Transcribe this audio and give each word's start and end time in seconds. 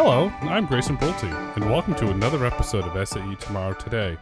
Hello, 0.00 0.32
I'm 0.42 0.64
Grayson 0.66 0.96
Brulte, 0.96 1.56
and 1.56 1.68
welcome 1.68 1.92
to 1.96 2.08
another 2.10 2.46
episode 2.46 2.84
of 2.84 3.08
SAE 3.08 3.34
Tomorrow 3.40 3.72
Today. 3.74 4.16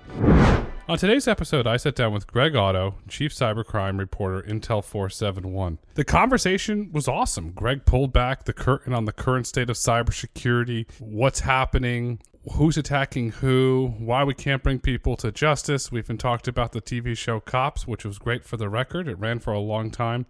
On 0.89 0.97
today's 0.97 1.29
episode, 1.29 1.67
I 1.67 1.77
sat 1.77 1.95
down 1.95 2.15
with 2.15 2.27
Greg 2.27 2.57
Otto, 2.57 2.95
Chief 3.09 3.31
Cybercrime 3.31 3.99
Reporter, 3.99 4.41
Intel 4.41 4.83
471. 4.83 5.79
The 5.93 6.03
conversation 6.03 6.91
was 6.93 7.09
awesome. 7.09 7.51
Greg 7.51 7.85
pulled 7.85 8.11
back 8.11 8.45
the 8.45 8.55
curtain 8.55 8.95
on 8.95 9.05
the 9.05 9.13
current 9.13 9.47
state 9.47 9.69
of 9.69 9.77
cybersecurity, 9.77 10.87
what's 10.99 11.41
happening, 11.41 12.21
who's 12.53 12.79
attacking 12.79 13.33
who, 13.33 13.93
why 13.99 14.25
we 14.25 14.33
can't 14.33 14.63
bring 14.63 14.79
people 14.79 15.15
to 15.17 15.31
justice. 15.31 15.93
We've 15.93 16.07
been 16.07 16.17
talked 16.17 16.49
about 16.49 16.73
the 16.73 16.81
TV 16.81 17.15
show 17.15 17.39
Cops, 17.39 17.87
which 17.87 18.07
was 18.07 18.19
great 18.19 18.47
for 18.47 18.57
the 18.57 18.71
record. 18.71 19.09
It 19.09 19.19
ran 19.19 19.41
for 19.41 19.53
a 19.53 19.61
long 19.61 19.91
time. 19.91 20.25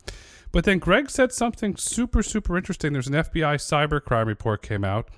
But 0.50 0.64
then 0.64 0.80
Greg 0.80 1.08
said 1.08 1.32
something 1.32 1.76
super, 1.76 2.24
super 2.24 2.56
interesting. 2.56 2.92
There's 2.92 3.06
an 3.06 3.14
FBI 3.14 3.58
cybercrime 3.58 4.26
report 4.26 4.62
came 4.62 4.84
out, 4.84 5.08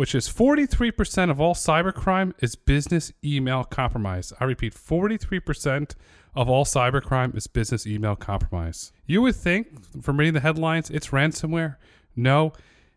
which 0.00 0.14
is 0.14 0.30
43% 0.30 1.30
of 1.30 1.42
all 1.42 1.54
cybercrime 1.54 2.32
is 2.38 2.56
business 2.56 3.12
email 3.22 3.64
compromise. 3.64 4.32
I 4.40 4.44
repeat, 4.44 4.72
43% 4.72 5.94
of 6.34 6.48
all 6.48 6.64
cybercrime 6.64 7.36
is 7.36 7.46
business 7.46 7.86
email 7.86 8.16
compromise. 8.16 8.92
You 9.04 9.20
would 9.20 9.36
think, 9.36 10.02
from 10.02 10.16
reading 10.16 10.32
the 10.32 10.40
headlines, 10.40 10.88
it's 10.88 11.08
ransomware. 11.08 11.76
No, 12.16 12.54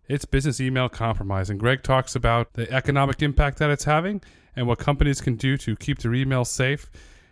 it's 0.07 0.23
business 0.23 0.62
email 0.62 0.88
compromise. 0.88 1.49
And 1.49 1.59
Greg 1.59 1.84
talks 1.84 2.16
about 2.16 2.53
the 2.53 2.71
economic 2.71 3.21
impact 3.21 3.57
that 3.57 3.70
it's 3.70 3.84
having 3.84 4.21
and 4.55 4.65
what 4.65 4.79
companies 4.79 5.20
can 5.20 5.35
do 5.35 5.57
to 5.57 5.76
keep 5.76 5.99
their 5.99 6.13
emails 6.13 6.48
safe. 6.48 6.90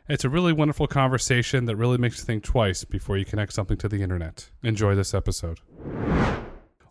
It's 0.10 0.26
a 0.26 0.30
really 0.30 0.52
wonderful 0.52 0.88
conversation 0.88 1.64
that 1.68 1.78
really 1.78 1.98
makes 1.98 2.18
you 2.18 2.26
think 2.26 2.44
twice 2.44 2.84
before 2.84 3.18
you 3.18 3.24
connect 3.24 3.54
something 3.54 3.78
to 3.78 3.88
the 3.88 4.04
internet. 4.04 4.50
Enjoy 4.64 4.96
this 4.96 5.14
episode. 5.14 5.62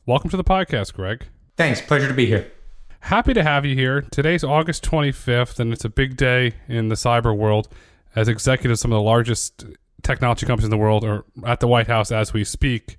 Welcome 0.06 0.30
to 0.30 0.38
the 0.38 0.44
podcast, 0.44 0.94
Greg. 0.94 1.26
Thanks. 1.58 1.82
Pleasure 1.82 2.08
to 2.08 2.14
be 2.14 2.24
here. 2.24 2.50
Happy 3.00 3.34
to 3.34 3.42
have 3.42 3.66
you 3.66 3.74
here. 3.74 4.02
Today's 4.02 4.44
August 4.44 4.84
25th, 4.84 5.58
and 5.58 5.72
it's 5.72 5.84
a 5.84 5.88
big 5.88 6.16
day 6.16 6.54
in 6.68 6.88
the 6.88 6.94
cyber 6.94 7.36
world 7.36 7.68
as 8.14 8.28
executives, 8.28 8.80
some 8.80 8.92
of 8.92 8.96
the 8.96 9.02
largest 9.02 9.64
technology 10.02 10.46
companies 10.46 10.64
in 10.64 10.70
the 10.70 10.76
world 10.76 11.04
are 11.04 11.24
at 11.44 11.60
the 11.60 11.68
White 11.68 11.86
House 11.86 12.10
as 12.10 12.32
we 12.32 12.44
speak. 12.44 12.98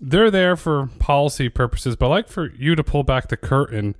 They're 0.00 0.30
there 0.30 0.56
for 0.56 0.88
policy 0.98 1.48
purposes, 1.48 1.96
but 1.96 2.06
I'd 2.06 2.10
like 2.10 2.28
for 2.28 2.50
you 2.52 2.74
to 2.74 2.84
pull 2.84 3.02
back 3.02 3.28
the 3.28 3.36
curtain 3.36 3.96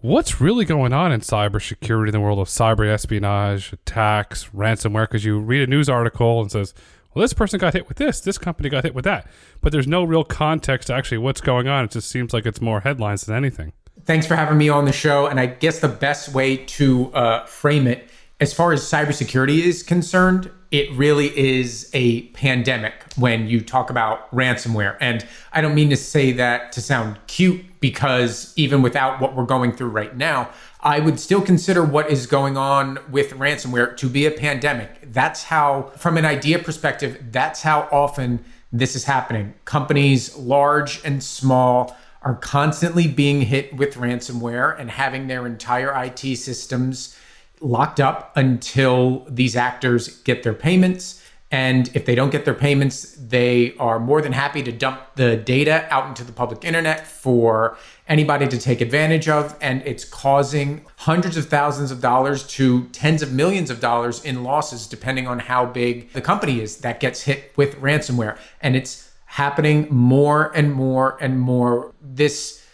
what's 0.00 0.40
really 0.40 0.64
going 0.64 0.92
on 0.92 1.10
in 1.10 1.20
cybersecurity 1.20 2.08
in 2.08 2.12
the 2.12 2.20
world 2.20 2.38
of 2.38 2.48
cyber 2.48 2.88
espionage, 2.88 3.72
attacks, 3.72 4.48
ransomware? 4.54 5.04
Because 5.04 5.24
you 5.24 5.38
read 5.40 5.62
a 5.62 5.66
news 5.66 5.88
article 5.88 6.40
and 6.40 6.50
says, 6.50 6.74
well, 7.14 7.22
this 7.22 7.32
person 7.32 7.58
got 7.58 7.72
hit 7.72 7.88
with 7.88 7.96
this, 7.96 8.20
this 8.20 8.38
company 8.38 8.68
got 8.68 8.84
hit 8.84 8.94
with 8.94 9.04
that. 9.04 9.26
But 9.62 9.72
there's 9.72 9.86
no 9.86 10.04
real 10.04 10.22
context 10.22 10.88
to 10.88 10.94
actually 10.94 11.18
what's 11.18 11.40
going 11.40 11.66
on. 11.66 11.84
It 11.84 11.92
just 11.92 12.08
seems 12.08 12.32
like 12.32 12.46
it's 12.46 12.60
more 12.60 12.80
headlines 12.80 13.24
than 13.24 13.36
anything. 13.36 13.72
Thanks 14.06 14.24
for 14.24 14.36
having 14.36 14.56
me 14.56 14.68
on 14.68 14.84
the 14.84 14.92
show. 14.92 15.26
And 15.26 15.40
I 15.40 15.46
guess 15.46 15.80
the 15.80 15.88
best 15.88 16.32
way 16.32 16.58
to 16.58 17.12
uh, 17.12 17.44
frame 17.46 17.88
it, 17.88 18.08
as 18.38 18.54
far 18.54 18.72
as 18.72 18.82
cybersecurity 18.82 19.64
is 19.64 19.82
concerned, 19.82 20.48
it 20.70 20.92
really 20.92 21.36
is 21.36 21.90
a 21.92 22.28
pandemic 22.28 22.94
when 23.16 23.48
you 23.48 23.60
talk 23.60 23.90
about 23.90 24.30
ransomware. 24.30 24.96
And 25.00 25.26
I 25.52 25.60
don't 25.60 25.74
mean 25.74 25.90
to 25.90 25.96
say 25.96 26.30
that 26.32 26.70
to 26.72 26.80
sound 26.80 27.18
cute 27.26 27.64
because 27.80 28.52
even 28.54 28.80
without 28.80 29.20
what 29.20 29.34
we're 29.34 29.44
going 29.44 29.72
through 29.72 29.88
right 29.88 30.16
now, 30.16 30.50
I 30.80 31.00
would 31.00 31.18
still 31.18 31.42
consider 31.42 31.82
what 31.82 32.08
is 32.08 32.28
going 32.28 32.56
on 32.56 33.00
with 33.10 33.32
ransomware 33.32 33.96
to 33.96 34.08
be 34.08 34.24
a 34.26 34.30
pandemic. 34.30 35.12
That's 35.12 35.42
how, 35.42 35.90
from 35.96 36.16
an 36.16 36.24
idea 36.24 36.60
perspective, 36.60 37.18
that's 37.32 37.62
how 37.62 37.88
often 37.90 38.44
this 38.72 38.94
is 38.94 39.02
happening. 39.02 39.54
Companies, 39.64 40.36
large 40.36 41.04
and 41.04 41.24
small, 41.24 41.96
are 42.26 42.34
constantly 42.34 43.06
being 43.06 43.42
hit 43.42 43.76
with 43.76 43.94
ransomware 43.94 44.76
and 44.80 44.90
having 44.90 45.28
their 45.28 45.46
entire 45.46 45.94
IT 46.02 46.36
systems 46.36 47.16
locked 47.60 48.00
up 48.00 48.36
until 48.36 49.24
these 49.28 49.54
actors 49.54 50.08
get 50.22 50.42
their 50.42 50.52
payments. 50.52 51.22
And 51.52 51.88
if 51.94 52.04
they 52.04 52.16
don't 52.16 52.30
get 52.30 52.44
their 52.44 52.52
payments, 52.52 53.12
they 53.12 53.76
are 53.76 54.00
more 54.00 54.20
than 54.20 54.32
happy 54.32 54.64
to 54.64 54.72
dump 54.72 55.02
the 55.14 55.36
data 55.36 55.86
out 55.88 56.08
into 56.08 56.24
the 56.24 56.32
public 56.32 56.64
internet 56.64 57.06
for 57.06 57.78
anybody 58.08 58.48
to 58.48 58.58
take 58.58 58.80
advantage 58.80 59.28
of. 59.28 59.54
And 59.60 59.80
it's 59.86 60.04
causing 60.04 60.84
hundreds 60.96 61.36
of 61.36 61.46
thousands 61.46 61.92
of 61.92 62.00
dollars 62.00 62.44
to 62.48 62.88
tens 62.88 63.22
of 63.22 63.32
millions 63.32 63.70
of 63.70 63.78
dollars 63.78 64.24
in 64.24 64.42
losses, 64.42 64.88
depending 64.88 65.28
on 65.28 65.38
how 65.38 65.64
big 65.64 66.12
the 66.12 66.20
company 66.20 66.60
is 66.60 66.78
that 66.78 66.98
gets 66.98 67.22
hit 67.22 67.52
with 67.56 67.80
ransomware. 67.80 68.36
And 68.60 68.74
it's 68.74 69.05
happening 69.26 69.86
more 69.90 70.50
and 70.54 70.72
more 70.72 71.18
and 71.20 71.38
more. 71.38 71.92
This 72.00 72.64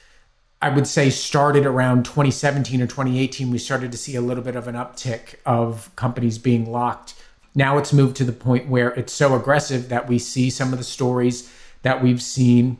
I 0.62 0.68
would 0.68 0.86
say 0.86 1.10
started 1.10 1.66
around 1.66 2.04
2017 2.04 2.80
or 2.80 2.86
2018, 2.86 3.50
we 3.50 3.58
started 3.58 3.90
to 3.90 3.98
see 3.98 4.14
a 4.14 4.20
little 4.20 4.44
bit 4.44 4.54
of 4.54 4.68
an 4.68 4.76
uptick 4.76 5.34
of 5.44 5.90
companies 5.96 6.38
being 6.38 6.70
locked. 6.70 7.14
Now 7.52 7.78
it's 7.78 7.92
moved 7.92 8.16
to 8.18 8.24
the 8.24 8.32
point 8.32 8.68
where 8.68 8.90
it's 8.90 9.12
so 9.12 9.34
aggressive 9.34 9.88
that 9.88 10.08
we 10.08 10.20
see 10.20 10.50
some 10.50 10.72
of 10.72 10.78
the 10.78 10.84
stories 10.84 11.52
that 11.82 12.00
we've 12.00 12.22
seen 12.22 12.78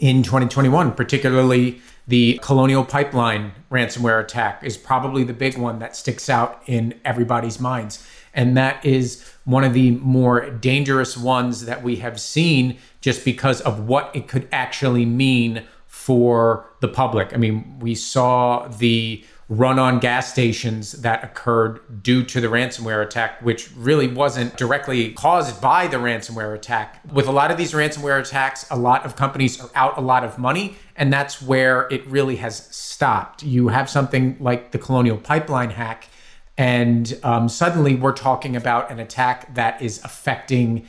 in 0.00 0.22
2021, 0.22 0.92
particularly 0.92 1.80
the 2.06 2.38
Colonial 2.42 2.84
Pipeline 2.84 3.52
ransomware 3.70 4.22
attack 4.22 4.62
is 4.62 4.76
probably 4.76 5.24
the 5.24 5.32
big 5.32 5.56
one 5.56 5.78
that 5.78 5.96
sticks 5.96 6.28
out 6.28 6.62
in 6.66 6.98
everybody's 7.06 7.58
minds. 7.58 8.06
And 8.34 8.56
that 8.56 8.84
is 8.84 9.24
one 9.48 9.64
of 9.64 9.72
the 9.72 9.92
more 9.92 10.50
dangerous 10.50 11.16
ones 11.16 11.64
that 11.64 11.82
we 11.82 11.96
have 11.96 12.20
seen 12.20 12.76
just 13.00 13.24
because 13.24 13.62
of 13.62 13.88
what 13.88 14.14
it 14.14 14.28
could 14.28 14.46
actually 14.52 15.06
mean 15.06 15.64
for 15.86 16.66
the 16.80 16.88
public. 16.88 17.32
I 17.32 17.38
mean, 17.38 17.78
we 17.80 17.94
saw 17.94 18.68
the 18.68 19.24
run 19.48 19.78
on 19.78 20.00
gas 20.00 20.30
stations 20.30 20.92
that 21.00 21.24
occurred 21.24 22.02
due 22.02 22.22
to 22.24 22.42
the 22.42 22.48
ransomware 22.48 23.02
attack, 23.02 23.40
which 23.40 23.70
really 23.74 24.06
wasn't 24.06 24.54
directly 24.58 25.12
caused 25.12 25.62
by 25.62 25.86
the 25.86 25.96
ransomware 25.96 26.54
attack. 26.54 27.00
With 27.10 27.26
a 27.26 27.32
lot 27.32 27.50
of 27.50 27.56
these 27.56 27.72
ransomware 27.72 28.20
attacks, 28.20 28.66
a 28.70 28.76
lot 28.76 29.06
of 29.06 29.16
companies 29.16 29.58
are 29.58 29.70
out 29.74 29.96
a 29.96 30.02
lot 30.02 30.24
of 30.24 30.36
money, 30.36 30.76
and 30.94 31.10
that's 31.10 31.40
where 31.40 31.88
it 31.90 32.06
really 32.06 32.36
has 32.36 32.66
stopped. 32.66 33.42
You 33.42 33.68
have 33.68 33.88
something 33.88 34.36
like 34.40 34.72
the 34.72 34.78
Colonial 34.78 35.16
Pipeline 35.16 35.70
hack, 35.70 36.10
and 36.58 37.16
um, 37.22 37.48
suddenly 37.48 37.94
we're 37.94 38.12
talking 38.12 38.56
about 38.56 38.90
an 38.90 38.98
attack 38.98 39.54
that 39.54 39.80
is 39.80 40.04
affecting 40.04 40.84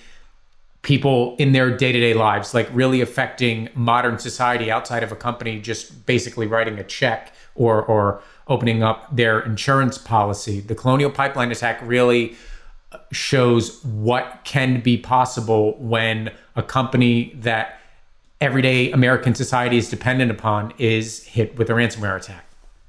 people 0.82 1.36
in 1.38 1.52
their 1.52 1.76
day-to-day 1.76 2.14
lives 2.14 2.54
like 2.54 2.68
really 2.74 3.02
affecting 3.02 3.70
modern 3.76 4.18
society 4.18 4.72
outside 4.72 5.04
of 5.04 5.12
a 5.12 5.16
company 5.16 5.60
just 5.60 6.06
basically 6.06 6.48
writing 6.48 6.80
a 6.80 6.84
check 6.84 7.34
or 7.56 7.84
or 7.84 8.22
opening 8.48 8.82
up 8.82 9.16
their 9.16 9.40
insurance 9.42 9.98
policy. 9.98 10.60
The 10.60 10.74
colonial 10.74 11.12
pipeline 11.12 11.52
attack 11.52 11.80
really 11.84 12.36
shows 13.12 13.84
what 13.84 14.42
can 14.44 14.82
be 14.82 14.98
possible 14.98 15.78
when 15.78 16.32
a 16.56 16.64
company 16.64 17.32
that 17.36 17.80
everyday 18.42 18.90
american 18.92 19.36
society 19.36 19.78
is 19.78 19.90
dependent 19.90 20.32
upon 20.32 20.74
is 20.80 21.24
hit 21.26 21.56
with 21.58 21.70
a 21.70 21.74
ransomware 21.74 22.16
attack. 22.16 22.46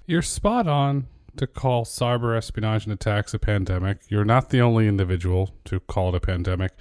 You're 0.06 0.22
spot 0.22 0.66
on 0.66 1.06
to 1.36 1.46
call 1.46 1.84
cyber 1.84 2.36
espionage 2.36 2.84
and 2.84 2.92
attacks 2.92 3.32
a 3.34 3.38
pandemic 3.38 3.98
you're 4.08 4.24
not 4.24 4.50
the 4.50 4.60
only 4.60 4.86
individual 4.86 5.54
to 5.64 5.80
call 5.80 6.08
it 6.10 6.14
a 6.14 6.20
pandemic 6.20 6.72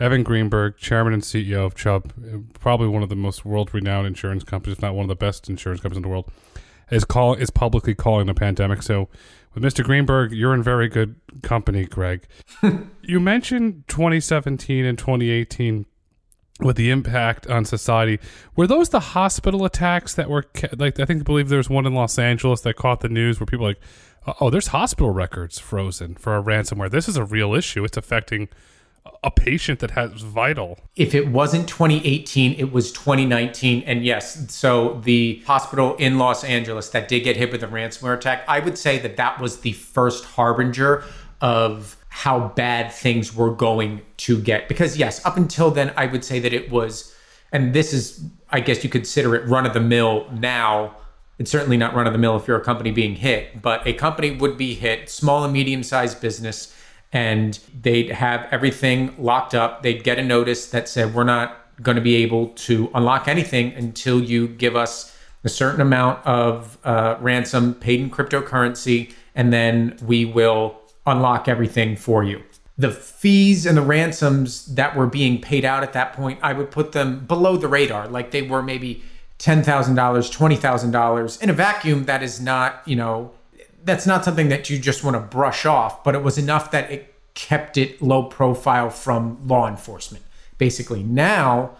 Evan 0.00 0.22
Greenberg, 0.22 0.76
chairman 0.76 1.12
and 1.12 1.22
CEO 1.22 1.66
of 1.66 1.74
Chubb, 1.74 2.12
probably 2.60 2.86
one 2.86 3.02
of 3.02 3.08
the 3.08 3.16
most 3.16 3.44
world-renowned 3.44 4.06
insurance 4.06 4.44
companies, 4.44 4.76
if 4.78 4.82
not 4.82 4.94
one 4.94 5.04
of 5.04 5.08
the 5.08 5.16
best 5.16 5.48
insurance 5.48 5.80
companies 5.80 5.98
in 5.98 6.02
the 6.02 6.08
world, 6.08 6.30
is 6.90 7.04
call 7.04 7.34
is 7.34 7.50
publicly 7.50 7.94
calling 7.94 8.26
the 8.26 8.34
pandemic. 8.34 8.82
So, 8.82 9.08
with 9.54 9.64
Mr. 9.64 9.84
Greenberg, 9.84 10.32
you're 10.32 10.54
in 10.54 10.62
very 10.62 10.88
good 10.88 11.16
company, 11.42 11.84
Greg. 11.84 12.26
you 13.02 13.18
mentioned 13.18 13.84
2017 13.88 14.84
and 14.84 14.96
2018 14.96 15.84
with 16.60 16.76
the 16.76 16.90
impact 16.90 17.46
on 17.48 17.64
society. 17.64 18.18
Were 18.56 18.66
those 18.66 18.90
the 18.90 19.00
hospital 19.00 19.64
attacks 19.64 20.14
that 20.14 20.28
were 20.30 20.44
like 20.76 20.98
I 21.00 21.04
think 21.04 21.20
I 21.20 21.24
believe 21.24 21.48
there 21.48 21.58
was 21.58 21.70
one 21.70 21.86
in 21.86 21.94
Los 21.94 22.18
Angeles 22.18 22.60
that 22.62 22.76
caught 22.76 23.00
the 23.00 23.08
news 23.08 23.40
where 23.40 23.46
people 23.46 23.66
like, 23.66 23.80
Uh, 24.26 24.34
oh, 24.40 24.50
there's 24.50 24.68
hospital 24.68 25.10
records 25.10 25.58
frozen 25.58 26.14
for 26.14 26.36
a 26.36 26.42
ransomware. 26.42 26.90
This 26.90 27.08
is 27.08 27.16
a 27.16 27.24
real 27.24 27.54
issue. 27.54 27.84
It's 27.84 27.96
affecting 27.96 28.48
a 29.22 29.30
patient 29.30 29.80
that 29.80 29.92
has 29.92 30.22
vital. 30.22 30.78
If 30.96 31.14
it 31.14 31.28
wasn't 31.28 31.68
2018, 31.68 32.54
it 32.54 32.72
was 32.72 32.92
2019. 32.92 33.82
And 33.84 34.04
yes, 34.04 34.52
so 34.52 35.00
the 35.04 35.42
hospital 35.46 35.96
in 35.96 36.18
Los 36.18 36.44
Angeles 36.44 36.90
that 36.90 37.08
did 37.08 37.20
get 37.20 37.36
hit 37.36 37.50
with 37.50 37.62
a 37.62 37.66
ransomware 37.66 38.16
attack, 38.16 38.44
I 38.48 38.60
would 38.60 38.78
say 38.78 38.98
that 38.98 39.16
that 39.16 39.40
was 39.40 39.60
the 39.60 39.72
first 39.72 40.24
harbinger 40.24 41.04
of 41.40 41.96
how 42.08 42.48
bad 42.48 42.92
things 42.92 43.34
were 43.34 43.50
going 43.50 44.02
to 44.18 44.40
get. 44.40 44.68
Because 44.68 44.96
yes, 44.96 45.24
up 45.24 45.36
until 45.36 45.70
then, 45.70 45.92
I 45.96 46.06
would 46.06 46.24
say 46.24 46.40
that 46.40 46.52
it 46.52 46.70
was, 46.70 47.14
and 47.52 47.72
this 47.72 47.92
is, 47.92 48.24
I 48.50 48.60
guess 48.60 48.82
you 48.82 48.90
consider 48.90 49.34
it 49.34 49.46
run 49.48 49.66
of 49.66 49.74
the 49.74 49.80
mill 49.80 50.28
now. 50.32 50.96
It's 51.38 51.50
certainly 51.50 51.76
not 51.76 51.94
run 51.94 52.06
of 52.06 52.12
the 52.12 52.18
mill 52.18 52.36
if 52.36 52.48
you're 52.48 52.58
a 52.58 52.64
company 52.64 52.90
being 52.90 53.16
hit, 53.16 53.62
but 53.62 53.86
a 53.86 53.92
company 53.92 54.32
would 54.32 54.56
be 54.56 54.74
hit, 54.74 55.08
small 55.08 55.44
and 55.44 55.52
medium 55.52 55.82
sized 55.82 56.20
business 56.20 56.74
and 57.12 57.58
they'd 57.80 58.10
have 58.10 58.46
everything 58.50 59.14
locked 59.18 59.54
up. 59.54 59.82
They'd 59.82 60.04
get 60.04 60.18
a 60.18 60.24
notice 60.24 60.70
that 60.70 60.88
said, 60.88 61.14
We're 61.14 61.24
not 61.24 61.56
going 61.82 61.96
to 61.96 62.02
be 62.02 62.16
able 62.16 62.48
to 62.48 62.90
unlock 62.94 63.28
anything 63.28 63.72
until 63.72 64.22
you 64.22 64.48
give 64.48 64.76
us 64.76 65.16
a 65.44 65.48
certain 65.48 65.80
amount 65.80 66.24
of 66.26 66.76
uh, 66.84 67.16
ransom 67.20 67.74
paid 67.74 68.00
in 68.00 68.10
cryptocurrency, 68.10 69.12
and 69.34 69.52
then 69.52 69.96
we 70.02 70.24
will 70.24 70.80
unlock 71.06 71.48
everything 71.48 71.96
for 71.96 72.24
you. 72.24 72.42
The 72.76 72.90
fees 72.90 73.64
and 73.64 73.76
the 73.76 73.82
ransoms 73.82 74.66
that 74.74 74.94
were 74.94 75.06
being 75.06 75.40
paid 75.40 75.64
out 75.64 75.82
at 75.82 75.92
that 75.94 76.12
point, 76.12 76.38
I 76.42 76.52
would 76.52 76.70
put 76.70 76.92
them 76.92 77.24
below 77.26 77.56
the 77.56 77.68
radar, 77.68 78.08
like 78.08 78.32
they 78.32 78.42
were 78.42 78.62
maybe 78.62 79.02
$10,000, 79.38 79.94
$20,000. 79.94 81.42
In 81.42 81.50
a 81.50 81.52
vacuum, 81.52 82.04
that 82.04 82.22
is 82.22 82.40
not, 82.40 82.82
you 82.86 82.96
know, 82.96 83.30
that's 83.84 84.06
not 84.06 84.24
something 84.24 84.48
that 84.48 84.68
you 84.68 84.78
just 84.78 85.04
want 85.04 85.14
to 85.14 85.20
brush 85.20 85.64
off, 85.64 86.02
but 86.02 86.14
it 86.14 86.22
was 86.22 86.38
enough 86.38 86.70
that 86.72 86.90
it 86.90 87.14
kept 87.34 87.76
it 87.76 88.02
low 88.02 88.24
profile 88.24 88.90
from 88.90 89.46
law 89.46 89.68
enforcement. 89.68 90.24
Basically, 90.58 91.04
now 91.04 91.76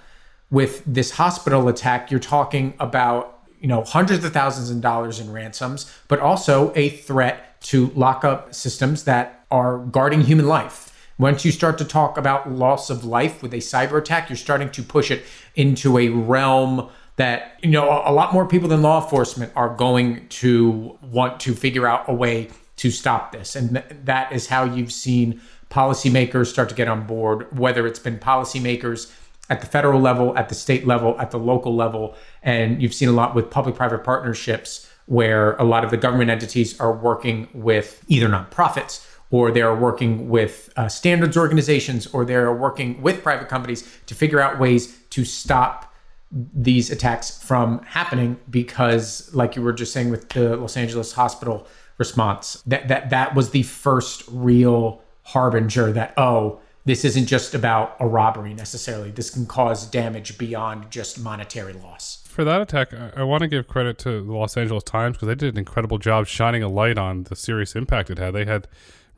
with 0.50 0.82
this 0.86 1.12
hospital 1.12 1.68
attack, 1.68 2.10
you're 2.10 2.20
talking 2.20 2.74
about 2.78 3.40
you 3.60 3.66
know 3.66 3.82
hundreds 3.82 4.24
of 4.24 4.32
thousands 4.32 4.70
of 4.70 4.80
dollars 4.80 5.18
in 5.18 5.32
ransoms, 5.32 5.92
but 6.06 6.20
also 6.20 6.72
a 6.76 6.90
threat 6.90 7.60
to 7.60 7.88
lock 7.96 8.24
up 8.24 8.54
systems 8.54 9.04
that 9.04 9.44
are 9.50 9.78
guarding 9.78 10.22
human 10.22 10.46
life. 10.46 10.94
Once 11.18 11.44
you 11.44 11.50
start 11.50 11.76
to 11.78 11.84
talk 11.84 12.16
about 12.16 12.52
loss 12.52 12.88
of 12.88 13.04
life 13.04 13.42
with 13.42 13.52
a 13.52 13.56
cyber 13.56 13.98
attack, 13.98 14.28
you're 14.28 14.36
starting 14.36 14.70
to 14.70 14.82
push 14.82 15.10
it 15.10 15.24
into 15.56 15.98
a 15.98 16.08
realm 16.08 16.88
that 17.18 17.58
you 17.62 17.70
know 17.70 18.02
a 18.04 18.12
lot 18.12 18.32
more 18.32 18.46
people 18.46 18.68
than 18.68 18.80
law 18.80 19.02
enforcement 19.02 19.52
are 19.54 19.74
going 19.74 20.26
to 20.28 20.96
want 21.02 21.40
to 21.40 21.54
figure 21.54 21.86
out 21.86 22.08
a 22.08 22.14
way 22.14 22.48
to 22.76 22.90
stop 22.90 23.32
this. 23.32 23.54
And 23.54 23.70
th- 23.70 23.84
that 24.04 24.32
is 24.32 24.46
how 24.46 24.64
you've 24.64 24.92
seen 24.92 25.40
policymakers 25.68 26.46
start 26.46 26.70
to 26.70 26.74
get 26.74 26.88
on 26.88 27.06
board 27.06 27.58
whether 27.58 27.86
it's 27.86 27.98
been 27.98 28.18
policymakers 28.18 29.12
at 29.50 29.60
the 29.60 29.66
federal 29.66 30.00
level 30.00 30.36
at 30.38 30.48
the 30.48 30.54
state 30.54 30.86
level 30.86 31.20
at 31.20 31.30
the 31.30 31.38
local 31.38 31.74
level. 31.74 32.14
And 32.42 32.80
you've 32.80 32.94
seen 32.94 33.08
a 33.08 33.12
lot 33.12 33.34
with 33.34 33.50
public 33.50 33.74
private 33.74 34.04
partnerships 34.04 34.88
where 35.06 35.54
a 35.54 35.64
lot 35.64 35.84
of 35.84 35.90
the 35.90 35.96
government 35.96 36.30
entities 36.30 36.78
are 36.80 36.92
working 36.92 37.48
with 37.52 38.02
either 38.08 38.28
nonprofits 38.28 39.04
or 39.30 39.50
they're 39.50 39.74
working 39.74 40.28
with 40.28 40.70
uh, 40.76 40.88
standards 40.88 41.36
organizations 41.36 42.06
or 42.08 42.24
they're 42.24 42.52
working 42.52 43.02
with 43.02 43.22
private 43.22 43.48
companies 43.48 43.98
to 44.06 44.14
figure 44.14 44.40
out 44.40 44.58
ways 44.58 44.96
to 45.10 45.24
stop 45.24 45.87
these 46.30 46.90
attacks 46.90 47.42
from 47.42 47.82
happening 47.84 48.38
because 48.50 49.32
like 49.34 49.56
you 49.56 49.62
were 49.62 49.72
just 49.72 49.92
saying 49.92 50.10
with 50.10 50.28
the 50.30 50.56
Los 50.56 50.76
Angeles 50.76 51.12
hospital 51.12 51.66
response 51.96 52.62
that 52.66 52.88
that 52.88 53.10
that 53.10 53.34
was 53.34 53.50
the 53.50 53.62
first 53.62 54.24
real 54.30 55.02
harbinger 55.22 55.92
that 55.92 56.12
oh 56.16 56.60
this 56.84 57.04
isn't 57.04 57.26
just 57.26 57.54
about 57.54 57.96
a 58.00 58.06
robbery 58.06 58.54
necessarily. 58.54 59.10
This 59.10 59.28
can 59.28 59.44
cause 59.44 59.86
damage 59.86 60.38
beyond 60.38 60.90
just 60.90 61.20
monetary 61.20 61.74
loss. 61.74 62.24
For 62.26 62.44
that 62.44 62.62
attack 62.62 62.94
i, 62.94 63.10
I 63.16 63.22
want 63.24 63.42
to 63.42 63.48
give 63.48 63.66
credit 63.66 63.98
to 63.98 64.22
the 64.22 64.32
los 64.32 64.56
angeles 64.56 64.84
times 64.84 65.16
because 65.16 65.28
they 65.28 65.34
did 65.34 65.54
an 65.54 65.58
incredible 65.58 65.98
job 65.98 66.26
shining 66.26 66.62
a 66.62 66.68
light 66.68 66.96
on 66.96 67.24
the 67.24 67.36
serious 67.36 67.74
impact 67.74 68.10
it 68.10 68.18
had. 68.18 68.34
They 68.34 68.44
had 68.44 68.68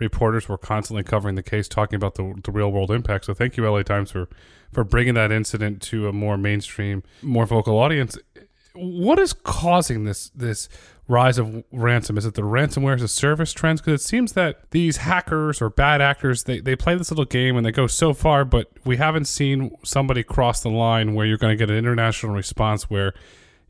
reporters 0.00 0.48
were 0.48 0.58
constantly 0.58 1.02
covering 1.02 1.34
the 1.36 1.42
case 1.42 1.68
talking 1.68 1.96
about 1.96 2.14
the, 2.16 2.34
the 2.42 2.50
real 2.50 2.72
world 2.72 2.90
impact 2.90 3.26
so 3.26 3.34
thank 3.34 3.56
you 3.56 3.70
la 3.70 3.82
times 3.82 4.10
for 4.10 4.28
for 4.72 4.84
bringing 4.84 5.14
that 5.14 5.32
incident 5.32 5.82
to 5.82 6.08
a 6.08 6.12
more 6.12 6.36
mainstream, 6.36 7.02
more 7.22 7.46
vocal 7.46 7.78
audience. 7.78 8.18
What 8.74 9.18
is 9.18 9.32
causing 9.32 10.04
this 10.04 10.30
this 10.30 10.68
rise 11.08 11.38
of 11.38 11.64
ransom? 11.72 12.16
Is 12.16 12.24
it 12.24 12.34
the 12.34 12.42
ransomware 12.42 12.94
as 12.94 13.02
a 13.02 13.08
service 13.08 13.52
trends? 13.52 13.80
Because 13.80 14.00
it 14.00 14.04
seems 14.04 14.32
that 14.34 14.70
these 14.70 14.98
hackers 14.98 15.60
or 15.60 15.70
bad 15.70 16.00
actors 16.00 16.44
they, 16.44 16.60
they 16.60 16.76
play 16.76 16.94
this 16.94 17.10
little 17.10 17.24
game 17.24 17.56
and 17.56 17.66
they 17.66 17.72
go 17.72 17.88
so 17.88 18.14
far, 18.14 18.44
but 18.44 18.70
we 18.84 18.96
haven't 18.96 19.24
seen 19.24 19.76
somebody 19.84 20.22
cross 20.22 20.60
the 20.60 20.68
line 20.68 21.14
where 21.14 21.26
you're 21.26 21.36
going 21.36 21.52
to 21.52 21.56
get 21.56 21.70
an 21.70 21.76
international 21.76 22.32
response 22.32 22.88
where 22.88 23.12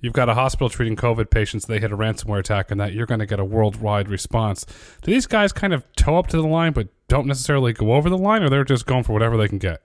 you've 0.00 0.12
got 0.12 0.28
a 0.28 0.34
hospital 0.34 0.68
treating 0.68 0.96
COVID 0.96 1.30
patients, 1.30 1.66
they 1.66 1.78
hit 1.78 1.92
a 1.92 1.96
ransomware 1.96 2.40
attack, 2.40 2.70
and 2.70 2.80
that 2.80 2.92
you're 2.92 3.06
going 3.06 3.20
to 3.20 3.26
get 3.26 3.40
a 3.40 3.44
worldwide 3.44 4.08
response. 4.08 4.66
Do 5.02 5.10
these 5.10 5.26
guys 5.26 5.52
kind 5.52 5.72
of 5.72 5.84
toe 5.96 6.18
up 6.18 6.26
to 6.28 6.36
the 6.36 6.46
line, 6.46 6.72
but 6.72 6.88
don't 7.08 7.26
necessarily 7.26 7.72
go 7.72 7.92
over 7.92 8.08
the 8.08 8.18
line, 8.18 8.42
or 8.42 8.50
they're 8.50 8.64
just 8.64 8.86
going 8.86 9.04
for 9.04 9.12
whatever 9.12 9.36
they 9.36 9.48
can 9.48 9.58
get? 9.58 9.82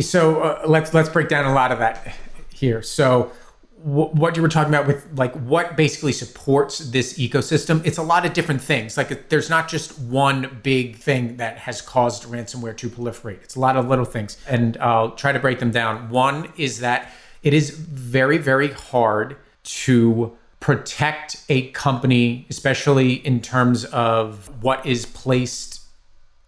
So 0.00 0.40
uh, 0.40 0.62
let's 0.66 0.92
let's 0.92 1.08
break 1.08 1.28
down 1.28 1.44
a 1.44 1.54
lot 1.54 1.70
of 1.70 1.78
that 1.78 2.16
here. 2.52 2.82
So 2.82 3.30
w- 3.84 4.10
what 4.10 4.36
you 4.36 4.42
were 4.42 4.48
talking 4.48 4.74
about 4.74 4.88
with 4.88 5.06
like 5.16 5.32
what 5.34 5.76
basically 5.76 6.12
supports 6.12 6.78
this 6.78 7.16
ecosystem, 7.18 7.84
it's 7.86 7.98
a 7.98 8.02
lot 8.02 8.26
of 8.26 8.32
different 8.32 8.60
things. 8.60 8.96
Like 8.96 9.28
there's 9.28 9.48
not 9.48 9.68
just 9.68 9.98
one 10.00 10.60
big 10.64 10.96
thing 10.96 11.36
that 11.36 11.58
has 11.58 11.80
caused 11.80 12.24
ransomware 12.24 12.76
to 12.76 12.88
proliferate. 12.88 13.42
It's 13.44 13.54
a 13.54 13.60
lot 13.60 13.76
of 13.76 13.88
little 13.88 14.04
things, 14.04 14.36
and 14.48 14.76
I'll 14.78 15.12
try 15.12 15.30
to 15.30 15.38
break 15.38 15.60
them 15.60 15.70
down. 15.70 16.10
One 16.10 16.52
is 16.56 16.80
that 16.80 17.12
it 17.44 17.54
is 17.54 17.70
very 17.70 18.38
very 18.38 18.72
hard 18.72 19.36
to 19.68 20.36
protect 20.60 21.44
a 21.48 21.70
company, 21.70 22.46
especially 22.50 23.14
in 23.14 23.40
terms 23.40 23.84
of 23.86 24.50
what 24.62 24.84
is 24.84 25.06
placed 25.06 25.82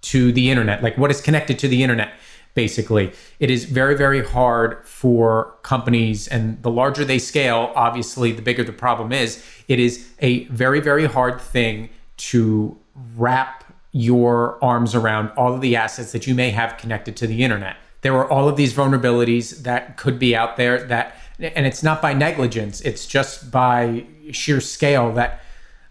to 0.03 0.33
the 0.33 0.51
internet, 0.51 0.83
like 0.83 0.97
what 0.97 1.11
is 1.11 1.21
connected 1.21 1.59
to 1.59 1.69
the 1.69 1.83
internet 1.83 2.13
basically. 2.55 3.13
It 3.39 3.51
is 3.51 3.65
very, 3.65 3.97
very 3.97 4.25
hard 4.25 4.85
for 4.87 5.55
companies, 5.63 6.27
and 6.27 6.61
the 6.63 6.71
larger 6.71 7.05
they 7.05 7.19
scale, 7.19 7.73
obviously, 7.75 8.33
the 8.33 8.43
bigger 8.43 8.65
the 8.65 8.73
problem 8.73 9.13
is. 9.13 9.45
It 9.69 9.79
is 9.79 10.09
a 10.19 10.45
very, 10.47 10.81
very 10.81 11.07
hard 11.07 11.41
thing 11.41 11.91
to 12.17 12.77
wrap 13.17 13.65
your 13.93 14.63
arms 14.63 14.95
around 14.95 15.31
all 15.37 15.55
of 15.55 15.61
the 15.61 15.77
assets 15.77 16.13
that 16.13 16.27
you 16.27 16.35
may 16.35 16.51
have 16.51 16.77
connected 16.77 17.17
to 17.17 17.27
the 17.27 17.43
internet. 17.43 17.77
There 18.03 18.15
are 18.15 18.29
all 18.29 18.49
of 18.49 18.57
these 18.57 18.73
vulnerabilities 18.75 19.63
that 19.63 19.97
could 19.97 20.19
be 20.19 20.35
out 20.35 20.57
there 20.57 20.83
that, 20.85 21.17
and 21.41 21.67
it's 21.67 21.83
not 21.83 22.03
by 22.03 22.13
negligence, 22.13 22.81
it's 22.83 23.07
just 23.07 23.51
by 23.51 24.07
sheer 24.33 24.61
scale 24.61 25.13
that 25.13 25.43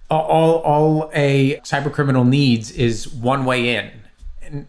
all, 0.10 0.60
all 0.62 1.12
a 1.14 1.58
cyber 1.58 1.92
criminal 1.92 2.24
needs 2.24 2.72
is 2.72 3.08
one 3.08 3.46
way 3.46 3.76
in 3.76 3.92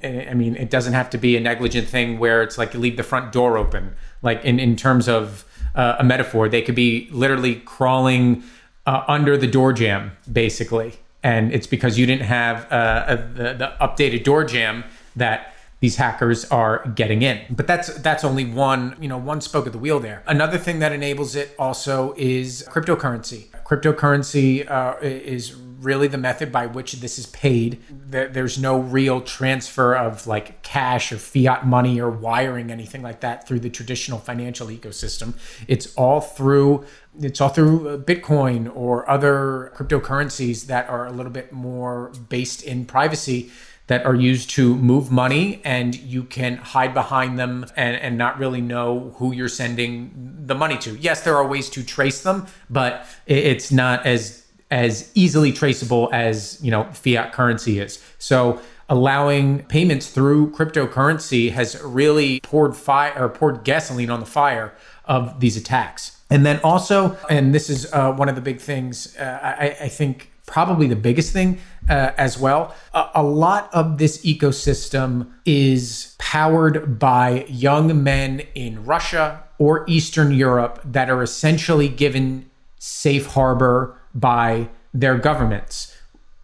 I 0.03 0.35
mean, 0.35 0.57
it 0.57 0.71
doesn't 0.71 0.93
have 0.93 1.11
to 1.11 1.19
be 1.19 1.37
a 1.37 1.41
negligent 1.41 1.89
thing 1.89 2.19
where 2.19 2.43
it's 2.43 2.59
like 2.59 2.75
you 2.75 2.81
leave 2.81 2.97
the 2.97 3.03
front 3.03 3.33
door 3.33 3.57
open. 3.57 3.95
Like 4.23 4.45
in, 4.45 4.61
in 4.61 4.77
terms 4.77 5.09
of 5.09 5.45
uh, 5.75 5.97
a 5.99 6.05
metaphor, 6.05 6.49
they 6.49 6.63
could 6.63 6.75
be 6.75 7.09
literally 7.11 7.57
crawling 7.57 8.43
uh, 8.87 9.05
under 9.09 9.37
the 9.37 9.47
door 9.47 9.73
jamb, 9.73 10.13
basically. 10.31 10.99
And 11.23 11.53
it's 11.53 11.67
because 11.67 11.99
you 11.99 12.07
didn't 12.07 12.27
have 12.27 12.71
uh, 12.71 13.05
a, 13.09 13.17
the, 13.17 13.55
the 13.55 13.73
updated 13.81 14.25
door 14.25 14.45
jamb 14.45 14.85
that 15.17 15.55
these 15.81 15.97
hackers 15.97 16.45
are 16.47 16.87
getting 16.95 17.23
in. 17.23 17.41
But 17.51 17.67
that's 17.67 17.93
that's 18.01 18.23
only 18.23 18.45
one, 18.45 18.97
you 19.01 19.09
know, 19.09 19.19
one 19.19 19.41
spoke 19.41 19.67
of 19.67 19.73
the 19.73 19.79
wheel 19.79 19.99
there. 19.99 20.23
Another 20.27 20.59
thing 20.59 20.79
that 20.81 20.93
enables 20.93 21.35
it 21.35 21.55
also 21.59 22.15
is 22.17 22.67
cryptocurrency. 22.71 23.49
Cryptocurrency 23.65 24.71
uh, 24.71 24.97
is 25.01 25.55
really 25.55 26.07
the 26.07 26.19
method 26.19 26.53
by 26.53 26.67
which 26.67 26.93
this 26.95 27.19
is 27.19 27.27
paid. 27.27 27.81
There's 27.89 28.59
no 28.59 28.79
real 28.79 29.23
transfer 29.23 29.95
of 29.95 30.27
like 30.27 30.63
cash 30.63 31.11
or 31.11 31.17
fiat 31.17 31.67
money 31.67 31.99
or 31.99 32.11
wiring 32.11 32.71
anything 32.71 33.03
like 33.03 33.21
that 33.21 33.49
through 33.49 33.61
the 33.61 33.71
traditional 33.71 34.19
financial 34.19 34.69
ecosystem. 34.69 35.35
It's 35.67 35.95
all 35.95 36.21
through 36.21 36.85
it's 37.19 37.41
all 37.41 37.49
through 37.49 37.89
uh, 37.89 37.97
Bitcoin 37.99 38.71
or 38.75 39.09
other 39.11 39.73
cryptocurrencies 39.75 40.67
that 40.67 40.89
are 40.89 41.07
a 41.07 41.13
little 41.13 41.33
bit 41.33 41.53
more 41.53 42.13
based 42.29 42.63
in 42.63 42.85
privacy 42.85 43.51
that 43.91 44.07
are 44.07 44.15
used 44.15 44.51
to 44.51 44.77
move 44.77 45.11
money 45.11 45.61
and 45.65 45.97
you 45.97 46.23
can 46.23 46.57
hide 46.59 46.95
behind 46.95 47.37
them 47.37 47.67
and, 47.75 47.97
and 47.97 48.17
not 48.17 48.39
really 48.39 48.61
know 48.61 49.13
who 49.17 49.33
you're 49.33 49.49
sending 49.49 50.13
the 50.47 50.55
money 50.55 50.79
to. 50.79 50.97
Yes, 50.99 51.25
there 51.25 51.35
are 51.35 51.45
ways 51.45 51.69
to 51.71 51.83
trace 51.83 52.23
them, 52.23 52.47
but 52.71 53.05
it's 53.27 53.73
not 53.73 54.07
as 54.07 54.47
as 54.71 55.11
easily 55.17 55.51
traceable 55.53 56.09
as 56.13 56.57
you 56.63 56.71
know 56.71 56.85
fiat 56.93 57.33
currency 57.33 57.81
is. 57.81 58.01
So 58.21 58.61
allowing 58.89 59.65
payments 59.65 60.07
through 60.09 60.53
cryptocurrency 60.53 61.51
has 61.51 61.77
really 61.83 62.39
poured 62.43 62.77
fire 62.77 63.13
or 63.19 63.29
poured 63.29 63.65
gasoline 63.65 64.09
on 64.09 64.21
the 64.21 64.27
fire 64.41 64.73
of 65.05 65.41
these 65.41 65.57
attacks. 65.57 66.21
And 66.31 66.47
then 66.47 66.61
also, 66.63 67.19
and 67.29 67.53
this 67.53 67.69
is 67.69 67.93
uh, 67.93 68.13
one 68.13 68.29
of 68.29 68.37
the 68.37 68.41
big 68.41 68.61
things, 68.61 69.17
uh, 69.17 69.41
I, 69.43 69.77
I 69.87 69.89
think 69.89 70.31
probably 70.51 70.89
the 70.89 70.97
biggest 70.97 71.33
thing 71.33 71.59
uh, 71.91 72.13
as 72.17 72.39
well. 72.39 72.75
A, 72.95 73.11
a, 73.17 73.23
lot 73.23 73.69
of 73.75 73.99
this 73.99 74.25
ecosystem 74.25 75.29
is 75.45 76.15
powered 76.19 76.99
by 76.99 77.45
young 77.49 78.03
men 78.03 78.43
in 78.55 78.85
Russia 78.85 79.43
or 79.59 79.85
Eastern 79.89 80.33
Europe 80.33 80.81
that 80.85 81.11
are 81.11 81.23
essentially 81.23 81.89
given 81.89 82.49
safe 82.79 83.27
harbor 83.27 83.99
by 84.15 84.69
their 84.95 85.19
governments. 85.19 85.97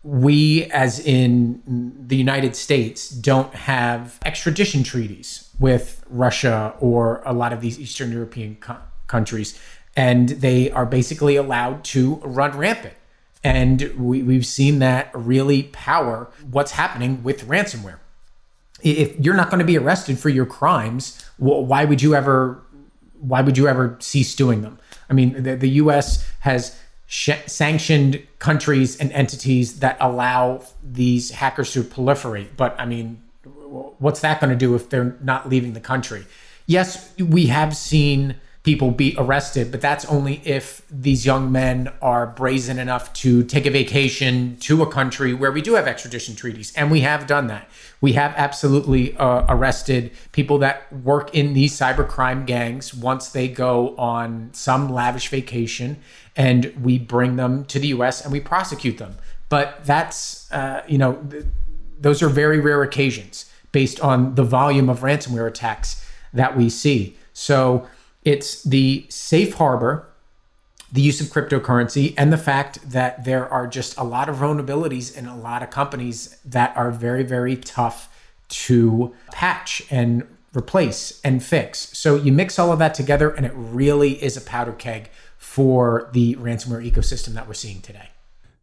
We, 0.02 0.64
as 0.64 0.98
in 1.00 1.62
the 2.06 2.16
United 2.16 2.56
States, 2.56 3.08
don't 3.08 3.54
have 3.54 4.18
extradition 4.24 4.82
treaties 4.82 5.50
with 5.60 6.04
Russia 6.10 6.74
or 6.80 7.22
a 7.24 7.32
lot 7.32 7.52
of 7.52 7.60
these 7.60 7.78
Eastern 7.78 8.12
European 8.12 8.56
co- 8.56 8.78
countries. 9.06 9.58
And 9.96 10.28
they 10.28 10.70
are 10.72 10.86
basically 10.86 11.36
allowed 11.36 11.84
to 11.84 12.16
run 12.16 12.56
rampant 12.58 12.94
and 13.46 13.94
we, 13.96 14.24
we've 14.24 14.44
seen 14.44 14.80
that 14.80 15.08
really 15.14 15.62
power 15.64 16.28
what's 16.50 16.72
happening 16.72 17.22
with 17.22 17.46
ransomware. 17.46 18.00
If 18.82 19.16
you're 19.20 19.36
not 19.36 19.50
going 19.50 19.60
to 19.60 19.64
be 19.64 19.78
arrested 19.78 20.18
for 20.18 20.30
your 20.30 20.46
crimes, 20.46 21.24
why 21.36 21.84
would 21.84 22.02
you 22.02 22.16
ever 22.16 22.60
why 23.20 23.42
would 23.42 23.56
you 23.56 23.68
ever 23.68 23.96
cease 24.00 24.34
doing 24.34 24.62
them? 24.62 24.78
I 25.08 25.12
mean, 25.12 25.44
the, 25.44 25.54
the 25.54 25.68
U.S. 25.82 26.28
has 26.40 26.76
sh- 27.06 27.46
sanctioned 27.46 28.26
countries 28.40 28.96
and 28.98 29.12
entities 29.12 29.78
that 29.78 29.96
allow 30.00 30.62
these 30.82 31.30
hackers 31.30 31.72
to 31.74 31.84
proliferate. 31.84 32.48
But 32.56 32.74
I 32.80 32.84
mean, 32.84 33.22
what's 33.98 34.20
that 34.20 34.40
going 34.40 34.50
to 34.50 34.56
do 34.56 34.74
if 34.74 34.90
they're 34.90 35.16
not 35.22 35.48
leaving 35.48 35.72
the 35.72 35.80
country? 35.80 36.26
Yes, 36.66 37.14
we 37.16 37.46
have 37.46 37.76
seen 37.76 38.36
people 38.66 38.90
be 38.90 39.14
arrested, 39.16 39.70
but 39.70 39.80
that's 39.80 40.04
only 40.06 40.42
if 40.44 40.82
these 40.90 41.25
young 41.25 41.52
men 41.52 41.88
are 42.02 42.26
brazen 42.26 42.80
enough 42.80 43.12
to 43.12 43.44
take 43.44 43.64
a 43.64 43.70
vacation 43.70 44.56
to 44.56 44.82
a 44.82 44.90
country 44.90 45.32
where 45.32 45.52
we 45.52 45.62
do 45.62 45.75
have 45.75 45.87
extradition 45.87 46.35
treaties. 46.35 46.73
And 46.75 46.90
we 46.90 47.02
have 47.02 47.28
done 47.28 47.46
that. 47.46 47.68
We 48.00 48.14
have 48.14 48.35
absolutely 48.37 49.16
uh, 49.18 49.46
arrested 49.49 50.11
people 50.32 50.58
that 50.58 50.92
work 50.92 51.32
in 51.32 51.54
these 51.54 51.78
cybercrime 51.78 52.44
gangs 52.44 52.92
once 52.92 53.28
they 53.28 53.46
go 53.46 53.96
on 53.99 54.50
some 54.52 54.92
lavish 54.92 55.28
vacation, 55.28 55.99
and 56.35 56.75
we 56.82 56.99
bring 56.99 57.37
them 57.37 57.66
to 57.66 57.78
the 57.78 57.87
US 57.99 58.20
and 58.20 58.32
we 58.32 58.40
prosecute 58.40 58.99
them. 58.99 59.14
But 59.49 59.85
that's, 59.85 60.50
uh, 60.50 60.82
you 60.88 60.99
know, 60.99 61.14
th- 61.30 61.44
those 62.00 62.20
are 62.20 62.28
very 62.28 62.58
rare 62.58 62.82
occasions 62.82 63.49
based 63.70 64.00
on 64.00 64.35
the 64.35 64.42
volume 64.42 64.88
of 64.88 65.02
ransomware 65.02 65.46
attacks 65.46 66.04
that 66.32 66.56
we 66.56 66.68
see. 66.68 67.16
So, 67.32 67.87
it's 68.26 68.62
the 68.64 69.06
safe 69.09 69.54
harbor, 69.54 70.06
the 70.92 71.00
use 71.00 71.21
of 71.21 71.28
cryptocurrency, 71.28 72.12
and 72.18 72.30
the 72.33 72.38
fact 72.38 72.90
that 72.90 73.25
there 73.25 73.49
are 73.49 73.66
just 73.66 73.97
a 73.97 74.04
lot 74.04 74.28
of 74.28 74.37
vulnerabilities 74.37 75.16
in 75.16 75.26
a 75.26 75.37
lot 75.37 75.62
of 75.62 75.71
companies 75.71 76.38
that 76.45 76.76
are 76.76 76.90
very, 76.90 77.23
very 77.23 77.56
tough 77.56 78.14
to 78.49 79.14
patch 79.33 79.83
and 79.90 80.26
replace 80.54 81.21
and 81.23 81.42
fix. 81.42 81.97
So 81.97 82.16
you 82.16 82.33
mix 82.33 82.59
all 82.59 82.71
of 82.73 82.78
that 82.80 82.92
together, 82.92 83.30
and 83.30 83.47
it 83.47 83.52
really 83.54 84.23
is 84.23 84.37
a 84.37 84.42
powder 84.42 84.73
keg 84.73 85.09
for 85.38 86.11
the 86.12 86.35
ransomware 86.37 86.85
ecosystem 86.85 87.35
that 87.35 87.47
we're 87.47 87.54
seeing 87.54 87.80
today. 87.80 88.11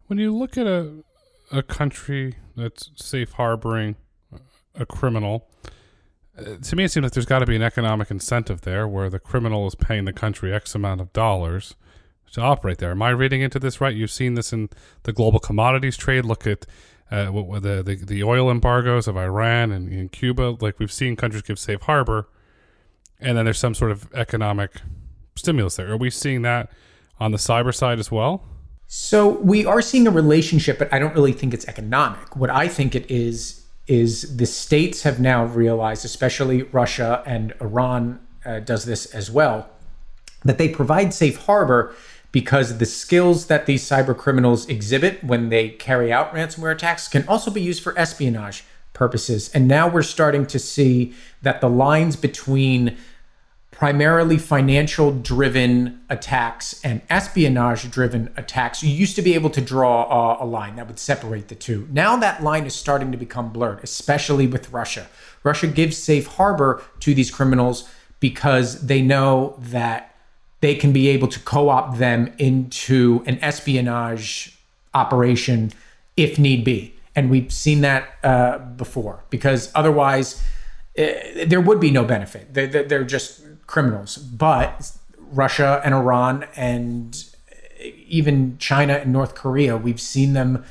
When 0.08 0.20
you 0.20 0.36
look 0.36 0.58
at 0.58 0.68
a 0.68 1.04
a 1.54 1.62
country 1.62 2.36
that's 2.56 2.90
safe 2.96 3.34
harboring 3.34 3.96
a 4.76 4.86
criminal, 4.86 5.48
to 6.38 6.76
me, 6.76 6.84
it 6.84 6.92
seems 6.92 7.04
like 7.04 7.14
there's 7.14 7.26
got 7.26 7.40
to 7.40 7.46
be 7.46 7.56
an 7.56 7.62
economic 7.62 8.10
incentive 8.10 8.62
there 8.62 8.88
where 8.88 9.10
the 9.10 9.20
criminal 9.20 9.68
is 9.68 9.76
paying 9.76 10.06
the 10.06 10.14
country 10.14 10.54
X 10.54 10.74
amount 10.74 11.02
of 11.02 11.14
dollars 11.14 11.76
to 12.32 12.42
operate 12.42 12.80
there. 12.80 12.92
Am 12.92 13.02
I 13.02 13.10
reading 13.10 13.42
into 13.42 13.60
this 13.60 13.80
right? 13.80 13.96
You've 13.96 14.12
seen 14.12 14.34
this 14.34 14.52
in 14.52 14.70
the 15.04 15.14
global 15.14 15.40
commodities 15.40 15.96
trade. 15.96 16.26
Look 16.26 16.48
at 16.48 16.66
uh, 17.12 17.26
the, 17.32 17.84
the, 17.86 17.96
the 18.04 18.24
oil 18.24 18.50
embargoes 18.50 19.08
of 19.08 19.16
Iran 19.16 19.72
and, 19.72 19.92
and 19.92 20.12
Cuba. 20.12 20.58
Like 20.60 20.80
we've 20.80 20.92
seen 20.92 21.16
countries 21.16 21.44
give 21.44 21.60
safe 21.60 21.82
harbor, 21.82 22.28
and 23.20 23.38
then 23.38 23.46
there's 23.46 23.60
some 23.60 23.76
sort 23.76 23.92
of 23.92 24.12
economic 24.16 24.82
stimulus 25.36 25.76
there. 25.76 25.92
Are 25.92 25.98
we 25.98 26.10
seeing 26.10 26.42
that 26.42 26.72
on 27.20 27.32
the 27.32 27.38
cyber 27.38 27.74
side 27.74 28.00
as 28.00 28.12
well? 28.12 28.44
So 28.88 29.30
we 29.30 29.66
are 29.66 29.82
seeing 29.82 30.08
a 30.08 30.12
relationship, 30.12 30.80
but 30.80 30.92
I 30.94 31.00
don't 31.00 31.14
really 31.14 31.34
think 31.34 31.54
it's 31.54 31.68
economic. 31.68 32.36
What 32.36 32.50
I 32.50 32.68
think 32.68 32.96
it 32.96 33.10
is 33.10 33.63
is 33.88 34.38
the 34.38 34.46
states 34.46 35.04
have 35.04 35.20
now 35.20 35.46
realized, 35.46 36.06
especially 36.06 36.64
Russia 36.64 37.22
and 37.26 37.54
Iran 37.60 38.20
uh, 38.46 38.60
does 38.60 38.86
this 38.86 39.06
as 39.08 39.30
well, 39.30 39.70
that 40.44 40.58
they 40.58 40.70
provide 40.70 41.14
safe 41.14 41.38
harbor 41.46 41.94
because 42.32 42.80
the 42.80 42.86
skills 42.86 43.46
that 43.48 43.66
these 43.66 43.84
cyber 43.84 44.18
criminals 44.18 44.68
exhibit 44.68 45.24
when 45.24 45.50
they 45.50 45.70
carry 45.70 46.12
out 46.12 46.34
ransomware 46.34 46.72
attacks 46.72 47.08
can 47.08 47.28
also 47.28 47.52
be 47.52 47.62
used 47.62 47.84
for 47.84 47.98
espionage 47.98 48.64
purposes. 48.94 49.50
And 49.54 49.68
now 49.68 49.88
we're 49.88 50.02
starting 50.02 50.46
to 50.48 50.60
see 50.60 51.14
that 51.42 51.62
the 51.62 51.70
lines 51.70 52.16
between 52.16 52.98
primarily 53.74 54.38
financial 54.38 55.12
driven 55.12 56.00
attacks 56.10 56.80
and 56.84 57.02
espionage 57.10 57.90
driven 57.90 58.32
attacks, 58.38 58.84
you 58.84 58.94
used 58.94 59.16
to 59.16 59.22
be 59.22 59.34
able 59.34 59.50
to 59.50 59.62
draw 59.62 60.04
a, 60.40 60.44
a, 60.44 60.46
line 60.46 60.76
that 60.76 60.88
would 60.88 61.00
separate 61.00 61.48
the 61.48 61.56
two. 61.56 61.88
Now 61.92 62.16
that 62.18 62.44
line 62.44 62.66
is 62.66 62.76
starting 62.76 63.12
to 63.12 63.18
become 63.18 63.52
blurred, 63.52 63.80
especially 63.84 64.48
with 64.48 64.72
Russia. 64.72 65.08
Russia 65.44 65.68
gives 65.68 65.98
safe 65.98 66.28
harbor 66.28 66.84
to 67.00 67.14
these 67.14 67.32
criminals 67.32 67.90
because 68.20 68.86
they 68.86 69.02
know 69.02 69.56
that 69.60 70.16
they 70.62 70.76
can 70.76 70.94
be 70.94 71.10
able 71.10 71.28
to 71.28 71.40
co 71.40 71.70
opt 71.70 71.98
them 71.98 72.32
into 72.38 73.24
an 73.26 73.38
espionage 73.42 74.58
operation 74.94 75.72
if 76.16 76.38
need 76.38 76.64
be. 76.64 76.96
And 77.16 77.30
we've 77.30 77.52
seen 77.52 77.82
that 77.82 78.08
uh, 78.24 78.60
before 78.60 79.24
because 79.30 79.72
otherwise, 79.76 80.42
uh, 80.98 81.06
there 81.46 81.60
would 81.60 81.80
be 81.80 81.92
no 81.92 82.04
benefit. 82.04 82.54
They're, 82.54 82.68
they're 82.68 83.04
just 83.04 83.43
criminals. 83.74 84.18
But 84.18 84.92
Russia 85.18 85.82
and 85.84 85.94
Iran 85.96 86.46
and 86.56 87.26
even 88.08 88.58
China 88.60 88.94
and 88.94 89.12
North 89.12 89.34
Korea, 89.34 89.76
we've 89.76 90.00
seen 90.00 90.34
them, 90.34 90.64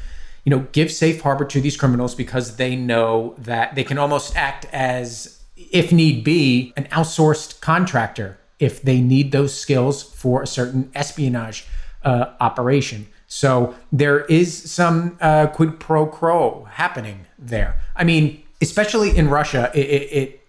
you 0.44 0.50
know, 0.50 0.66
give 0.70 0.90
safe 0.90 1.20
harbor 1.20 1.44
to 1.46 1.60
these 1.60 1.76
criminals 1.76 2.14
because 2.14 2.56
they 2.56 2.76
know 2.76 3.34
that 3.38 3.74
they 3.74 3.84
can 3.84 3.98
almost 3.98 4.36
act 4.36 4.66
as, 4.72 5.42
if 5.56 5.92
need 5.92 6.22
be, 6.22 6.72
an 6.76 6.84
outsourced 6.84 7.60
contractor 7.60 8.38
if 8.60 8.80
they 8.80 9.00
need 9.00 9.32
those 9.32 9.52
skills 9.52 10.02
for 10.02 10.40
a 10.42 10.46
certain 10.46 10.90
espionage 10.94 11.66
uh, 12.04 12.26
operation. 12.40 13.08
So 13.26 13.74
there 13.90 14.20
is 14.26 14.70
some 14.70 15.18
uh, 15.20 15.48
quid 15.48 15.80
pro 15.80 16.06
quo 16.06 16.68
happening 16.70 17.26
there. 17.36 17.80
I 17.96 18.04
mean, 18.04 18.42
especially 18.60 19.16
in 19.16 19.28
Russia, 19.28 19.72
it, 19.74 19.86
it, 19.86 20.12
it 20.12 20.41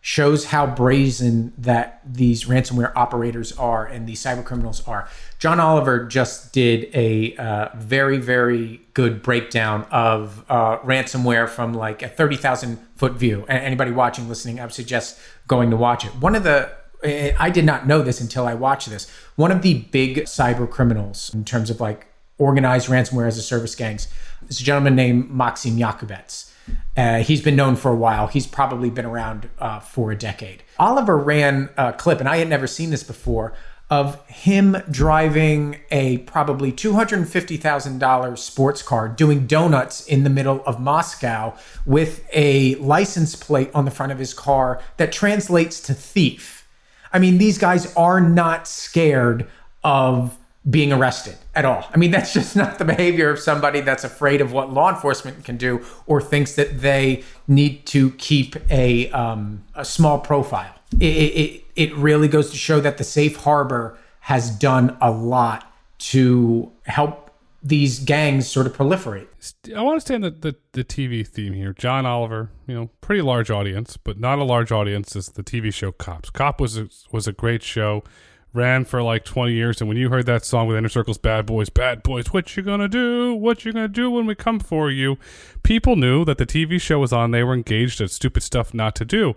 shows 0.00 0.46
how 0.46 0.66
brazen 0.66 1.52
that 1.58 2.00
these 2.06 2.44
ransomware 2.44 2.92
operators 2.94 3.52
are 3.52 3.84
and 3.84 4.06
these 4.06 4.22
cyber 4.22 4.44
criminals 4.44 4.86
are. 4.86 5.08
John 5.38 5.58
Oliver 5.58 6.04
just 6.04 6.52
did 6.52 6.88
a 6.94 7.36
uh, 7.36 7.68
very, 7.76 8.18
very 8.18 8.80
good 8.94 9.22
breakdown 9.22 9.86
of 9.90 10.44
uh, 10.48 10.78
ransomware 10.78 11.48
from 11.48 11.74
like 11.74 12.02
a 12.02 12.08
30,000 12.08 12.78
foot 12.96 13.14
view. 13.14 13.44
Anybody 13.46 13.90
watching, 13.90 14.28
listening, 14.28 14.60
I 14.60 14.64
would 14.64 14.72
suggest 14.72 15.18
going 15.48 15.70
to 15.70 15.76
watch 15.76 16.04
it. 16.04 16.14
One 16.14 16.34
of 16.34 16.44
the 16.44 16.72
I 17.02 17.50
did 17.50 17.64
not 17.64 17.86
know 17.86 18.02
this 18.02 18.20
until 18.20 18.46
I 18.46 18.54
watched 18.54 18.90
this. 18.90 19.08
One 19.36 19.52
of 19.52 19.62
the 19.62 19.74
big 19.74 20.24
cyber 20.24 20.68
criminals 20.68 21.32
in 21.32 21.44
terms 21.44 21.70
of 21.70 21.80
like 21.80 22.08
organized 22.38 22.88
ransomware 22.88 23.28
as 23.28 23.38
a 23.38 23.42
service 23.42 23.74
gangs 23.74 24.08
is 24.48 24.60
a 24.60 24.64
gentleman 24.64 24.96
named 24.96 25.30
Maxim 25.30 25.76
Yakubets 25.76 26.52
uh, 26.96 27.18
he's 27.18 27.40
been 27.40 27.56
known 27.56 27.76
for 27.76 27.90
a 27.90 27.96
while. 27.96 28.26
He's 28.26 28.46
probably 28.46 28.90
been 28.90 29.06
around 29.06 29.48
uh, 29.58 29.80
for 29.80 30.10
a 30.10 30.16
decade. 30.16 30.62
Oliver 30.78 31.16
ran 31.16 31.70
a 31.76 31.92
clip, 31.92 32.20
and 32.20 32.28
I 32.28 32.38
had 32.38 32.48
never 32.48 32.66
seen 32.66 32.90
this 32.90 33.02
before, 33.02 33.54
of 33.90 34.22
him 34.26 34.76
driving 34.90 35.80
a 35.90 36.18
probably 36.18 36.70
$250,000 36.72 38.38
sports 38.38 38.82
car 38.82 39.08
doing 39.08 39.46
donuts 39.46 40.06
in 40.06 40.24
the 40.24 40.30
middle 40.30 40.62
of 40.66 40.78
Moscow 40.78 41.56
with 41.86 42.28
a 42.32 42.74
license 42.76 43.34
plate 43.34 43.70
on 43.74 43.86
the 43.86 43.90
front 43.90 44.12
of 44.12 44.18
his 44.18 44.34
car 44.34 44.80
that 44.98 45.10
translates 45.10 45.80
to 45.80 45.94
thief. 45.94 46.68
I 47.12 47.18
mean, 47.18 47.38
these 47.38 47.56
guys 47.56 47.94
are 47.94 48.20
not 48.20 48.68
scared 48.68 49.48
of 49.82 50.36
being 50.68 50.92
arrested 50.92 51.36
at 51.54 51.64
all. 51.64 51.86
I 51.92 51.96
mean, 51.96 52.10
that's 52.16 52.32
just 52.32 52.56
not 52.56 52.78
the 52.78 52.84
behavior 52.84 53.30
of 53.30 53.38
somebody 53.38 53.80
that's 53.80 54.04
afraid 54.04 54.40
of 54.40 54.52
what 54.52 54.72
law 54.72 54.90
enforcement 54.90 55.44
can 55.44 55.56
do 55.56 55.84
or 56.06 56.20
thinks 56.20 56.54
that 56.54 56.80
they 56.80 57.24
need 57.46 57.86
to 57.86 58.10
keep 58.12 58.56
a, 58.70 59.10
um, 59.10 59.64
a 59.74 59.84
small 59.84 60.18
profile. 60.18 60.74
It, 61.00 61.04
it, 61.04 61.64
it 61.76 61.94
really 61.96 62.28
goes 62.28 62.50
to 62.50 62.56
show 62.56 62.80
that 62.80 62.98
the 62.98 63.04
safe 63.04 63.36
harbor 63.36 63.98
has 64.20 64.50
done 64.50 64.96
a 65.00 65.10
lot 65.10 65.72
to 65.98 66.70
help 66.84 67.30
these 67.62 67.98
gangs 67.98 68.48
sort 68.48 68.66
of 68.66 68.76
proliferate. 68.76 69.26
I 69.74 69.82
want 69.82 69.96
to 69.96 70.00
stay 70.00 70.14
on 70.14 70.20
the, 70.20 70.30
the, 70.30 70.56
the 70.72 70.84
TV 70.84 71.26
theme 71.26 71.52
here. 71.52 71.72
John 71.72 72.06
Oliver, 72.06 72.50
you 72.66 72.74
know, 72.74 72.90
pretty 73.00 73.20
large 73.20 73.50
audience, 73.50 73.96
but 73.96 74.18
not 74.18 74.38
a 74.38 74.44
large 74.44 74.70
audience 74.70 75.16
as 75.16 75.30
the 75.30 75.42
TV 75.42 75.74
show 75.74 75.90
Cops. 75.90 76.30
Cop 76.30 76.60
was 76.60 76.78
a, 76.78 76.88
was 77.10 77.26
a 77.26 77.32
great 77.32 77.62
show 77.62 78.04
ran 78.52 78.84
for 78.84 79.02
like 79.02 79.24
20 79.24 79.52
years 79.52 79.80
and 79.80 79.88
when 79.88 79.96
you 79.96 80.08
heard 80.08 80.26
that 80.26 80.44
song 80.44 80.66
with 80.66 80.76
inner 80.76 80.88
circles 80.88 81.18
bad 81.18 81.44
boys 81.44 81.68
bad 81.68 82.02
boys 82.02 82.32
what 82.32 82.56
you 82.56 82.62
gonna 82.62 82.88
do? 82.88 83.34
What 83.34 83.64
you 83.64 83.72
gonna 83.72 83.88
do 83.88 84.10
when 84.10 84.26
we 84.26 84.34
come 84.34 84.58
for 84.58 84.90
you? 84.90 85.18
People 85.62 85.96
knew 85.96 86.24
that 86.24 86.38
the 86.38 86.46
tv 86.46 86.80
show 86.80 86.98
was 86.98 87.12
on. 87.12 87.30
They 87.30 87.44
were 87.44 87.54
engaged 87.54 88.00
at 88.00 88.10
stupid 88.10 88.42
stuff 88.42 88.72
not 88.72 88.94
to 88.96 89.04
do. 89.04 89.34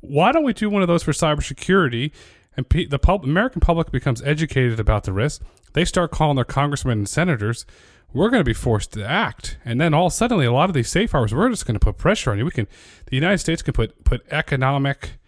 Why 0.00 0.32
don't 0.32 0.44
we 0.44 0.52
do 0.52 0.70
one 0.70 0.82
of 0.82 0.88
those 0.88 1.02
for 1.02 1.12
cybersecurity? 1.12 2.12
And 2.56 2.68
pe- 2.68 2.86
the 2.86 2.98
pub- 2.98 3.24
american 3.24 3.60
public 3.60 3.90
becomes 3.90 4.22
educated 4.22 4.78
about 4.78 5.04
the 5.04 5.12
risk. 5.12 5.42
They 5.72 5.84
start 5.84 6.10
calling 6.10 6.36
their 6.36 6.44
congressmen 6.44 6.98
and 6.98 7.08
senators. 7.08 7.64
We're 8.12 8.30
going 8.30 8.40
to 8.40 8.44
be 8.44 8.54
forced 8.54 8.92
to 8.94 9.06
act. 9.06 9.56
And 9.64 9.80
then 9.80 9.94
all 9.94 10.10
suddenly 10.10 10.44
a 10.44 10.52
lot 10.52 10.68
of 10.68 10.74
these 10.74 10.90
safe 10.90 11.12
harbors 11.12 11.32
we're 11.32 11.48
just 11.48 11.64
going 11.64 11.78
to 11.78 11.84
put 11.84 11.96
pressure 11.96 12.32
on 12.32 12.38
you. 12.38 12.44
We 12.44 12.50
can 12.50 12.66
the 13.06 13.16
united 13.16 13.38
states 13.38 13.62
can 13.62 13.72
put 13.72 14.04
put 14.04 14.26
economic 14.30 15.19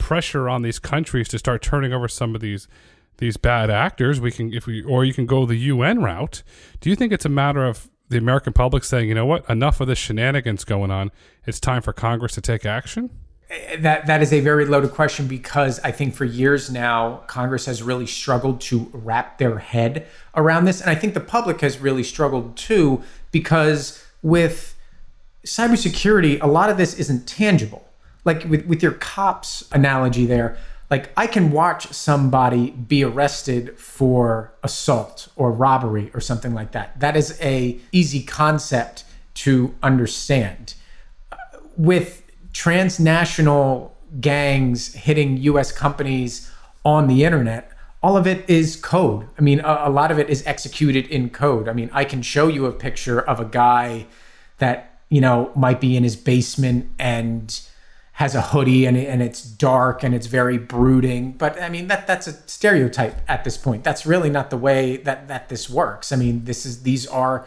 pressure 0.00 0.48
on 0.48 0.62
these 0.62 0.80
countries 0.80 1.28
to 1.28 1.38
start 1.38 1.62
turning 1.62 1.92
over 1.92 2.08
some 2.08 2.34
of 2.34 2.40
these 2.40 2.66
these 3.18 3.36
bad 3.36 3.70
actors. 3.70 4.20
We 4.20 4.32
can 4.32 4.52
if 4.52 4.66
we 4.66 4.82
or 4.82 5.04
you 5.04 5.14
can 5.14 5.26
go 5.26 5.46
the 5.46 5.56
UN 5.56 6.02
route. 6.02 6.42
Do 6.80 6.90
you 6.90 6.96
think 6.96 7.12
it's 7.12 7.24
a 7.24 7.30
matter 7.30 7.64
of 7.64 7.88
the 8.10 8.18
American 8.18 8.52
public 8.52 8.84
saying, 8.84 9.08
you 9.08 9.14
know 9.14 9.24
what, 9.24 9.48
enough 9.48 9.80
of 9.80 9.86
this 9.86 9.98
shenanigans 9.98 10.64
going 10.64 10.90
on. 10.90 11.12
It's 11.46 11.60
time 11.60 11.80
for 11.80 11.92
Congress 11.92 12.34
to 12.34 12.40
take 12.40 12.66
action. 12.66 13.10
Eh, 13.48 13.54
eh, 13.54 13.76
that 13.80 14.06
that 14.06 14.20
is 14.20 14.32
a 14.32 14.40
very 14.40 14.66
loaded 14.66 14.90
question 14.90 15.26
because 15.26 15.80
I 15.80 15.92
think 15.92 16.14
for 16.14 16.24
years 16.24 16.70
now 16.70 17.22
Congress 17.28 17.66
has 17.66 17.82
really 17.82 18.06
struggled 18.06 18.60
to 18.62 18.90
wrap 18.92 19.38
their 19.38 19.58
head 19.58 20.06
around 20.34 20.64
this, 20.64 20.80
and 20.80 20.90
I 20.90 20.96
think 20.96 21.14
the 21.14 21.20
public 21.20 21.60
has 21.60 21.78
really 21.78 22.02
struggled 22.02 22.56
too 22.56 23.02
because 23.30 24.04
with 24.22 24.76
cybersecurity, 25.46 26.42
a 26.42 26.46
lot 26.46 26.68
of 26.68 26.76
this 26.76 26.94
isn't 26.94 27.26
tangible. 27.26 27.86
Like 28.24 28.44
with 28.44 28.66
with 28.66 28.82
your 28.82 28.92
cops 28.92 29.68
analogy 29.72 30.26
there, 30.26 30.58
like 30.90 31.10
I 31.16 31.26
can 31.26 31.52
watch 31.52 31.92
somebody 31.92 32.70
be 32.70 33.04
arrested 33.04 33.78
for 33.78 34.52
assault 34.62 35.28
or 35.36 35.52
robbery 35.52 36.10
or 36.12 36.20
something 36.20 36.52
like 36.52 36.72
that. 36.72 36.98
That 36.98 37.16
is 37.16 37.38
a 37.40 37.78
easy 37.92 38.22
concept 38.22 39.04
to 39.34 39.74
understand. 39.82 40.74
Uh, 41.30 41.36
with 41.76 42.22
transnational 42.52 43.96
gangs 44.20 44.92
hitting 44.94 45.36
US 45.38 45.70
companies 45.70 46.50
on 46.84 47.06
the 47.06 47.24
internet, 47.24 47.70
all 48.02 48.16
of 48.16 48.26
it 48.26 48.48
is 48.48 48.76
code. 48.76 49.28
I 49.38 49.42
mean, 49.42 49.60
a, 49.60 49.82
a, 49.84 49.90
lot 49.90 50.10
of 50.10 50.18
it 50.18 50.28
is 50.28 50.44
executed 50.46 51.06
in 51.06 51.30
code. 51.30 51.68
I 51.68 51.72
mean, 51.72 51.90
I 51.92 52.04
can 52.04 52.22
show 52.22 52.48
you 52.48 52.66
a 52.66 52.72
picture 52.72 53.20
of 53.20 53.38
a 53.38 53.44
guy 53.44 54.06
that, 54.58 55.00
you 55.08 55.20
know, 55.20 55.52
might 55.54 55.80
be 55.80 55.96
in 55.96 56.02
his 56.02 56.16
basement 56.16 56.90
and 56.98 57.60
has 58.20 58.34
a 58.34 58.42
hoodie 58.42 58.84
and, 58.84 58.98
and 58.98 59.22
it's 59.22 59.42
dark 59.42 60.04
and 60.04 60.14
it's 60.14 60.26
very 60.26 60.58
brooding. 60.58 61.32
But 61.32 61.60
I 61.62 61.70
mean, 61.70 61.86
that 61.86 62.06
that's 62.06 62.26
a 62.26 62.34
stereotype 62.46 63.18
at 63.26 63.44
this 63.44 63.56
point. 63.56 63.82
That's 63.82 64.04
really 64.04 64.28
not 64.28 64.50
the 64.50 64.58
way 64.58 64.98
that, 64.98 65.28
that 65.28 65.48
this 65.48 65.70
works. 65.70 66.12
I 66.12 66.16
mean, 66.16 66.44
this 66.44 66.66
is, 66.66 66.82
these 66.82 67.06
are 67.06 67.46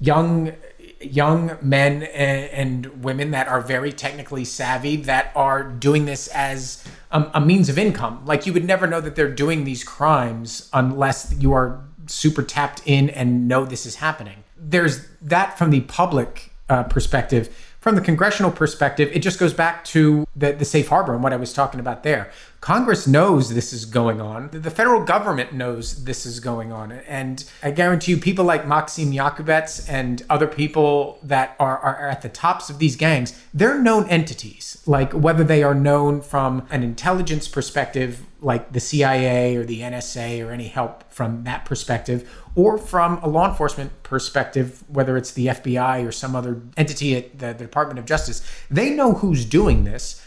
young 0.00 0.52
young 1.00 1.58
men 1.60 2.04
and, 2.04 3.02
women 3.02 3.32
that 3.32 3.48
are 3.48 3.60
very 3.60 3.92
technically 3.92 4.44
savvy 4.44 4.94
that 4.94 5.32
are 5.34 5.64
doing 5.64 6.04
this 6.04 6.28
as 6.28 6.84
a, 7.10 7.28
a 7.34 7.40
means 7.40 7.68
of 7.68 7.76
income. 7.76 8.24
Like 8.24 8.46
you 8.46 8.52
would 8.52 8.64
never 8.64 8.86
know 8.86 9.00
that 9.00 9.16
they're 9.16 9.34
doing 9.34 9.64
these 9.64 9.82
crimes 9.82 10.70
unless 10.72 11.34
you 11.36 11.52
are 11.52 11.82
super 12.06 12.44
tapped 12.44 12.80
in 12.86 13.10
and 13.10 13.48
know 13.48 13.64
this 13.64 13.86
is 13.86 13.96
happening. 13.96 14.44
There's 14.56 15.04
that 15.20 15.58
from 15.58 15.70
the 15.70 15.80
public 15.80 16.52
uh, 16.68 16.84
perspective. 16.84 17.71
From 17.82 17.96
the 17.96 18.00
congressional 18.00 18.52
perspective, 18.52 19.10
it 19.12 19.22
just 19.22 19.40
goes 19.40 19.52
back 19.52 19.84
to 19.86 20.24
the, 20.36 20.52
the 20.52 20.64
safe 20.64 20.86
harbor 20.86 21.14
and 21.14 21.22
what 21.22 21.32
I 21.32 21.36
was 21.36 21.52
talking 21.52 21.80
about 21.80 22.04
there. 22.04 22.30
Congress 22.60 23.08
knows 23.08 23.54
this 23.54 23.72
is 23.72 23.86
going 23.86 24.20
on. 24.20 24.50
The 24.52 24.70
federal 24.70 25.04
government 25.04 25.52
knows 25.52 26.04
this 26.04 26.24
is 26.24 26.38
going 26.38 26.70
on. 26.70 26.92
And 26.92 27.44
I 27.60 27.72
guarantee 27.72 28.12
you, 28.12 28.18
people 28.18 28.44
like 28.44 28.68
Maxim 28.68 29.10
Yakubets 29.10 29.84
and 29.88 30.22
other 30.30 30.46
people 30.46 31.18
that 31.24 31.56
are, 31.58 31.76
are 31.76 32.08
at 32.08 32.22
the 32.22 32.28
tops 32.28 32.70
of 32.70 32.78
these 32.78 32.94
gangs, 32.94 33.36
they're 33.52 33.82
known 33.82 34.08
entities. 34.08 34.80
Like 34.86 35.12
whether 35.12 35.42
they 35.42 35.64
are 35.64 35.74
known 35.74 36.20
from 36.20 36.68
an 36.70 36.84
intelligence 36.84 37.48
perspective, 37.48 38.24
like 38.42 38.72
the 38.72 38.80
CIA 38.80 39.56
or 39.56 39.64
the 39.64 39.80
NSA 39.80 40.44
or 40.44 40.50
any 40.50 40.68
help 40.68 41.10
from 41.10 41.44
that 41.44 41.64
perspective, 41.64 42.28
or 42.54 42.76
from 42.76 43.18
a 43.22 43.28
law 43.28 43.48
enforcement 43.48 44.02
perspective, 44.02 44.84
whether 44.88 45.16
it's 45.16 45.30
the 45.30 45.46
FBI 45.46 46.06
or 46.06 46.12
some 46.12 46.36
other 46.36 46.60
entity 46.76 47.16
at 47.16 47.38
the, 47.38 47.54
the 47.54 47.64
Department 47.64 47.98
of 47.98 48.04
Justice, 48.04 48.42
they 48.70 48.90
know 48.90 49.14
who's 49.14 49.44
doing 49.44 49.84
this 49.84 50.22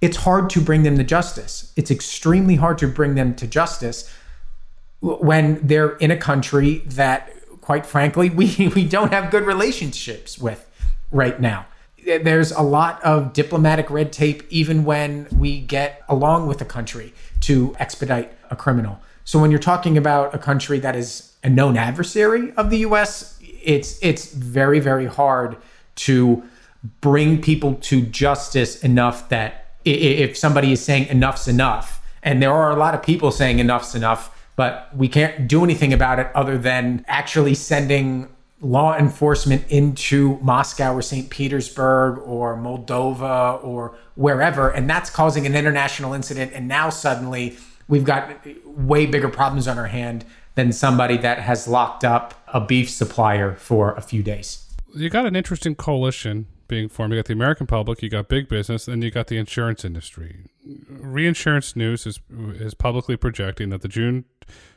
it's 0.00 0.18
hard 0.18 0.48
to 0.50 0.60
bring 0.60 0.82
them 0.84 0.96
to 0.96 1.04
justice. 1.04 1.72
It's 1.76 1.90
extremely 1.90 2.56
hard 2.56 2.78
to 2.78 2.88
bring 2.88 3.14
them 3.14 3.34
to 3.36 3.46
justice 3.46 4.12
when 5.00 5.66
they're 5.66 5.96
in 5.96 6.10
a 6.10 6.16
country 6.16 6.78
that, 6.86 7.32
quite 7.60 7.84
frankly, 7.84 8.30
we, 8.30 8.70
we 8.74 8.84
don't 8.84 9.12
have 9.12 9.30
good 9.30 9.44
relationships 9.44 10.38
with 10.38 10.70
right 11.10 11.40
now. 11.40 11.66
There's 12.04 12.52
a 12.52 12.62
lot 12.62 13.02
of 13.02 13.32
diplomatic 13.32 13.90
red 13.90 14.12
tape, 14.12 14.44
even 14.50 14.84
when 14.84 15.26
we 15.32 15.60
get 15.60 16.04
along 16.08 16.46
with 16.46 16.62
a 16.62 16.64
country 16.64 17.12
to 17.48 17.74
expedite 17.78 18.30
a 18.50 18.56
criminal. 18.56 19.00
So 19.24 19.38
when 19.38 19.50
you're 19.50 19.58
talking 19.58 19.96
about 19.96 20.34
a 20.34 20.38
country 20.38 20.78
that 20.80 20.94
is 20.94 21.32
a 21.42 21.48
known 21.48 21.78
adversary 21.78 22.52
of 22.58 22.68
the 22.68 22.78
US, 22.88 23.38
it's 23.40 23.98
it's 24.02 24.32
very, 24.32 24.80
very 24.80 25.06
hard 25.06 25.56
to 26.08 26.42
bring 27.00 27.40
people 27.40 27.74
to 27.90 28.02
justice 28.02 28.84
enough 28.84 29.30
that 29.30 29.76
if 29.84 30.36
somebody 30.36 30.72
is 30.72 30.84
saying 30.84 31.06
enough's 31.08 31.48
enough, 31.48 32.02
and 32.22 32.42
there 32.42 32.52
are 32.52 32.70
a 32.70 32.76
lot 32.76 32.94
of 32.94 33.02
people 33.02 33.30
saying 33.30 33.58
enough's 33.58 33.94
enough, 33.94 34.22
but 34.54 34.90
we 34.94 35.08
can't 35.08 35.48
do 35.48 35.64
anything 35.64 35.92
about 35.94 36.18
it 36.18 36.28
other 36.34 36.58
than 36.58 37.02
actually 37.08 37.54
sending 37.54 38.28
law 38.60 38.96
enforcement 38.96 39.64
into 39.68 40.38
Moscow 40.40 40.94
or 40.94 41.02
St. 41.02 41.30
Petersburg 41.30 42.18
or 42.18 42.56
Moldova 42.56 43.62
or 43.62 43.96
wherever, 44.16 44.68
and 44.70 44.90
that's 44.90 45.10
causing 45.10 45.46
an 45.46 45.54
international 45.54 46.12
incident. 46.12 46.52
And 46.52 46.66
now 46.66 46.90
suddenly 46.90 47.56
we've 47.86 48.04
got 48.04 48.44
way 48.66 49.06
bigger 49.06 49.28
problems 49.28 49.68
on 49.68 49.78
our 49.78 49.86
hand 49.86 50.24
than 50.56 50.72
somebody 50.72 51.16
that 51.18 51.38
has 51.38 51.68
locked 51.68 52.04
up 52.04 52.34
a 52.48 52.60
beef 52.60 52.90
supplier 52.90 53.54
for 53.54 53.94
a 53.94 54.00
few 54.00 54.22
days. 54.22 54.64
You 54.94 55.08
got 55.08 55.26
an 55.26 55.36
interesting 55.36 55.76
coalition 55.76 56.46
being 56.66 56.88
formed. 56.88 57.12
You 57.12 57.18
got 57.18 57.26
the 57.26 57.32
American 57.32 57.66
public, 57.66 58.02
you 58.02 58.10
got 58.10 58.28
big 58.28 58.48
business, 58.48 58.88
and 58.88 59.02
you 59.02 59.10
got 59.10 59.28
the 59.28 59.38
insurance 59.38 59.84
industry. 59.84 60.44
Reinsurance 60.88 61.76
News 61.76 62.06
is 62.06 62.20
is 62.54 62.74
publicly 62.74 63.16
projecting 63.16 63.70
that 63.70 63.82
the 63.82 63.88
June 63.88 64.24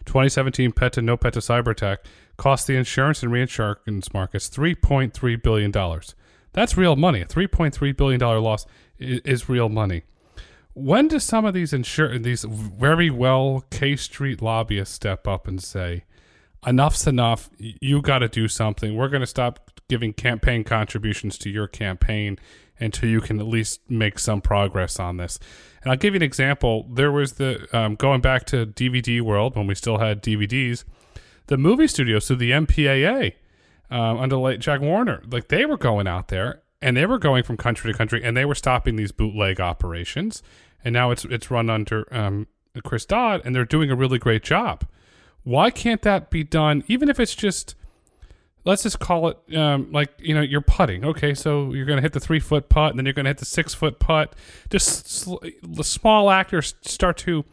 2017 0.05 0.71
Petya 0.71 1.03
NotPetya 1.03 1.41
cyber 1.41 1.71
attack 1.71 2.05
cost 2.41 2.65
the 2.65 2.75
insurance 2.75 3.21
and 3.21 3.31
reinsurance 3.31 4.11
markets 4.15 4.49
3.3 4.49 5.43
billion 5.43 5.69
dollars. 5.69 6.15
That's 6.53 6.75
real 6.75 6.95
money. 6.95 7.21
A 7.21 7.25
3.3 7.25 7.95
billion 7.95 8.19
dollar 8.19 8.39
loss 8.39 8.65
is, 8.97 9.21
is, 9.23 9.47
real 9.47 9.69
money. 9.69 10.01
When 10.73 11.07
do 11.07 11.19
some 11.19 11.45
of 11.45 11.53
these 11.53 11.71
insure 11.71 12.17
these 12.17 12.43
very 12.43 13.11
well 13.11 13.63
K 13.69 13.95
Street 13.95 14.41
lobbyists 14.41 14.95
step 14.95 15.27
up 15.27 15.47
and 15.47 15.61
say, 15.61 16.05
"Enough's 16.65 17.05
enough. 17.05 17.51
You 17.59 18.01
got 18.01 18.19
to 18.19 18.27
do 18.27 18.47
something. 18.47 18.95
We're 18.95 19.09
going 19.09 19.21
to 19.21 19.27
stop 19.27 19.69
giving 19.87 20.11
campaign 20.11 20.63
contributions 20.63 21.37
to 21.37 21.49
your 21.51 21.67
campaign 21.67 22.39
until 22.79 23.07
you 23.07 23.21
can 23.21 23.39
at 23.39 23.45
least 23.45 23.81
make 23.87 24.17
some 24.17 24.41
progress 24.41 24.99
on 24.99 25.17
this. 25.17 25.37
And 25.83 25.91
I'll 25.91 25.97
give 25.97 26.15
you 26.15 26.17
an 26.19 26.23
example. 26.23 26.87
There 26.91 27.11
was 27.11 27.33
the 27.33 27.67
um, 27.71 27.93
going 27.93 28.21
back 28.21 28.45
to 28.47 28.65
DVD 28.65 29.21
world 29.21 29.55
when 29.55 29.67
we 29.67 29.75
still 29.75 29.99
had 29.99 30.23
DVDs, 30.23 30.85
the 31.47 31.57
movie 31.57 31.87
studios, 31.87 32.25
so 32.25 32.35
the 32.35 32.51
MPAA 32.51 33.33
um, 33.89 34.17
under 34.19 34.37
late 34.37 34.59
Jack 34.59 34.81
Warner, 34.81 35.21
like 35.29 35.49
they 35.49 35.65
were 35.65 35.77
going 35.77 36.07
out 36.07 36.29
there 36.29 36.61
and 36.81 36.95
they 36.95 37.05
were 37.05 37.19
going 37.19 37.43
from 37.43 37.57
country 37.57 37.91
to 37.91 37.97
country 37.97 38.23
and 38.23 38.35
they 38.35 38.45
were 38.45 38.55
stopping 38.55 38.95
these 38.95 39.11
bootleg 39.11 39.59
operations. 39.59 40.41
And 40.83 40.93
now 40.93 41.11
it's 41.11 41.25
it's 41.25 41.51
run 41.51 41.69
under 41.69 42.07
um, 42.11 42.47
Chris 42.83 43.05
Dodd 43.05 43.41
and 43.45 43.55
they're 43.55 43.65
doing 43.65 43.91
a 43.91 43.95
really 43.95 44.17
great 44.17 44.43
job. 44.43 44.85
Why 45.43 45.71
can't 45.71 46.01
that 46.03 46.29
be 46.29 46.43
done, 46.43 46.83
even 46.87 47.09
if 47.09 47.19
it's 47.19 47.35
just 47.35 47.75
let's 48.63 48.83
just 48.83 48.99
call 48.99 49.27
it 49.27 49.55
um, 49.55 49.91
like 49.91 50.09
you 50.19 50.33
know 50.33 50.41
you're 50.41 50.61
putting 50.61 51.03
okay 51.03 51.33
so 51.33 51.73
you're 51.73 51.85
going 51.85 51.97
to 51.97 52.01
hit 52.01 52.13
the 52.13 52.19
three 52.19 52.39
foot 52.39 52.69
putt 52.69 52.91
and 52.91 52.99
then 52.99 53.05
you're 53.05 53.13
going 53.13 53.25
to 53.25 53.29
hit 53.29 53.39
the 53.39 53.45
six 53.45 53.73
foot 53.73 53.99
putt 53.99 54.35
just 54.69 55.09
sl- 55.09 55.37
the 55.63 55.83
small 55.83 56.29
actors 56.29 56.75
start 56.81 57.17
to 57.17 57.43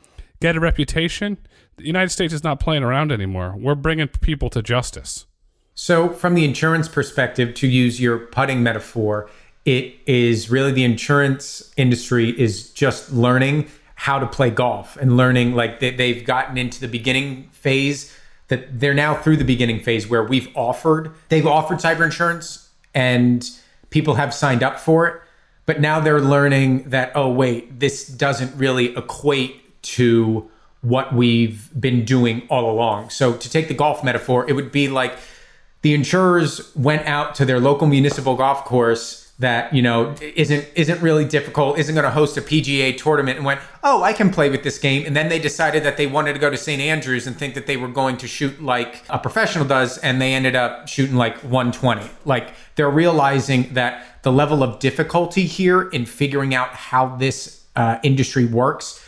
get 0.41 0.57
a 0.57 0.61
reputation 0.61 1.39
the 1.79 1.87
united 1.87 2.11
states 2.11 2.33
is 2.33 2.45
not 2.45 2.61
playing 2.61 2.83
around 2.83 3.11
anymore 3.11 3.55
we're 3.57 3.75
bringing 3.75 4.09
people 4.09 4.51
to 4.51 4.63
justice 4.63 5.27
so 5.75 6.09
from 6.11 6.35
the 6.35 6.45
insurance 6.45 6.89
perspective 6.89 7.55
to 7.55 7.67
use 7.67 8.01
your 8.01 8.19
putting 8.19 8.63
metaphor 8.63 9.29
it 9.65 9.95
is 10.07 10.51
really 10.51 10.73
the 10.73 10.85
insurance 10.85 11.73
industry 11.77 12.31
is 12.41 12.71
just 12.71 13.13
learning 13.13 13.69
how 13.99 14.19
to 14.19 14.27
play 14.27 14.49
golf 14.49 14.97
and 14.97 15.17
learning 15.17 15.55
like 15.55 15.81
they, 15.81 15.91
they've 15.91 16.25
gotten 16.25 16.57
into 16.57 16.81
the 16.81 16.87
beginning 16.87 17.49
phase 17.51 18.17
that 18.47 18.79
they're 18.79 18.95
now 18.95 19.13
through 19.15 19.37
the 19.37 19.45
beginning 19.45 19.81
phase 19.81 20.09
where 20.09 20.23
we've 20.23 20.49
offered, 20.57 21.13
they've 21.29 21.47
offered 21.47 21.79
cyber 21.79 22.05
insurance 22.05 22.71
and 22.95 23.51
people 23.91 24.15
have 24.15 24.33
signed 24.33 24.63
up 24.63 24.79
for 24.79 25.07
it. 25.07 25.21
But 25.67 25.81
now 25.81 26.01
they're 26.01 26.21
learning 26.21 26.91
that, 26.91 27.13
oh, 27.15 27.31
wait, 27.31 27.81
this 27.81 28.07
doesn't 28.07 28.57
really 28.57 28.97
equate 28.97 29.83
to 29.83 30.49
what 30.81 31.13
we've 31.13 31.69
been 31.79 32.05
doing 32.05 32.47
all 32.49 32.71
along. 32.71 33.11
So 33.11 33.37
to 33.37 33.51
take 33.51 33.69
the 33.69 33.75
golf 33.75 34.05
metaphor, 34.05 34.49
it 34.49 34.53
would 34.55 34.71
be 34.71 34.89
like 34.89 35.19
the 35.83 35.95
insurers 35.95 36.75
went 36.77 37.07
out 37.07 37.35
to 37.37 37.45
their 37.45 37.61
local 37.61 37.87
municipal 37.87 38.37
golf 38.37 38.65
course 38.65 39.29
that 39.39 39.73
you 39.73 39.81
know 39.81 40.15
isn't 40.21 40.67
isn't 40.75 41.01
really 41.01 41.25
difficult 41.25 41.79
isn't 41.79 41.95
going 41.95 42.05
to 42.05 42.11
host 42.11 42.37
a 42.37 42.41
pga 42.41 42.97
tournament 42.97 43.37
and 43.37 43.47
went 43.47 43.61
oh 43.85 44.03
i 44.03 44.13
can 44.13 44.31
play 44.31 44.51
with 44.51 44.65
this 44.65 44.79
game 44.79 45.07
and 45.07 45.15
then 45.15 45.29
they 45.29 45.39
decided 45.39 45.85
that 45.85 45.97
they 45.97 46.09
wanted 46.09 46.33
to 46.33 46.41
go 46.41 46.51
to 46.51 46.57
st 46.57 46.81
andrews 46.81 47.27
and 47.27 47.37
think 47.37 47.55
that 47.55 47.67
they 47.67 47.77
were 47.77 47.89
going 47.89 48.17
to 48.17 48.27
shoot 48.27 48.61
like 48.61 49.05
a 49.09 49.19
professional 49.19 49.65
does 49.65 49.97
and 49.99 50.21
they 50.21 50.35
ended 50.35 50.57
up 50.57 50.89
shooting 50.89 51.15
like 51.15 51.37
120 51.45 52.11
like 52.25 52.53
they're 52.75 52.91
realizing 52.91 53.73
that 53.75 54.23
the 54.23 54.33
level 54.33 54.63
of 54.65 54.81
difficulty 54.81 55.45
here 55.45 55.89
in 55.91 56.05
figuring 56.05 56.53
out 56.53 56.71
how 56.71 57.15
this 57.17 57.65
uh, 57.77 57.99
industry 58.03 58.45
works 58.45 59.05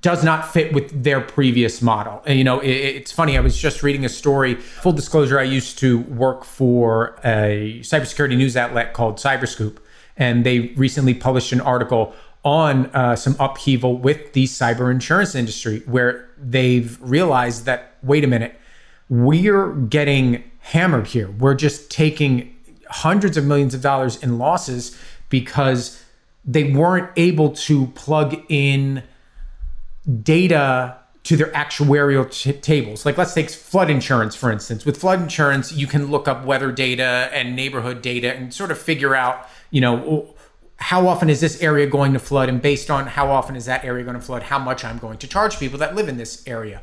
does 0.00 0.24
not 0.24 0.52
fit 0.52 0.72
with 0.72 1.02
their 1.02 1.20
previous 1.20 1.80
model. 1.80 2.22
And, 2.26 2.38
you 2.38 2.44
know, 2.44 2.60
it, 2.60 2.70
it's 2.70 3.12
funny. 3.12 3.36
I 3.36 3.40
was 3.40 3.56
just 3.56 3.82
reading 3.82 4.04
a 4.04 4.08
story. 4.08 4.54
Full 4.54 4.92
disclosure: 4.92 5.38
I 5.38 5.44
used 5.44 5.78
to 5.78 6.00
work 6.00 6.44
for 6.44 7.18
a 7.24 7.80
cybersecurity 7.82 8.36
news 8.36 8.56
outlet 8.56 8.92
called 8.92 9.16
Cyberscoop, 9.16 9.78
and 10.16 10.44
they 10.44 10.72
recently 10.76 11.14
published 11.14 11.52
an 11.52 11.60
article 11.60 12.14
on 12.44 12.86
uh, 12.86 13.16
some 13.16 13.34
upheaval 13.40 13.96
with 13.96 14.34
the 14.34 14.44
cyber 14.44 14.90
insurance 14.90 15.34
industry 15.34 15.82
where 15.86 16.28
they've 16.36 16.98
realized 17.00 17.64
that, 17.64 17.96
wait 18.02 18.22
a 18.22 18.26
minute, 18.26 18.60
we're 19.08 19.72
getting 19.72 20.44
hammered 20.58 21.06
here. 21.06 21.30
We're 21.30 21.54
just 21.54 21.90
taking 21.90 22.54
hundreds 22.90 23.36
of 23.38 23.46
millions 23.46 23.74
of 23.74 23.80
dollars 23.80 24.22
in 24.22 24.38
losses 24.38 24.98
because 25.30 26.02
they 26.44 26.64
weren't 26.64 27.10
able 27.16 27.52
to 27.52 27.86
plug 27.88 28.36
in 28.50 29.02
data 30.22 30.98
to 31.24 31.36
their 31.36 31.50
actuarial 31.52 32.30
t- 32.30 32.52
tables. 32.52 33.06
Like 33.06 33.16
let's 33.16 33.34
take 33.34 33.50
flood 33.50 33.90
insurance 33.90 34.34
for 34.34 34.52
instance. 34.52 34.84
With 34.84 34.98
flood 34.98 35.22
insurance, 35.22 35.72
you 35.72 35.86
can 35.86 36.10
look 36.10 36.28
up 36.28 36.44
weather 36.44 36.70
data 36.70 37.30
and 37.32 37.56
neighborhood 37.56 38.02
data 38.02 38.34
and 38.34 38.52
sort 38.52 38.70
of 38.70 38.78
figure 38.78 39.14
out, 39.14 39.48
you 39.70 39.80
know, 39.80 40.34
how 40.76 41.08
often 41.08 41.30
is 41.30 41.40
this 41.40 41.62
area 41.62 41.86
going 41.86 42.12
to 42.12 42.18
flood 42.18 42.48
and 42.48 42.60
based 42.60 42.90
on 42.90 43.06
how 43.06 43.30
often 43.30 43.56
is 43.56 43.64
that 43.64 43.84
area 43.84 44.04
going 44.04 44.16
to 44.16 44.22
flood, 44.22 44.42
how 44.42 44.58
much 44.58 44.84
I'm 44.84 44.98
going 44.98 45.18
to 45.18 45.26
charge 45.26 45.58
people 45.58 45.78
that 45.78 45.94
live 45.94 46.08
in 46.08 46.18
this 46.18 46.46
area. 46.46 46.82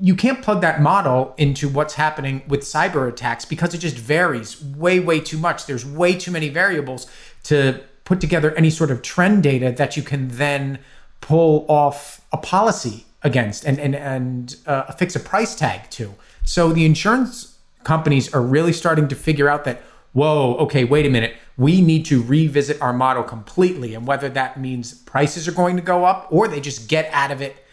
You 0.00 0.16
can't 0.16 0.42
plug 0.42 0.60
that 0.62 0.80
model 0.80 1.34
into 1.38 1.68
what's 1.68 1.94
happening 1.94 2.42
with 2.48 2.60
cyber 2.60 3.08
attacks 3.08 3.44
because 3.44 3.74
it 3.74 3.78
just 3.78 3.96
varies 3.96 4.64
way 4.64 4.98
way 4.98 5.20
too 5.20 5.38
much. 5.38 5.66
There's 5.66 5.86
way 5.86 6.14
too 6.16 6.32
many 6.32 6.48
variables 6.48 7.06
to 7.44 7.80
put 8.04 8.20
together 8.20 8.52
any 8.54 8.70
sort 8.70 8.90
of 8.90 9.02
trend 9.02 9.42
data 9.42 9.70
that 9.76 9.96
you 9.96 10.02
can 10.02 10.28
then 10.28 10.78
pull 11.20 11.66
off 11.68 12.20
a 12.32 12.36
policy 12.36 13.06
against 13.22 13.64
and 13.64 13.78
and 13.78 13.94
and 13.94 14.56
uh, 14.66 14.84
affix 14.88 15.16
a 15.16 15.20
price 15.20 15.54
tag 15.54 15.90
to. 15.90 16.14
So 16.44 16.72
the 16.72 16.84
insurance 16.84 17.58
companies 17.84 18.32
are 18.34 18.42
really 18.42 18.72
starting 18.72 19.08
to 19.08 19.14
figure 19.14 19.48
out 19.48 19.64
that 19.64 19.82
whoa, 20.12 20.56
okay, 20.56 20.84
wait 20.84 21.06
a 21.06 21.10
minute, 21.10 21.36
we 21.56 21.80
need 21.80 22.04
to 22.06 22.22
revisit 22.22 22.80
our 22.80 22.92
model 22.92 23.22
completely, 23.22 23.94
and 23.94 24.06
whether 24.06 24.28
that 24.28 24.58
means 24.58 24.94
prices 24.94 25.46
are 25.46 25.52
going 25.52 25.76
to 25.76 25.82
go 25.82 26.04
up 26.04 26.26
or 26.30 26.48
they 26.48 26.60
just 26.60 26.88
get 26.88 27.08
out 27.12 27.30
of 27.30 27.42
it, 27.42 27.64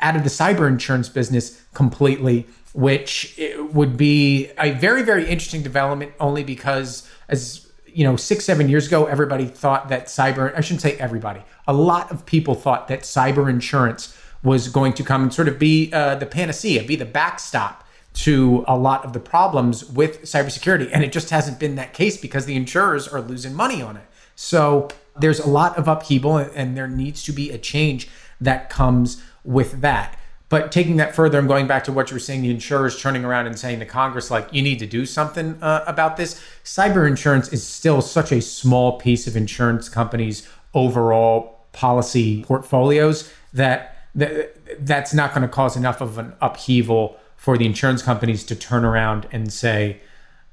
out 0.00 0.16
of 0.16 0.22
the 0.22 0.30
cyber 0.30 0.68
insurance 0.68 1.08
business 1.08 1.62
completely, 1.74 2.46
which 2.72 3.38
would 3.72 3.96
be 3.96 4.50
a 4.58 4.70
very 4.72 5.02
very 5.02 5.28
interesting 5.28 5.62
development, 5.62 6.12
only 6.20 6.44
because 6.44 7.08
as 7.28 7.69
you 7.94 8.04
know, 8.04 8.16
six, 8.16 8.44
seven 8.44 8.68
years 8.68 8.86
ago, 8.86 9.06
everybody 9.06 9.46
thought 9.46 9.88
that 9.88 10.06
cyber, 10.06 10.56
I 10.56 10.60
shouldn't 10.60 10.82
say 10.82 10.96
everybody, 10.96 11.42
a 11.66 11.72
lot 11.72 12.10
of 12.10 12.26
people 12.26 12.54
thought 12.54 12.88
that 12.88 13.00
cyber 13.00 13.48
insurance 13.48 14.16
was 14.42 14.68
going 14.68 14.94
to 14.94 15.02
come 15.02 15.22
and 15.22 15.34
sort 15.34 15.48
of 15.48 15.58
be 15.58 15.92
uh, 15.92 16.14
the 16.14 16.26
panacea, 16.26 16.82
be 16.84 16.96
the 16.96 17.04
backstop 17.04 17.86
to 18.12 18.64
a 18.66 18.76
lot 18.76 19.04
of 19.04 19.12
the 19.12 19.20
problems 19.20 19.84
with 19.84 20.22
cybersecurity. 20.22 20.88
And 20.92 21.04
it 21.04 21.12
just 21.12 21.30
hasn't 21.30 21.60
been 21.60 21.76
that 21.76 21.92
case 21.92 22.16
because 22.20 22.46
the 22.46 22.56
insurers 22.56 23.06
are 23.06 23.20
losing 23.20 23.54
money 23.54 23.82
on 23.82 23.96
it. 23.96 24.06
So 24.34 24.88
there's 25.18 25.38
a 25.38 25.48
lot 25.48 25.76
of 25.76 25.86
upheaval 25.86 26.38
and 26.38 26.76
there 26.76 26.88
needs 26.88 27.22
to 27.24 27.32
be 27.32 27.50
a 27.50 27.58
change 27.58 28.08
that 28.40 28.70
comes 28.70 29.22
with 29.44 29.80
that. 29.82 30.18
But 30.50 30.72
taking 30.72 30.96
that 30.96 31.14
further 31.14 31.38
and 31.38 31.48
going 31.48 31.68
back 31.68 31.84
to 31.84 31.92
what 31.92 32.10
you 32.10 32.16
were 32.16 32.20
saying, 32.20 32.42
the 32.42 32.50
insurers 32.50 33.00
turning 33.00 33.24
around 33.24 33.46
and 33.46 33.58
saying 33.58 33.78
to 33.78 33.86
Congress, 33.86 34.30
like, 34.32 34.52
you 34.52 34.60
need 34.60 34.80
to 34.80 34.86
do 34.86 35.06
something 35.06 35.56
uh, 35.62 35.84
about 35.86 36.16
this. 36.16 36.42
Cyber 36.64 37.08
insurance 37.08 37.48
is 37.52 37.64
still 37.66 38.02
such 38.02 38.32
a 38.32 38.42
small 38.42 38.98
piece 38.98 39.28
of 39.28 39.36
insurance 39.36 39.88
companies' 39.88 40.46
overall 40.74 41.60
policy 41.72 42.42
portfolios 42.42 43.32
that 43.52 43.96
that's 44.80 45.14
not 45.14 45.32
going 45.32 45.42
to 45.42 45.48
cause 45.48 45.76
enough 45.76 46.00
of 46.00 46.18
an 46.18 46.32
upheaval 46.40 47.16
for 47.36 47.56
the 47.56 47.64
insurance 47.64 48.02
companies 48.02 48.42
to 48.44 48.56
turn 48.56 48.84
around 48.84 49.28
and 49.30 49.52
say, 49.52 50.00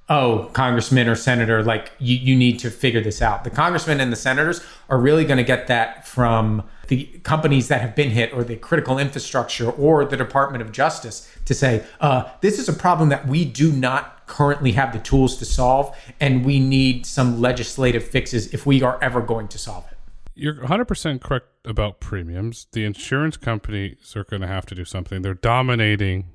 oh, 0.10 0.50
congressman 0.54 1.10
or 1.10 1.16
senator, 1.16 1.64
like 1.64 1.92
you, 2.00 2.16
you 2.16 2.36
need 2.36 2.60
to 2.60 2.70
figure 2.70 3.02
this 3.02 3.22
out. 3.22 3.44
The 3.44 3.50
congressmen 3.50 4.00
and 4.00 4.12
the 4.12 4.18
senators 4.18 4.64
are 4.90 5.00
really 5.00 5.26
going 5.26 5.38
to 5.38 5.44
get 5.44 5.68
that 5.68 6.08
from 6.08 6.64
the 6.88 7.06
companies 7.24 7.68
that 7.68 7.82
have 7.82 7.96
been 7.96 8.12
hit 8.12 8.34
or 8.34 8.44
the 8.44 8.56
critical 8.56 8.98
infrastructure 8.98 9.70
or 9.70 10.06
the 10.06 10.16
Department 10.16 10.62
of 10.62 10.72
Justice 10.72 11.30
to 11.46 11.54
say, 11.54 11.86
uh, 12.00 12.30
this 12.42 12.60
is 12.60 12.70
a 12.70 12.74
problem 12.74 13.10
that 13.10 13.28
we 13.28 13.44
do 13.44 13.72
not 13.72 14.26
currently 14.28 14.74
have 14.74 14.94
the 14.94 15.00
tools 15.00 15.38
to 15.38 15.46
solve, 15.46 15.96
and 16.20 16.46
we 16.46 16.60
need 16.60 17.06
some 17.06 17.42
legislative 17.42 18.04
fixes 18.04 18.54
if 18.54 18.66
we 18.66 18.82
are 18.82 18.98
ever 19.02 19.22
going 19.22 19.48
to 19.50 19.58
solve 19.58 19.86
it. 19.92 19.98
You're 20.36 20.56
100% 20.56 21.22
correct 21.22 21.48
about 21.66 22.00
premiums. 22.00 22.68
The 22.72 22.86
insurance 22.86 23.38
companies 23.38 24.16
are 24.16 24.24
going 24.24 24.42
to 24.42 24.48
have 24.48 24.66
to 24.68 24.76
do 24.76 24.86
something. 24.86 25.22
They're 25.22 25.34
dominating 25.34 26.28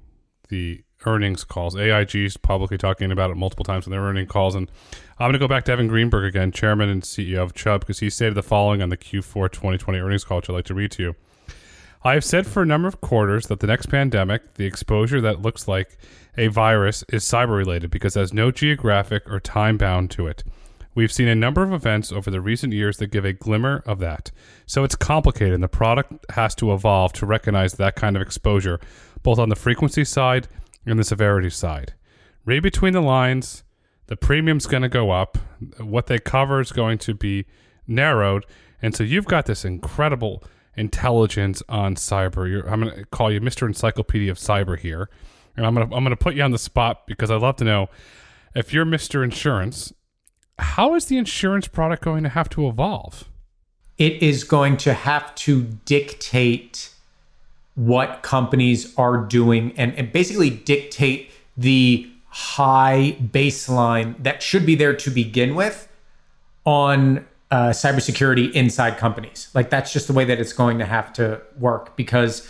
the 0.49 0.83
earnings 1.07 1.45
calls. 1.45 1.77
AIG's 1.77 2.37
publicly 2.37 2.79
talking 2.79 3.11
about 3.11 3.31
it 3.31 3.37
multiple 3.37 3.65
times 3.65 3.87
in 3.87 3.91
their 3.91 4.01
earning 4.01 4.27
calls. 4.27 4.55
And 4.55 4.71
I'm 5.19 5.27
going 5.27 5.35
to 5.35 5.39
go 5.39 5.49
back 5.49 5.65
to 5.65 5.73
Evan 5.73 5.89
Greenberg 5.89 6.25
again, 6.25 6.53
chairman 6.53 6.89
and 6.89 7.03
CEO 7.03 7.43
of 7.43 7.55
Chubb, 7.55 7.81
because 7.81 8.01
he 8.01 8.11
stated 8.11 8.35
the 8.35 8.43
following 8.43 8.83
on 8.83 8.89
the 8.89 8.97
Q4 8.97 9.51
2020 9.51 9.99
earnings 9.99 10.25
call, 10.25 10.39
which 10.39 10.51
I'd 10.51 10.55
like 10.55 10.65
to 10.67 10.75
read 10.75 10.91
to 10.93 11.03
you. 11.03 11.17
I 12.05 12.15
have 12.15 12.25
said 12.25 12.47
for 12.47 12.63
a 12.63 12.67
number 12.67 12.89
of 12.89 13.01
quarters 13.01 13.47
that 13.47 13.61
the 13.61 13.67
next 13.69 13.87
pandemic, 13.87 14.55
the 14.55 14.67
exposure 14.67 15.21
that 15.21 15.43
looks 15.43 15.69
like 15.69 15.97
a 16.37 16.49
virus, 16.49 17.05
is 17.11 17.25
cyber 17.25 17.57
related 17.57 17.91
because 17.91 18.17
it 18.17 18.21
has 18.21 18.33
no 18.33 18.51
geographic 18.51 19.23
or 19.31 19.39
time 19.39 19.77
bound 19.79 20.11
to 20.13 20.27
it. 20.27 20.43
We've 20.95 21.13
seen 21.13 21.29
a 21.29 21.35
number 21.35 21.63
of 21.63 21.73
events 21.73 22.13
over 22.13 22.31
the 22.31 22.41
recent 22.41 22.73
years 22.73 22.99
that 22.99 23.07
give 23.07 23.25
a 23.25 23.33
glimmer 23.33 23.83
of 23.87 23.99
that. 24.01 24.31
So 24.67 24.85
it's 24.85 24.97
complicated, 24.97 25.55
and 25.55 25.63
the 25.63 25.69
product 25.69 26.13
has 26.31 26.55
to 26.57 26.73
evolve 26.75 27.13
to 27.15 27.27
recognize 27.27 27.75
that 27.75 27.95
kind 27.95 28.15
of 28.15 28.21
exposure, 28.21 28.79
both 29.23 29.39
on 29.39 29.49
the 29.49 29.57
frequency 29.57 30.05
side 30.05 30.49
and 30.87 30.99
the 30.99 31.05
severity 31.05 31.51
side. 31.51 31.95
Read 32.45 32.63
between 32.63 32.93
the 32.93 33.01
lines. 33.01 33.63
The 34.07 34.17
premium's 34.17 34.67
going 34.67 34.83
to 34.83 34.89
go 34.89 35.11
up. 35.11 35.39
What 35.79 36.07
they 36.07 36.19
cover 36.19 36.61
is 36.61 36.73
going 36.73 36.99
to 36.99 37.15
be 37.15 37.47
narrowed. 37.87 38.45
And 38.81 38.95
so 38.95 39.05
you've 39.05 39.27
got 39.27 39.47
this 39.47 39.65
incredible 39.65 40.43
intelligence 40.77 41.63
on 41.69 41.95
cyber. 41.95 42.51
You're, 42.51 42.69
I'm 42.69 42.83
going 42.83 42.95
to 42.95 43.05
call 43.07 43.31
you 43.31 43.41
Mr. 43.41 43.67
Encyclopedia 43.67 44.31
of 44.31 44.39
Cyber 44.39 44.79
here. 44.79 45.09
And 45.57 45.67
I'm 45.67 45.75
going 45.75 45.89
to 45.89 45.95
I'm 45.95 46.03
going 46.03 46.17
to 46.17 46.23
put 46.23 46.35
you 46.35 46.43
on 46.43 46.51
the 46.51 46.59
spot 46.59 47.07
because 47.07 47.31
I'd 47.31 47.43
love 47.43 47.57
to 47.57 47.65
know 47.65 47.89
if 48.55 48.73
you're 48.73 48.87
Mr. 48.87 49.23
Insurance 49.23 49.93
how 50.59 50.95
is 50.95 51.07
the 51.07 51.19
insurance 51.19 51.69
product 51.69 52.03
going 52.03 52.23
to 52.23 52.29
have 52.29 52.49
to 52.51 52.69
evolve? 52.69 53.29
It 53.99 54.23
is 54.23 54.45
going 54.45 54.77
to 54.79 54.95
have 54.95 55.35
to 55.37 55.65
dictate 55.85 56.91
what 57.75 58.23
companies 58.23 58.95
are 58.97 59.19
doing 59.19 59.73
and, 59.77 59.95
and 59.95 60.13
basically 60.13 60.51
dictate 60.51 61.31
the 61.57 62.09
high 62.27 63.17
baseline 63.23 64.21
that 64.23 64.43
should 64.43 64.65
be 64.65 64.75
there 64.75 64.95
to 64.95 65.11
begin 65.11 65.55
with 65.55 65.89
on 66.65 67.27
uh, 67.51 67.69
cybersecurity 67.71 68.51
inside 68.53 68.97
companies. 68.97 69.51
Like 69.55 69.69
that's 69.69 69.93
just 69.93 70.07
the 70.07 70.15
way 70.15 70.25
that 70.25 70.41
it's 70.41 70.53
going 70.53 70.79
to 70.79 70.87
have 70.87 71.13
to 71.15 71.41
work 71.59 71.97
because 71.97 72.49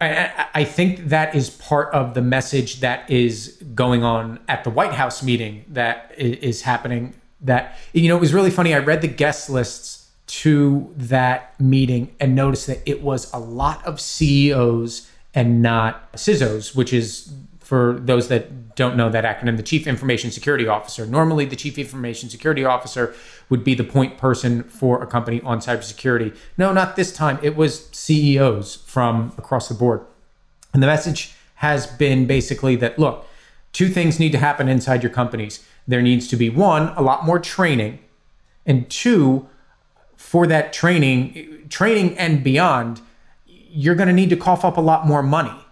I, 0.00 0.48
I, 0.52 0.64
think 0.64 1.08
that 1.08 1.34
is 1.34 1.48
part 1.48 1.94
of 1.94 2.14
the 2.14 2.20
message 2.20 2.80
that 2.80 3.08
is 3.08 3.62
going 3.74 4.02
on 4.02 4.40
at 4.48 4.64
the 4.64 4.70
White 4.70 4.92
House 4.92 5.22
meeting 5.22 5.64
that 5.68 6.12
is 6.18 6.62
happening. 6.62 7.14
That, 7.40 7.78
you 7.92 8.08
know, 8.08 8.16
it 8.16 8.20
was 8.20 8.34
really 8.34 8.50
funny. 8.50 8.74
I 8.74 8.78
read 8.78 9.00
the 9.00 9.08
guest 9.08 9.48
lists 9.48 10.01
to 10.32 10.90
that 10.96 11.60
meeting 11.60 12.14
and 12.18 12.34
noticed 12.34 12.66
that 12.66 12.80
it 12.86 13.02
was 13.02 13.30
a 13.34 13.38
lot 13.38 13.84
of 13.84 14.00
CEOs 14.00 15.10
and 15.34 15.60
not 15.60 16.10
CISOs, 16.14 16.74
which 16.74 16.90
is 16.90 17.34
for 17.60 17.98
those 18.00 18.28
that 18.28 18.74
don't 18.74 18.96
know 18.96 19.10
that 19.10 19.24
acronym, 19.24 19.58
the 19.58 19.62
Chief 19.62 19.86
Information 19.86 20.30
Security 20.30 20.66
Officer. 20.66 21.04
Normally, 21.04 21.44
the 21.44 21.54
Chief 21.54 21.78
Information 21.78 22.30
Security 22.30 22.64
Officer 22.64 23.14
would 23.50 23.62
be 23.62 23.74
the 23.74 23.84
point 23.84 24.16
person 24.16 24.62
for 24.62 25.02
a 25.02 25.06
company 25.06 25.42
on 25.42 25.60
cybersecurity. 25.60 26.34
No, 26.56 26.72
not 26.72 26.96
this 26.96 27.12
time. 27.12 27.38
It 27.42 27.54
was 27.54 27.90
CEOs 27.92 28.76
from 28.86 29.34
across 29.36 29.68
the 29.68 29.74
board. 29.74 30.00
And 30.72 30.82
the 30.82 30.86
message 30.86 31.34
has 31.56 31.86
been 31.86 32.26
basically 32.26 32.74
that 32.76 32.98
look, 32.98 33.26
two 33.72 33.88
things 33.90 34.18
need 34.18 34.32
to 34.32 34.38
happen 34.38 34.66
inside 34.66 35.02
your 35.02 35.12
companies. 35.12 35.62
There 35.86 36.00
needs 36.00 36.26
to 36.28 36.36
be 36.36 36.48
one, 36.48 36.88
a 36.96 37.02
lot 37.02 37.26
more 37.26 37.38
training, 37.38 37.98
and 38.64 38.88
two, 38.88 39.46
for 40.32 40.46
that 40.46 40.72
training, 40.72 41.66
training 41.68 42.16
and 42.18 42.42
beyond, 42.42 43.00
you're 43.46 43.94
going 43.94 44.08
to 44.08 44.14
need 44.14 44.30
to 44.30 44.36
cough 44.36 44.64
up 44.64 44.76
a 44.76 44.80
lot 44.80 45.06
more 45.06 45.22
money 45.22 45.62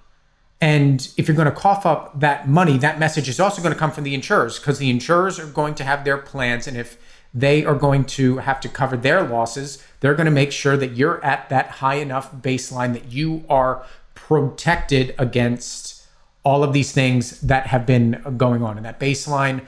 and 0.60 1.10
if 1.16 1.26
you're 1.26 1.36
going 1.36 1.46
to 1.46 1.54
cough 1.54 1.86
up 1.86 2.20
that 2.20 2.48
money, 2.48 2.76
that 2.78 2.98
message 2.98 3.28
is 3.28 3.40
also 3.40 3.62
going 3.62 3.72
to 3.72 3.78
come 3.78 3.90
from 3.90 4.04
the 4.04 4.14
insurers 4.14 4.58
because 4.58 4.78
the 4.78 4.90
insurers 4.90 5.38
are 5.38 5.46
going 5.46 5.74
to 5.76 5.84
have 5.84 6.04
their 6.04 6.18
plans. 6.18 6.66
And 6.66 6.76
if 6.76 6.98
they 7.32 7.64
are 7.64 7.74
going 7.74 8.04
to 8.04 8.38
have 8.38 8.60
to 8.60 8.68
cover 8.68 8.96
their 8.96 9.22
losses, 9.22 9.82
they're 10.00 10.14
going 10.14 10.26
to 10.26 10.30
make 10.30 10.52
sure 10.52 10.76
that 10.76 10.92
you're 10.92 11.24
at 11.24 11.48
that 11.48 11.68
high 11.68 11.94
enough 11.94 12.34
baseline 12.34 12.92
that 12.92 13.10
you 13.10 13.44
are 13.48 13.86
protected 14.14 15.14
against 15.18 16.04
all 16.42 16.62
of 16.62 16.74
these 16.74 16.92
things 16.92 17.40
that 17.40 17.68
have 17.68 17.86
been 17.86 18.22
going 18.36 18.62
on. 18.62 18.76
And 18.76 18.84
that 18.84 19.00
baseline, 19.00 19.64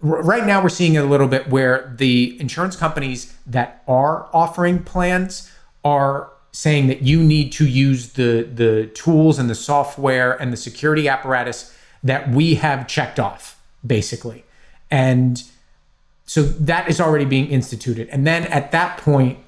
right 0.00 0.46
now, 0.46 0.62
we're 0.62 0.68
seeing 0.68 0.94
it 0.94 1.04
a 1.04 1.06
little 1.06 1.28
bit 1.28 1.48
where 1.48 1.94
the 1.96 2.38
insurance 2.40 2.76
companies 2.76 3.34
that 3.46 3.82
are 3.88 4.28
offering 4.32 4.82
plans 4.82 5.50
are 5.84 6.30
saying 6.52 6.86
that 6.86 7.02
you 7.02 7.22
need 7.22 7.52
to 7.52 7.66
use 7.66 8.14
the 8.14 8.42
the 8.42 8.86
tools 8.94 9.38
and 9.38 9.50
the 9.50 9.54
software 9.54 10.32
and 10.40 10.52
the 10.52 10.56
security 10.56 11.06
apparatus 11.06 11.76
that 12.02 12.30
we 12.30 12.54
have 12.54 12.86
checked 12.86 13.20
off 13.20 13.60
basically. 13.86 14.44
And 14.90 15.42
so 16.24 16.42
that 16.42 16.88
is 16.88 17.00
already 17.00 17.24
being 17.24 17.48
instituted. 17.48 18.08
And 18.08 18.26
then 18.26 18.44
at 18.46 18.72
that 18.72 18.98
point 18.98 19.38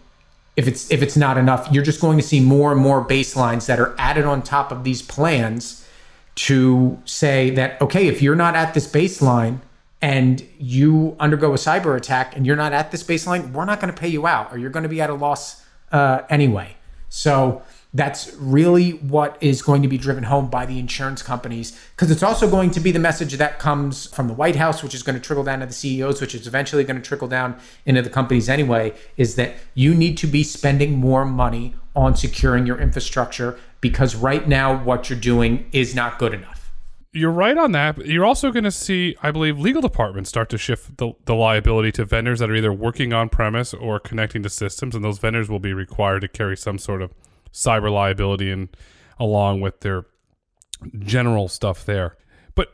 if 0.57 0.67
it's 0.67 0.91
if 0.91 1.03
it's 1.03 1.17
not 1.17 1.39
enough, 1.39 1.69
you're 1.71 1.85
just 1.85 2.01
going 2.01 2.19
to 2.19 2.23
see 2.23 2.41
more 2.41 2.73
and 2.73 2.81
more 2.81 3.05
baselines 3.05 3.67
that 3.67 3.79
are 3.79 3.95
added 3.97 4.25
on 4.25 4.43
top 4.43 4.73
of 4.73 4.85
these 4.85 5.01
plans 5.03 5.87
to 6.35 7.01
say 7.05 7.51
that 7.51 7.81
okay, 7.81 8.07
if 8.07 8.21
you're 8.21 8.37
not 8.37 8.55
at 8.55 8.75
this 8.75 8.91
baseline 8.91 9.61
and 10.01 10.47
you 10.59 11.17
undergo 11.19 11.53
a 11.53 11.57
cyber 11.57 11.97
attack 11.97 12.37
and 12.37 12.47
you're 12.47 12.57
not 12.57 12.73
at 12.73 12.91
this 12.91 13.03
baseline, 13.03 13.53
we're 13.53 13.65
not 13.65 13.81
going 13.81 13.93
to 13.93 13.99
pay 13.99 14.09
you 14.09 14.27
out, 14.27 14.53
or 14.53 14.59
you're 14.59 14.71
going 14.71 14.85
to 14.85 14.89
be 14.89 15.01
at 15.01 15.11
a 15.11 15.15
loss 15.15 15.65
uh, 15.93 16.23
anyway. 16.29 16.77
So 17.09 17.63
that's 17.95 18.35
really 18.35 18.91
what 18.91 19.39
is 19.41 19.63
going 19.63 19.81
to 19.81 19.89
be 19.89 19.97
driven 19.97 20.25
home 20.25 20.51
by 20.51 20.67
the 20.67 20.79
insurance 20.79 21.23
companies 21.23 21.79
because 21.97 22.11
it's 22.11 22.23
also 22.23 22.49
going 22.49 22.71
to 22.71 22.81
be 22.81 22.93
the 22.93 22.99
message 22.99 23.33
that 23.35 23.59
comes 23.59 24.07
from 24.15 24.29
the 24.29 24.35
White 24.35 24.57
House, 24.57 24.83
which 24.83 24.95
is 24.95 25.03
going 25.03 25.19
to 25.19 25.25
trickle 25.25 25.45
down 25.45 25.61
to 25.61 25.67
the 25.67 25.73
CEOs, 25.73 26.21
which 26.21 26.35
is 26.35 26.47
eventually 26.47 26.85
going 26.85 27.01
to 27.01 27.03
trickle 27.03 27.29
down 27.29 27.59
into 27.87 28.03
the 28.03 28.11
companies 28.11 28.49
anyway. 28.49 28.95
Is 29.17 29.37
that 29.37 29.55
you 29.75 29.95
need 29.95 30.19
to 30.19 30.27
be 30.27 30.45
spending 30.45 30.97
more 30.97 31.25
money 31.25 31.75
on 31.97 32.15
securing 32.15 32.67
your 32.67 32.79
infrastructure 32.79 33.59
because 33.81 34.15
right 34.15 34.47
now 34.47 34.85
what 34.85 35.09
you're 35.09 35.19
doing 35.19 35.69
is 35.73 35.95
not 35.95 36.19
good 36.19 36.35
enough. 36.35 36.58
You're 37.13 37.31
right 37.31 37.57
on 37.57 37.73
that. 37.73 38.05
You're 38.07 38.27
also 38.27 38.53
going 38.53 38.65
to 38.65 38.71
see, 38.71 39.17
I 39.23 39.31
believe, 39.31 39.59
legal 39.59 39.81
departments 39.81 40.29
start 40.29 40.51
to 40.51 40.59
shift 40.59 40.99
the, 40.99 41.13
the 41.25 41.35
liability 41.35 41.91
to 41.93 42.05
vendors 42.05 42.39
that 42.41 42.51
are 42.51 42.55
either 42.55 42.73
working 42.73 43.15
on 43.15 43.31
premise 43.31 43.73
or 43.73 43.99
connecting 43.99 44.43
to 44.43 44.51
systems, 44.51 44.95
and 44.95 45.03
those 45.03 45.19
vendors 45.19 45.49
will 45.49 45.59
be 45.59 45.73
required 45.73 46.21
to 46.21 46.29
carry 46.29 46.57
some 46.57 46.79
sort 46.79 47.01
of 47.01 47.15
cyber 47.53 47.91
liability 47.91 48.51
and 48.51 48.69
along 49.19 49.61
with 49.63 49.81
their 49.81 50.05
general 50.99 51.49
stuff 51.49 51.85
there. 51.85 52.17
But 52.55 52.69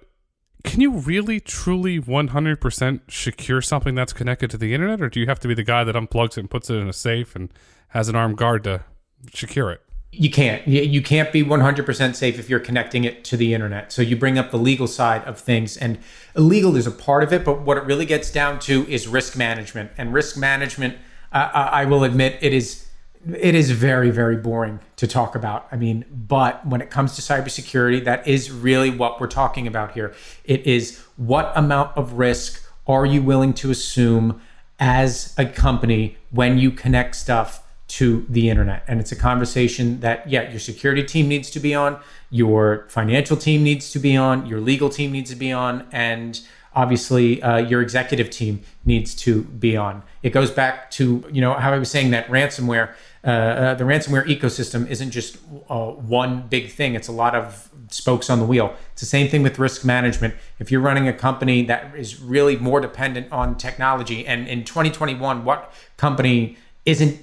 can 0.65 0.81
you 0.81 0.91
really 0.93 1.41
truly 1.41 2.01
100% 2.01 3.01
secure 3.09 3.63
something 3.63 3.95
that's 3.95 4.13
connected 4.13 4.51
to 4.51 4.59
the 4.59 4.75
internet 4.75 5.01
or 5.01 5.09
do 5.09 5.21
you 5.21 5.27
have 5.27 5.41
to 5.41 5.49
be 5.49 5.55
the 5.55 5.63
guy 5.63 5.85
that 5.85 5.95
unplugs 5.95 6.37
it 6.37 6.41
and 6.41 6.51
puts 6.51 6.69
it 6.71 6.75
in 6.75 6.89
a 6.89 6.93
safe 6.93 7.37
and 7.37 7.53
has 7.89 8.09
an 8.09 8.17
armed 8.17 8.37
guard 8.37 8.65
to 8.65 8.85
secure 9.33 9.71
it? 9.71 9.84
You 10.17 10.31
can't. 10.31 10.67
You 10.67 11.03
can't 11.03 11.33
be 11.33 11.43
100% 11.43 12.15
safe 12.15 12.39
if 12.39 12.49
you're 12.49 12.61
connecting 12.61 13.05
it 13.05 13.25
to 13.25 13.37
the 13.37 13.55
internet. 13.55 13.93
So 13.93 14.03
you 14.03 14.17
bring 14.17 14.39
up 14.39 14.51
the 14.51 14.59
legal 14.59 14.87
side 14.87 15.23
of 15.25 15.39
things, 15.39 15.77
and 15.77 15.99
illegal 16.37 16.77
is 16.77 16.87
a 16.87 16.91
part 16.91 17.23
of 17.23 17.33
it. 17.33 17.45
But 17.45 17.63
what 17.63 17.77
it 17.77 17.85
really 17.85 18.07
gets 18.07 18.31
down 18.31 18.59
to 18.61 18.87
is 18.89 19.09
risk 19.09 19.37
management. 19.37 19.91
And 19.99 20.13
risk 20.13 20.37
management, 20.37 20.97
uh, 21.33 21.51
I 21.53 21.85
will 21.85 22.05
admit, 22.05 22.39
it 22.41 22.53
is 22.53 22.85
it 23.33 23.55
is 23.55 23.71
very 23.71 24.11
very 24.11 24.37
boring 24.37 24.79
to 24.97 25.07
talk 25.07 25.35
about 25.35 25.67
i 25.73 25.77
mean 25.77 26.05
but 26.11 26.67
when 26.67 26.83
it 26.83 26.91
comes 26.91 27.17
to 27.17 27.23
cybersecurity 27.23 28.05
that 28.05 28.27
is 28.29 28.51
really 28.51 28.91
what 28.91 29.19
we're 29.19 29.27
talking 29.27 29.67
about 29.67 29.93
here 29.93 30.15
it 30.45 30.67
is 30.67 31.03
what 31.17 31.51
amount 31.57 31.97
of 31.97 32.15
risk 32.15 32.63
are 32.87 33.07
you 33.07 33.23
willing 33.23 33.55
to 33.55 33.71
assume 33.71 34.41
as 34.79 35.35
a 35.39 35.47
company 35.47 36.19
when 36.31 36.59
you 36.59 36.71
connect 36.71 37.17
stuff 37.17 37.64
to 37.95 38.27
the 38.29 38.49
internet 38.51 38.83
and 38.89 39.01
it's 39.01 39.13
a 39.13 39.17
conversation 39.17 40.01
that 40.01 40.29
yeah 40.29 40.51
your 40.51 40.59
security 40.59 41.03
team 41.03 41.29
needs 41.29 41.51
to 41.51 41.61
be 41.61 41.75
on 41.75 41.99
your 42.31 42.87
financial 42.89 43.37
team 43.37 43.63
needs 43.63 43.91
to 43.91 43.99
be 43.99 44.17
on 44.17 44.47
your 44.47 44.61
legal 44.61 44.89
team 44.89 45.13
needs 45.13 45.31
to 45.31 45.37
be 45.37 45.53
on 45.53 45.87
and 45.93 46.41
obviously 46.75 47.41
uh, 47.43 47.57
your 47.57 47.81
executive 47.81 48.31
team 48.31 48.61
needs 48.85 49.15
to 49.15 49.43
be 49.45 49.77
on 49.77 50.03
it 50.23 50.31
goes 50.31 50.51
back 50.51 50.91
to 50.91 51.25
you 51.31 51.41
know 51.41 51.55
how 51.55 51.73
i 51.73 51.79
was 51.79 51.91
saying 51.91 52.11
that 52.11 52.27
ransomware 52.29 52.95
uh, 53.25 53.31
uh, 53.31 53.75
the 53.75 53.85
ransomware 53.85 54.27
ecosystem 54.27 54.87
isn't 54.89 55.11
just 55.11 55.39
uh, 55.71 55.87
one 55.87 56.47
big 56.49 56.71
thing, 56.71 56.95
it's 56.95 57.09
a 57.09 57.13
lot 57.13 57.35
of 57.35 57.71
spokes 57.89 58.29
on 58.29 58.39
the 58.39 58.45
wheel. 58.45 58.75
It's 58.93 59.01
the 59.01 59.07
same 59.07 59.31
thing 59.31 59.43
with 59.43 59.59
risk 59.59 59.83
management. 59.83 60.35
If 60.59 60.71
you're 60.71 60.83
running 60.83 61.09
a 61.09 61.13
company 61.13 61.65
that 61.65 61.95
is 61.97 62.21
really 62.21 62.57
more 62.57 62.81
dependent 62.81 63.33
on 63.33 63.57
technology, 63.57 64.27
and 64.27 64.47
in 64.47 64.65
2021, 64.65 65.43
what 65.45 65.73
company 65.97 66.59
isn't 66.85 67.19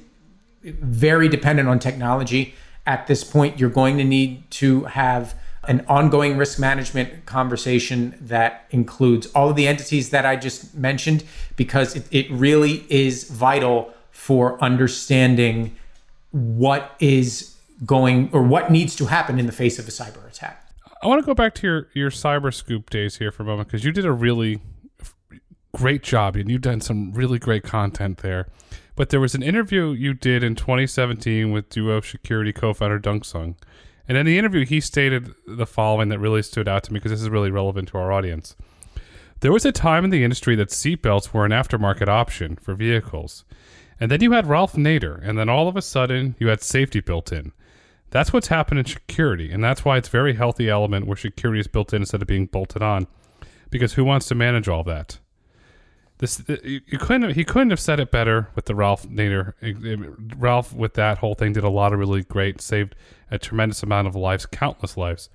very 0.64 1.28
dependent 1.28 1.68
on 1.70 1.80
technology? 1.80 2.56
At 2.86 3.08
this 3.08 3.24
point, 3.24 3.60
you're 3.60 3.70
going 3.70 3.98
to 3.98 4.04
need 4.04 4.50
to 4.52 4.86
have 4.86 5.36
an 5.68 5.86
ongoing 5.88 6.38
risk 6.38 6.58
management 6.58 7.26
conversation 7.28 8.18
that 8.20 8.66
includes 8.72 9.28
all 9.28 9.50
of 9.50 9.56
the 9.56 9.68
entities 9.68 10.10
that 10.10 10.26
I 10.26 10.36
just 10.36 10.74
mentioned, 10.74 11.24
because 11.56 11.96
it, 11.96 12.08
it 12.12 12.32
really 12.32 12.86
is 12.90 13.26
vital 13.26 13.94
for 14.10 14.62
understanding 14.62 15.76
what 16.32 16.96
is 17.00 17.56
going 17.86 18.30
or 18.34 18.42
what 18.42 18.72
needs 18.72 18.96
to 18.96 19.06
happen 19.06 19.40
in 19.40 19.46
the 19.46 19.52
face 19.52 19.78
of 19.78 19.88
a 19.88 19.92
cyber 19.92 20.28
attack. 20.28 20.68
I 21.04 21.08
want 21.08 21.22
to 21.22 21.26
go 21.26 21.34
back 21.34 21.56
to 21.56 21.68
your 21.68 21.88
your 21.94 22.10
Cyberscoop 22.12 22.90
days 22.90 23.18
here 23.18 23.32
for 23.32 23.44
a 23.44 23.46
moment 23.46 23.68
because 23.68 23.84
you 23.84 23.92
did 23.92 24.06
a 24.06 24.12
really 24.12 24.62
great 25.76 26.04
job 26.04 26.36
and 26.36 26.50
you've 26.50 26.62
done 26.62 26.82
some 26.82 27.12
really 27.14 27.40
great 27.40 27.64
content 27.64 28.20
there. 28.20 28.48
But 28.96 29.10
there 29.10 29.20
was 29.20 29.36
an 29.36 29.44
interview 29.44 29.92
you 29.92 30.14
did 30.14 30.44
in 30.44 30.56
2017 30.56 31.52
with 31.52 31.70
Duo 31.70 32.02
Security 32.02 32.52
co-founder 32.52 33.00
Dug 33.00 33.26
Song. 33.26 33.56
And 34.08 34.18
in 34.18 34.26
the 34.26 34.38
interview, 34.38 34.66
he 34.66 34.82
stated 34.82 35.34
the 35.48 35.66
following 35.66 36.10
that 36.10 36.20
really 36.20 36.44
stood 36.44 36.68
out 36.68 36.84
to 36.84 36.94
me 36.94 37.00
because 37.00 37.12
this 37.12 37.22
is 37.22 37.30
really 37.30 37.52
relevant 37.52 37.88
to 37.90 37.98
our 37.98 38.12
audience. 38.12 38.56
There 39.40 39.52
was 39.52 39.66
a 39.66 39.72
time 39.72 40.04
in 40.04 40.10
the 40.10 40.24
industry 40.24 40.56
that 40.58 40.70
seatbelts 40.70 41.34
were 41.34 41.46
an 41.46 41.52
aftermarket 41.52 42.08
option 42.08 42.58
for 42.58 42.76
vehicles. 42.76 43.46
And 44.00 44.12
then 44.12 44.22
you 44.22 44.34
had 44.34 44.48
Ralph 44.48 44.74
Nader, 44.74 45.20
and 45.24 45.38
then 45.38 45.48
all 45.48 45.68
of 45.68 45.78
a 45.78 45.82
sudden 45.82 46.36
you 46.40 46.48
had 46.48 46.62
safety 46.62 47.00
built 47.00 47.32
in. 47.32 47.52
That's 48.10 48.34
what's 48.34 48.50
happened 48.50 48.80
in 48.80 48.86
security, 48.86 49.52
and 49.52 49.64
that's 49.64 49.86
why 49.86 49.98
it's 49.98 50.10
a 50.10 50.12
very 50.12 50.34
healthy 50.34 50.70
element 50.70 51.08
where 51.08 51.16
security 51.16 51.62
is 51.62 51.68
built 51.68 51.94
in 51.94 52.02
instead 52.02 52.22
of 52.22 52.28
being 52.28 52.46
bolted 52.48 52.82
on. 52.82 53.08
Because 53.70 53.94
who 53.94 54.04
wants 54.04 54.28
to 54.28 54.36
manage 54.36 54.68
all 54.68 54.84
that? 54.84 55.20
This 56.22 56.42
uh, 56.50 56.56
you, 56.64 56.98
couldn't 56.98 57.24
have, 57.24 57.36
he 57.36 57.44
couldn't 57.44 57.72
have 57.72 57.80
said 57.80 58.00
it 58.00 58.12
better 58.12 58.48
with 58.56 58.66
the 58.66 58.76
Ralph 58.76 59.06
Nader. 59.10 59.54
Uh, 59.62 60.06
uh, 60.06 60.16
Ralph 60.38 60.74
with 60.74 60.94
that 60.94 61.18
whole 61.18 61.36
thing 61.36 61.52
did 61.52 61.66
a 61.66 61.70
lot 61.70 61.92
of 61.92 62.00
really 62.00 62.24
great, 62.24 62.62
saved 62.62 62.96
a 63.30 63.38
tremendous 63.38 63.84
amount 63.84 64.08
of 64.08 64.16
lives, 64.16 64.46
countless 64.46 64.96
lives. 64.96 65.30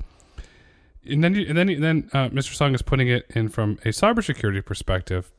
And 1.05 1.23
then 1.23 1.37
and 1.37 1.59
then 1.59 1.81
then 1.81 2.11
uh, 2.15 2.29
Mr. 2.31 2.55
Song 2.55 2.75
is 2.75 2.81
putting 2.81 3.09
it 3.09 3.27
in 3.35 3.51
from 3.51 3.73
a 3.85 3.89
cybersecurity 3.89 4.65
perspective 4.65 5.31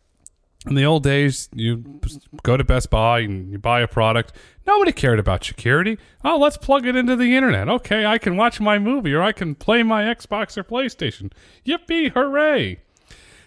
in 0.66 0.76
the 0.76 0.86
old 0.86 1.04
days, 1.04 1.50
you 1.54 2.02
go 2.44 2.58
to 2.58 2.64
Best 2.64 2.90
Buy 2.90 3.20
and 3.20 3.52
you 3.52 3.58
buy 3.58 3.82
a 3.82 3.88
product. 3.88 4.34
Nobody 4.66 4.92
cared 4.92 5.20
about 5.20 5.44
security. 5.44 5.98
Oh, 6.24 6.38
let's 6.38 6.58
plug 6.58 6.86
it 6.86 6.96
into 6.96 7.16
the 7.16 7.36
internet. 7.36 7.70
Okay, 7.70 8.06
I 8.06 8.18
can 8.18 8.36
watch 8.36 8.60
my 8.60 8.80
movie 8.80 9.14
or 9.14 9.22
I 9.22 9.32
can 9.32 9.56
play 9.56 9.84
my 9.84 10.04
Xbox 10.04 10.58
or 10.58 10.64
PlayStation. 10.64 11.32
Yippee, 11.66 12.12
hooray! 12.12 12.80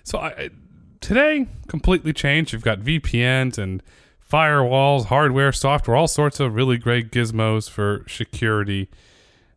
So 0.02 0.18
I, 0.18 0.50
today, 1.00 1.46
completely 1.68 2.12
changed. 2.12 2.52
You've 2.52 2.62
got 2.62 2.80
VPNs 2.80 3.58
and 3.58 3.82
firewalls, 4.30 5.06
hardware, 5.06 5.52
software, 5.52 5.96
all 5.96 6.08
sorts 6.08 6.40
of 6.40 6.54
really 6.54 6.78
great 6.78 7.10
gizmos 7.10 7.68
for 7.68 8.04
security 8.08 8.88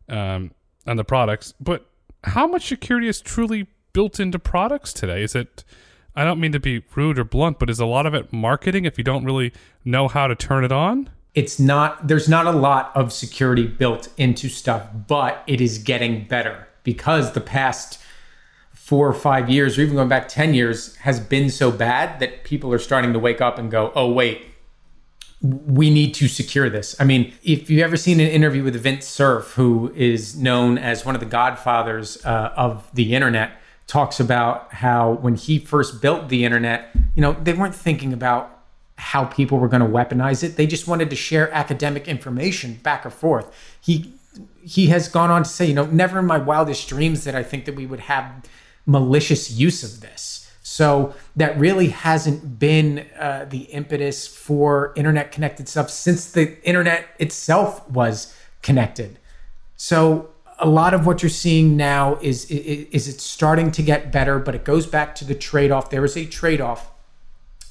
um, 0.08 0.50
on 0.86 0.96
the 0.96 1.04
products. 1.04 1.54
But 1.60 1.86
how 2.24 2.46
much 2.46 2.66
security 2.66 3.08
is 3.08 3.20
truly 3.20 3.66
built 3.92 4.18
into 4.18 4.38
products 4.38 4.92
today? 4.92 5.22
Is 5.22 5.34
it 5.34 5.64
I 6.16 6.24
don't 6.24 6.40
mean 6.40 6.52
to 6.52 6.60
be 6.60 6.82
rude 6.94 7.18
or 7.18 7.24
blunt, 7.24 7.58
but 7.58 7.68
is 7.68 7.80
a 7.80 7.86
lot 7.86 8.06
of 8.06 8.14
it 8.14 8.32
marketing 8.32 8.84
if 8.84 8.96
you 8.98 9.04
don't 9.04 9.24
really 9.24 9.52
know 9.84 10.08
how 10.08 10.26
to 10.26 10.34
turn 10.34 10.64
it 10.64 10.72
on? 10.72 11.10
It's 11.34 11.58
not, 11.58 12.06
there's 12.06 12.28
not 12.28 12.46
a 12.46 12.52
lot 12.52 12.92
of 12.94 13.12
security 13.12 13.66
built 13.66 14.08
into 14.16 14.48
stuff, 14.48 14.88
but 15.08 15.42
it 15.48 15.60
is 15.60 15.78
getting 15.78 16.28
better 16.28 16.68
because 16.84 17.32
the 17.32 17.40
past 17.40 18.00
four 18.84 19.08
or 19.08 19.14
five 19.14 19.48
years, 19.48 19.78
or 19.78 19.80
even 19.80 19.94
going 19.94 20.10
back 20.10 20.28
10 20.28 20.52
years, 20.52 20.94
has 20.96 21.18
been 21.18 21.48
so 21.48 21.70
bad 21.70 22.20
that 22.20 22.44
people 22.44 22.70
are 22.70 22.78
starting 22.78 23.14
to 23.14 23.18
wake 23.18 23.40
up 23.40 23.56
and 23.56 23.70
go, 23.70 23.90
oh, 23.94 24.12
wait, 24.12 24.44
we 25.40 25.88
need 25.88 26.12
to 26.12 26.28
secure 26.28 26.68
this. 26.68 26.94
I 27.00 27.04
mean, 27.04 27.32
if 27.42 27.70
you've 27.70 27.82
ever 27.82 27.96
seen 27.96 28.20
an 28.20 28.28
interview 28.28 28.62
with 28.62 28.76
Vince 28.76 29.06
Cerf, 29.06 29.52
who 29.52 29.90
is 29.96 30.36
known 30.36 30.76
as 30.76 31.02
one 31.02 31.14
of 31.14 31.22
the 31.22 31.26
godfathers 31.26 32.22
uh, 32.26 32.52
of 32.58 32.86
the 32.92 33.14
internet, 33.14 33.52
talks 33.86 34.20
about 34.20 34.70
how 34.74 35.12
when 35.12 35.36
he 35.36 35.58
first 35.58 36.02
built 36.02 36.28
the 36.28 36.44
internet, 36.44 36.90
you 37.14 37.22
know, 37.22 37.32
they 37.42 37.54
weren't 37.54 37.74
thinking 37.74 38.12
about 38.12 38.64
how 38.96 39.24
people 39.24 39.58
were 39.58 39.68
going 39.68 39.80
to 39.80 39.88
weaponize 39.88 40.44
it. 40.44 40.56
They 40.56 40.66
just 40.66 40.86
wanted 40.86 41.08
to 41.08 41.16
share 41.16 41.50
academic 41.52 42.06
information 42.06 42.74
back 42.82 43.06
and 43.06 43.14
forth. 43.14 43.50
He 43.80 44.12
he 44.62 44.88
has 44.88 45.08
gone 45.08 45.30
on 45.30 45.44
to 45.44 45.48
say, 45.48 45.64
you 45.64 45.74
know, 45.74 45.86
never 45.86 46.18
in 46.18 46.26
my 46.26 46.38
wildest 46.38 46.86
dreams 46.86 47.24
that 47.24 47.34
I 47.34 47.42
think 47.42 47.64
that 47.64 47.76
we 47.76 47.86
would 47.86 48.00
have 48.00 48.44
malicious 48.86 49.50
use 49.50 49.82
of 49.82 50.00
this. 50.00 50.50
So 50.62 51.14
that 51.36 51.58
really 51.58 51.88
hasn't 51.88 52.58
been 52.58 53.06
uh, 53.18 53.46
the 53.48 53.64
impetus 53.64 54.26
for 54.26 54.92
internet 54.96 55.30
connected 55.30 55.68
stuff 55.68 55.90
since 55.90 56.32
the 56.32 56.60
internet 56.66 57.06
itself 57.18 57.88
was 57.88 58.34
connected. 58.62 59.18
So 59.76 60.30
a 60.58 60.68
lot 60.68 60.94
of 60.94 61.06
what 61.06 61.22
you're 61.22 61.30
seeing 61.30 61.76
now 61.76 62.16
is, 62.22 62.50
is, 62.50 62.88
is 62.90 63.08
it's 63.08 63.22
starting 63.24 63.70
to 63.72 63.82
get 63.82 64.10
better, 64.10 64.38
but 64.38 64.54
it 64.54 64.64
goes 64.64 64.86
back 64.86 65.14
to 65.16 65.24
the 65.24 65.34
trade-off. 65.34 65.90
There 65.90 66.04
is 66.04 66.16
a 66.16 66.24
trade-off 66.24 66.90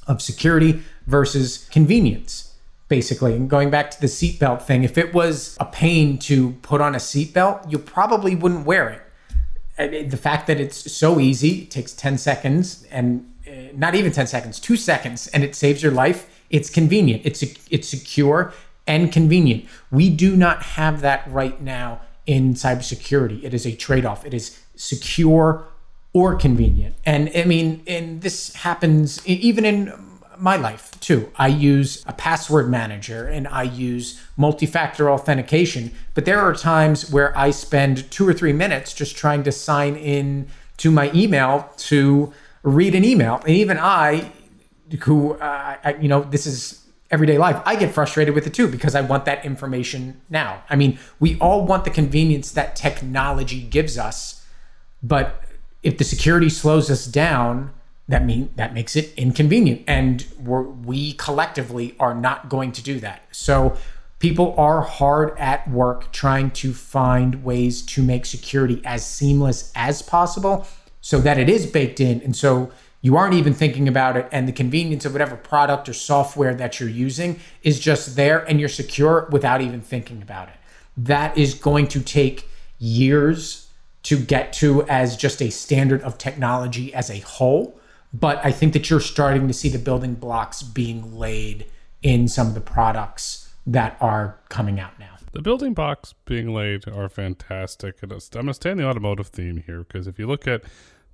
of 0.05 0.21
security 0.21 0.81
versus 1.07 1.67
convenience, 1.71 2.53
basically. 2.89 3.35
And 3.35 3.49
going 3.49 3.69
back 3.69 3.89
to 3.91 4.01
the 4.01 4.07
seatbelt 4.07 4.61
thing, 4.61 4.83
if 4.83 4.97
it 4.97 5.13
was 5.13 5.57
a 5.59 5.65
pain 5.65 6.17
to 6.19 6.51
put 6.61 6.81
on 6.81 6.93
a 6.93 6.99
seatbelt, 6.99 7.71
you 7.71 7.79
probably 7.79 8.35
wouldn't 8.35 8.65
wear 8.65 8.89
it. 8.89 9.02
The 9.77 10.17
fact 10.17 10.47
that 10.47 10.59
it's 10.59 10.91
so 10.91 11.19
easy, 11.19 11.63
it 11.63 11.71
takes 11.71 11.93
10 11.93 12.17
seconds 12.17 12.85
and 12.91 13.29
uh, 13.47 13.51
not 13.75 13.95
even 13.95 14.11
10 14.11 14.27
seconds, 14.27 14.59
two 14.59 14.77
seconds, 14.77 15.27
and 15.27 15.43
it 15.43 15.55
saves 15.55 15.81
your 15.81 15.91
life. 15.91 16.29
It's 16.49 16.69
convenient. 16.69 17.25
It's 17.25 17.43
it's 17.71 17.89
secure 17.89 18.53
and 18.85 19.11
convenient. 19.11 19.65
We 19.91 20.09
do 20.09 20.35
not 20.35 20.63
have 20.63 21.01
that 21.01 21.29
right 21.29 21.59
now 21.61 22.01
in 22.25 22.53
cybersecurity. 22.53 23.43
It 23.43 23.53
is 23.53 23.65
a 23.65 23.75
trade 23.75 24.05
off. 24.05 24.25
It 24.25 24.33
is 24.33 24.59
secure 24.75 25.65
or 26.13 26.35
convenient. 26.35 26.95
And 27.05 27.31
I 27.35 27.43
mean, 27.45 27.83
and 27.87 28.21
this 28.21 28.53
happens 28.53 29.25
even 29.27 29.65
in 29.65 30.12
my 30.43 30.57
life 30.57 30.91
too. 30.99 31.31
I 31.37 31.47
use 31.47 32.03
a 32.05 32.11
password 32.11 32.69
manager 32.69 33.29
and 33.29 33.47
I 33.47 33.63
use 33.63 34.21
multi 34.35 34.65
factor 34.65 35.09
authentication, 35.09 35.91
but 36.15 36.25
there 36.25 36.41
are 36.41 36.53
times 36.53 37.09
where 37.09 37.35
I 37.37 37.51
spend 37.51 38.11
two 38.11 38.27
or 38.27 38.33
three 38.33 38.51
minutes 38.51 38.93
just 38.93 39.15
trying 39.15 39.43
to 39.43 39.53
sign 39.53 39.95
in 39.95 40.49
to 40.77 40.91
my 40.91 41.09
email 41.13 41.71
to 41.77 42.33
read 42.61 42.93
an 42.93 43.05
email. 43.05 43.37
And 43.47 43.55
even 43.55 43.77
I, 43.77 44.33
who, 45.03 45.35
uh, 45.35 45.77
I, 45.81 45.95
you 46.01 46.09
know, 46.09 46.23
this 46.23 46.45
is 46.45 46.85
everyday 47.09 47.37
life, 47.37 47.61
I 47.65 47.77
get 47.77 47.93
frustrated 47.93 48.35
with 48.35 48.45
it 48.45 48.53
too 48.53 48.67
because 48.67 48.95
I 48.95 49.01
want 49.01 49.23
that 49.23 49.45
information 49.45 50.19
now. 50.29 50.61
I 50.69 50.75
mean, 50.75 50.99
we 51.21 51.39
all 51.39 51.65
want 51.65 51.85
the 51.85 51.89
convenience 51.89 52.51
that 52.51 52.75
technology 52.75 53.61
gives 53.61 53.97
us, 53.97 54.43
but 55.01 55.41
if 55.83 55.97
the 55.97 56.03
security 56.03 56.49
slows 56.49 56.91
us 56.91 57.05
down, 57.05 57.71
that 58.07 58.25
mean 58.25 58.51
that 58.55 58.73
makes 58.73 58.95
it 58.95 59.13
inconvenient. 59.15 59.83
And 59.87 60.25
we 60.39 61.13
collectively 61.13 61.95
are 61.99 62.13
not 62.13 62.49
going 62.49 62.71
to 62.73 62.83
do 62.83 62.99
that. 62.99 63.23
So 63.31 63.77
people 64.19 64.53
are 64.57 64.81
hard 64.81 65.37
at 65.37 65.69
work 65.69 66.11
trying 66.11 66.51
to 66.51 66.73
find 66.73 67.43
ways 67.43 67.81
to 67.81 68.03
make 68.03 68.25
security 68.25 68.81
as 68.83 69.05
seamless 69.05 69.71
as 69.75 70.01
possible 70.01 70.67
so 71.01 71.19
that 71.19 71.37
it 71.37 71.49
is 71.49 71.65
baked 71.65 71.99
in. 71.99 72.21
And 72.21 72.35
so 72.35 72.71
you 73.01 73.17
aren't 73.17 73.35
even 73.35 73.53
thinking 73.53 73.87
about 73.87 74.15
it. 74.15 74.27
And 74.31 74.47
the 74.47 74.53
convenience 74.53 75.05
of 75.05 75.11
whatever 75.11 75.35
product 75.35 75.89
or 75.89 75.93
software 75.93 76.55
that 76.55 76.79
you're 76.79 76.89
using 76.89 77.39
is 77.61 77.79
just 77.79 78.15
there 78.15 78.39
and 78.49 78.59
you're 78.59 78.69
secure 78.69 79.27
without 79.31 79.61
even 79.61 79.81
thinking 79.81 80.21
about 80.21 80.49
it. 80.49 80.55
That 80.95 81.37
is 81.37 81.53
going 81.53 81.87
to 81.89 82.01
take 82.01 82.49
years 82.79 83.69
to 84.03 84.17
get 84.17 84.53
to 84.53 84.83
as 84.83 85.15
just 85.17 85.41
a 85.41 85.49
standard 85.49 86.01
of 86.01 86.17
technology 86.17 86.93
as 86.93 87.09
a 87.09 87.19
whole 87.19 87.79
but 88.13 88.39
I 88.45 88.51
think 88.51 88.73
that 88.73 88.89
you're 88.89 88.99
starting 88.99 89.47
to 89.47 89.53
see 89.53 89.69
the 89.69 89.79
building 89.79 90.13
blocks 90.13 90.61
being 90.61 91.17
laid 91.17 91.65
in 92.03 92.27
some 92.27 92.47
of 92.47 92.53
the 92.53 92.61
products 92.61 93.53
that 93.65 93.97
are 93.99 94.39
coming 94.49 94.79
out 94.79 94.99
now. 94.99 95.17
The 95.31 95.41
building 95.41 95.73
blocks 95.73 96.13
being 96.25 96.53
laid 96.53 96.87
are 96.87 97.09
fantastic. 97.09 98.03
And 98.03 98.11
I'm 98.11 98.19
going 98.19 98.47
to 98.47 98.53
stay 98.53 98.69
in 98.69 98.77
the 98.77 98.87
automotive 98.87 99.27
theme 99.27 99.63
here 99.65 99.79
because 99.79 100.05
if 100.05 100.19
you 100.19 100.27
look 100.27 100.47
at 100.47 100.63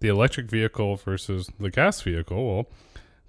the 0.01 0.09
electric 0.09 0.49
vehicle 0.49 0.97
versus 0.97 1.49
the 1.57 1.69
gas 1.69 2.01
vehicle, 2.01 2.45
well, 2.45 2.67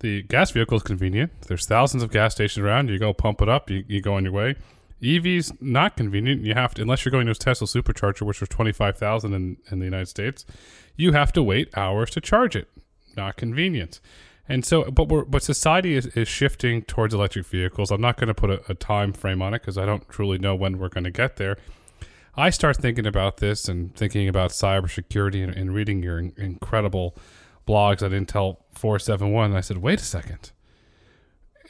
the 0.01 0.23
gas 0.23 0.51
vehicle 0.51 0.79
is 0.79 0.83
convenient. 0.83 1.31
There's 1.43 1.67
thousands 1.67 2.03
of 2.03 2.11
gas 2.11 2.35
stations 2.35 2.65
around. 2.65 2.89
You 2.89 2.99
go 2.99 3.13
pump 3.13 3.41
it 3.41 3.49
up, 3.49 3.71
you, 3.71 3.85
you 3.87 4.01
go 4.01 4.15
on 4.15 4.25
your 4.25 4.33
way. 4.33 4.57
EV's 5.03 5.53
not 5.61 5.97
convenient. 5.97 6.43
You 6.43 6.55
have 6.55 6.75
to, 6.75 6.83
unless 6.83 7.05
you're 7.05 7.13
going 7.13 7.27
to 7.27 7.33
a 7.33 7.35
Tesla 7.35 7.67
supercharger, 7.67 8.23
which 8.23 8.41
was 8.41 8.49
25,000 8.49 9.33
in, 9.33 9.57
in 9.71 9.79
the 9.79 9.85
United 9.85 10.09
States, 10.09 10.45
you 10.97 11.13
have 11.13 11.33
to 11.33 11.43
wait 11.43 11.69
hours 11.77 12.11
to 12.11 12.21
charge 12.21 12.57
it 12.57 12.69
not 13.21 13.37
convenient. 13.37 14.01
And 14.49 14.65
so, 14.65 14.91
but 14.91 15.09
we're, 15.09 15.25
but 15.25 15.43
society 15.43 15.95
is, 15.95 16.07
is 16.09 16.27
shifting 16.27 16.83
towards 16.83 17.15
electric 17.15 17.47
vehicles. 17.47 17.93
I'm 17.93 18.01
not 18.01 18.17
going 18.17 18.29
to 18.29 18.35
put 18.35 18.51
a, 18.51 18.61
a 18.69 18.75
time 18.75 19.13
frame 19.13 19.43
on 19.43 19.55
it 19.55 19.61
because 19.61 19.79
I 19.79 19.87
don't 19.87 20.09
truly 20.09 20.39
know 20.39 20.57
when 20.57 20.79
we're 20.79 20.89
going 20.89 21.05
to 21.05 21.11
get 21.11 21.37
there. 21.37 21.57
I 22.35 22.51
start 22.51 22.77
thinking 22.77 23.07
about 23.07 23.37
this 23.37 23.69
and 23.69 23.95
thinking 23.95 24.29
about 24.29 24.51
cybersecurity 24.51 25.45
and, 25.45 25.55
and 25.55 25.75
reading 25.75 26.03
your 26.03 26.19
in, 26.19 26.33
incredible 26.37 27.15
blogs 27.69 28.03
at 28.03 28.11
Intel 28.11 28.57
471. 28.73 29.47
And 29.51 29.57
I 29.57 29.61
said, 29.61 29.79
wait 29.79 30.01
a 30.01 30.05
second. 30.05 30.51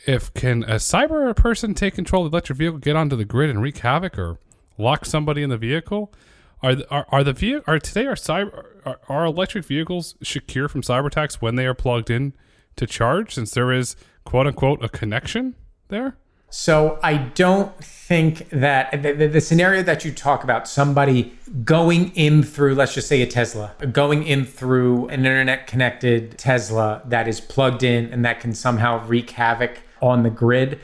If 0.07 0.33
can 0.33 0.63
a 0.65 0.77
cyber 0.77 1.37
person 1.37 1.75
take 1.75 1.95
control 1.95 2.25
of 2.25 2.31
the 2.31 2.37
electric 2.37 2.59
vehicle, 2.59 2.79
get 2.79 2.97
onto 2.97 3.17
the 3.17 3.27
grid 3.27 3.51
and 3.51 3.61
wreak 3.61 3.77
havoc 3.79 4.19
or 4.19 4.39
lock 4.79 5.05
somebody 5.05 5.43
in 5.43 5.51
the 5.51 5.59
vehicle? 5.59 6.15
Are 6.63 6.77
are, 6.91 7.07
are 7.09 7.25
the 7.25 7.33
vehicle 7.33 7.65
are 7.67 7.79
today 7.79 8.07
are 8.07 8.15
cyber 8.15 8.67
are, 8.85 9.01
are 9.09 9.25
electric 9.25 9.65
vehicles 9.65 10.15
secure 10.23 10.69
from 10.69 10.83
cyber 10.83 11.07
attacks 11.07 11.41
when 11.41 11.57
they 11.57 11.67
are 11.67 11.75
plugged 11.75 12.11
in 12.11 12.35
to 12.77 12.87
charge 12.87 13.35
since 13.35 13.53
there 13.53 13.73
is 13.73 13.97
quote 14.25 14.47
unquote 14.47 14.85
a 14.85 14.89
connection 14.89 15.55
there? 15.89 16.17
So 16.53 16.99
I 17.01 17.17
don't 17.17 17.73
think 17.83 18.49
that 18.51 19.03
the, 19.03 19.29
the, 19.29 19.41
scenario 19.41 19.85
that 19.85 20.05
you 20.05 20.11
talk 20.11 20.43
about, 20.43 20.67
somebody 20.67 21.33
going 21.63 22.11
in 22.17 22.43
through, 22.43 22.75
let's 22.75 22.93
just 22.93 23.07
say 23.07 23.23
a 23.23 23.27
Tesla, 23.27 23.73
going 23.93 24.25
in 24.25 24.45
through 24.45 25.07
an 25.09 25.21
internet 25.21 25.69
connected 25.69 26.37
Tesla 26.39 27.03
that 27.07 27.29
is 27.29 27.41
plugged 27.41 27.85
in 27.85 28.13
and 28.13 28.25
that 28.25 28.41
can 28.41 28.53
somehow 28.53 29.07
wreak 29.07 29.31
havoc 29.31 29.79
on 30.03 30.25
the 30.25 30.31
grid. 30.31 30.81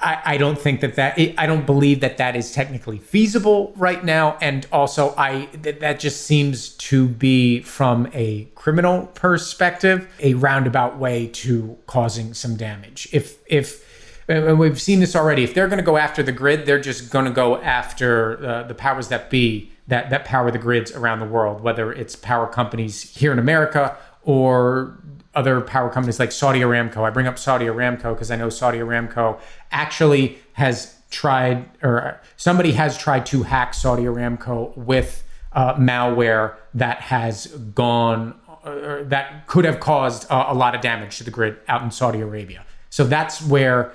I, 0.00 0.34
I 0.34 0.36
don't 0.36 0.58
think 0.58 0.80
that 0.80 0.96
that 0.96 1.18
I 1.38 1.46
don't 1.46 1.66
believe 1.66 2.00
that 2.00 2.18
that 2.18 2.36
is 2.36 2.52
technically 2.52 2.98
feasible 2.98 3.72
right 3.76 4.04
now, 4.04 4.36
and 4.40 4.66
also 4.72 5.14
I 5.16 5.46
that, 5.62 5.80
that 5.80 6.00
just 6.00 6.26
seems 6.26 6.70
to 6.70 7.08
be 7.08 7.60
from 7.62 8.08
a 8.12 8.48
criminal 8.54 9.06
perspective 9.14 10.08
a 10.20 10.34
roundabout 10.34 10.98
way 10.98 11.28
to 11.28 11.76
causing 11.86 12.34
some 12.34 12.56
damage. 12.56 13.08
If 13.12 13.38
if 13.46 13.86
and 14.28 14.58
we've 14.58 14.80
seen 14.80 15.00
this 15.00 15.16
already, 15.16 15.42
if 15.42 15.54
they're 15.54 15.68
going 15.68 15.78
to 15.78 15.84
go 15.84 15.96
after 15.96 16.22
the 16.22 16.32
grid, 16.32 16.66
they're 16.66 16.80
just 16.80 17.10
going 17.10 17.24
to 17.24 17.30
go 17.30 17.56
after 17.62 18.44
uh, 18.46 18.62
the 18.64 18.74
powers 18.74 19.08
that 19.08 19.30
be 19.30 19.70
that 19.86 20.10
that 20.10 20.24
power 20.24 20.50
the 20.50 20.58
grids 20.58 20.92
around 20.92 21.20
the 21.20 21.26
world, 21.26 21.62
whether 21.62 21.92
it's 21.92 22.14
power 22.14 22.46
companies 22.46 23.16
here 23.16 23.32
in 23.32 23.38
America 23.38 23.96
or 24.22 24.98
other 25.38 25.60
power 25.60 25.88
companies 25.88 26.18
like 26.18 26.32
Saudi 26.32 26.60
Aramco. 26.60 26.98
I 26.98 27.10
bring 27.10 27.28
up 27.28 27.38
Saudi 27.38 27.66
Aramco 27.66 28.12
because 28.12 28.32
I 28.32 28.36
know 28.36 28.50
Saudi 28.50 28.78
Aramco 28.78 29.40
actually 29.70 30.38
has 30.54 30.96
tried, 31.10 31.70
or 31.80 32.20
somebody 32.36 32.72
has 32.72 32.98
tried 32.98 33.24
to 33.26 33.44
hack 33.44 33.72
Saudi 33.72 34.02
Aramco 34.02 34.76
with 34.76 35.22
uh, 35.52 35.74
malware 35.74 36.56
that 36.74 37.00
has 37.02 37.46
gone, 37.46 38.34
uh, 38.64 39.04
that 39.04 39.46
could 39.46 39.64
have 39.64 39.78
caused 39.78 40.28
uh, 40.28 40.46
a 40.48 40.54
lot 40.54 40.74
of 40.74 40.80
damage 40.80 41.18
to 41.18 41.24
the 41.24 41.30
grid 41.30 41.56
out 41.68 41.82
in 41.82 41.90
Saudi 41.92 42.20
Arabia. 42.20 42.64
So 42.90 43.04
that's 43.04 43.40
where 43.40 43.92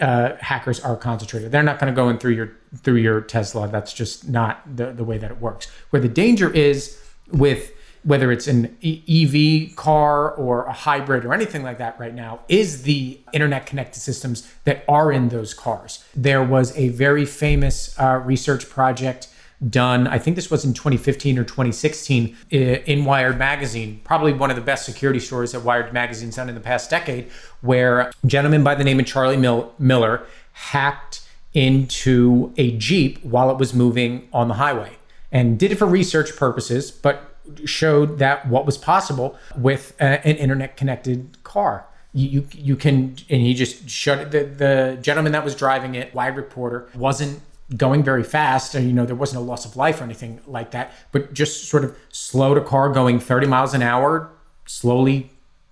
uh, 0.00 0.36
hackers 0.36 0.78
are 0.78 0.96
concentrated. 0.96 1.50
They're 1.50 1.64
not 1.64 1.80
going 1.80 1.92
to 1.92 1.96
go 1.96 2.08
in 2.08 2.18
through 2.18 2.34
your 2.34 2.52
through 2.76 2.96
your 2.96 3.20
Tesla. 3.20 3.66
That's 3.68 3.92
just 3.92 4.28
not 4.28 4.76
the, 4.76 4.92
the 4.92 5.04
way 5.04 5.18
that 5.18 5.30
it 5.30 5.40
works. 5.40 5.66
Where 5.90 6.00
the 6.00 6.08
danger 6.08 6.52
is 6.52 7.00
with 7.32 7.72
whether 8.04 8.30
it's 8.30 8.46
an 8.46 8.76
EV 8.82 9.74
car 9.76 10.30
or 10.32 10.64
a 10.66 10.72
hybrid 10.72 11.24
or 11.24 11.32
anything 11.32 11.62
like 11.62 11.78
that 11.78 11.98
right 11.98 12.14
now, 12.14 12.40
is 12.48 12.82
the 12.82 13.18
internet 13.32 13.66
connected 13.66 14.00
systems 14.00 14.50
that 14.64 14.84
are 14.88 15.10
in 15.10 15.30
those 15.30 15.54
cars. 15.54 16.04
There 16.14 16.42
was 16.42 16.76
a 16.76 16.88
very 16.90 17.24
famous 17.24 17.98
uh, 17.98 18.20
research 18.24 18.68
project 18.68 19.28
done, 19.70 20.06
I 20.06 20.18
think 20.18 20.36
this 20.36 20.50
was 20.50 20.64
in 20.64 20.74
2015 20.74 21.38
or 21.38 21.44
2016, 21.44 22.36
in 22.50 23.04
Wired 23.04 23.38
Magazine, 23.38 24.00
probably 24.04 24.32
one 24.32 24.50
of 24.50 24.56
the 24.56 24.62
best 24.62 24.84
security 24.84 25.20
stories 25.20 25.52
that 25.52 25.60
Wired 25.60 25.92
Magazine's 25.92 26.36
done 26.36 26.48
in 26.48 26.54
the 26.54 26.60
past 26.60 26.90
decade, 26.90 27.30
where 27.60 28.00
a 28.00 28.12
gentleman 28.26 28.62
by 28.62 28.74
the 28.74 28.84
name 28.84 29.00
of 29.00 29.06
Charlie 29.06 29.36
Miller 29.36 30.26
hacked 30.52 31.22
into 31.52 32.52
a 32.56 32.76
Jeep 32.76 33.24
while 33.24 33.50
it 33.50 33.56
was 33.56 33.72
moving 33.72 34.28
on 34.32 34.48
the 34.48 34.54
highway 34.54 34.98
and 35.30 35.58
did 35.58 35.72
it 35.72 35.76
for 35.76 35.86
research 35.86 36.36
purposes, 36.36 36.90
but 36.90 37.33
showed 37.64 38.18
that 38.18 38.48
what 38.48 38.66
was 38.66 38.78
possible 38.78 39.36
with 39.56 39.94
a, 40.00 40.26
an 40.26 40.36
internet 40.36 40.76
connected 40.76 41.42
car. 41.44 41.86
You, 42.12 42.28
you, 42.28 42.48
you 42.52 42.76
can 42.76 43.16
and 43.28 43.42
he 43.42 43.54
just 43.54 43.88
shut 43.88 44.18
it. 44.18 44.30
The, 44.30 44.44
the 44.44 44.98
gentleman 45.02 45.32
that 45.32 45.44
was 45.44 45.54
driving 45.54 45.94
it, 45.94 46.14
Wired 46.14 46.36
Reporter, 46.36 46.88
wasn't 46.94 47.40
going 47.76 48.02
very 48.02 48.22
fast. 48.22 48.74
And, 48.74 48.86
you 48.86 48.92
know, 48.92 49.04
there 49.04 49.16
wasn't 49.16 49.42
a 49.42 49.44
loss 49.44 49.64
of 49.64 49.76
life 49.76 50.00
or 50.00 50.04
anything 50.04 50.40
like 50.46 50.70
that, 50.72 50.92
but 51.12 51.32
just 51.32 51.68
sort 51.68 51.84
of 51.84 51.96
slowed 52.10 52.56
a 52.56 52.60
car 52.60 52.90
going 52.90 53.18
30 53.18 53.46
miles 53.46 53.74
an 53.74 53.82
hour, 53.82 54.30
slowly 54.66 55.30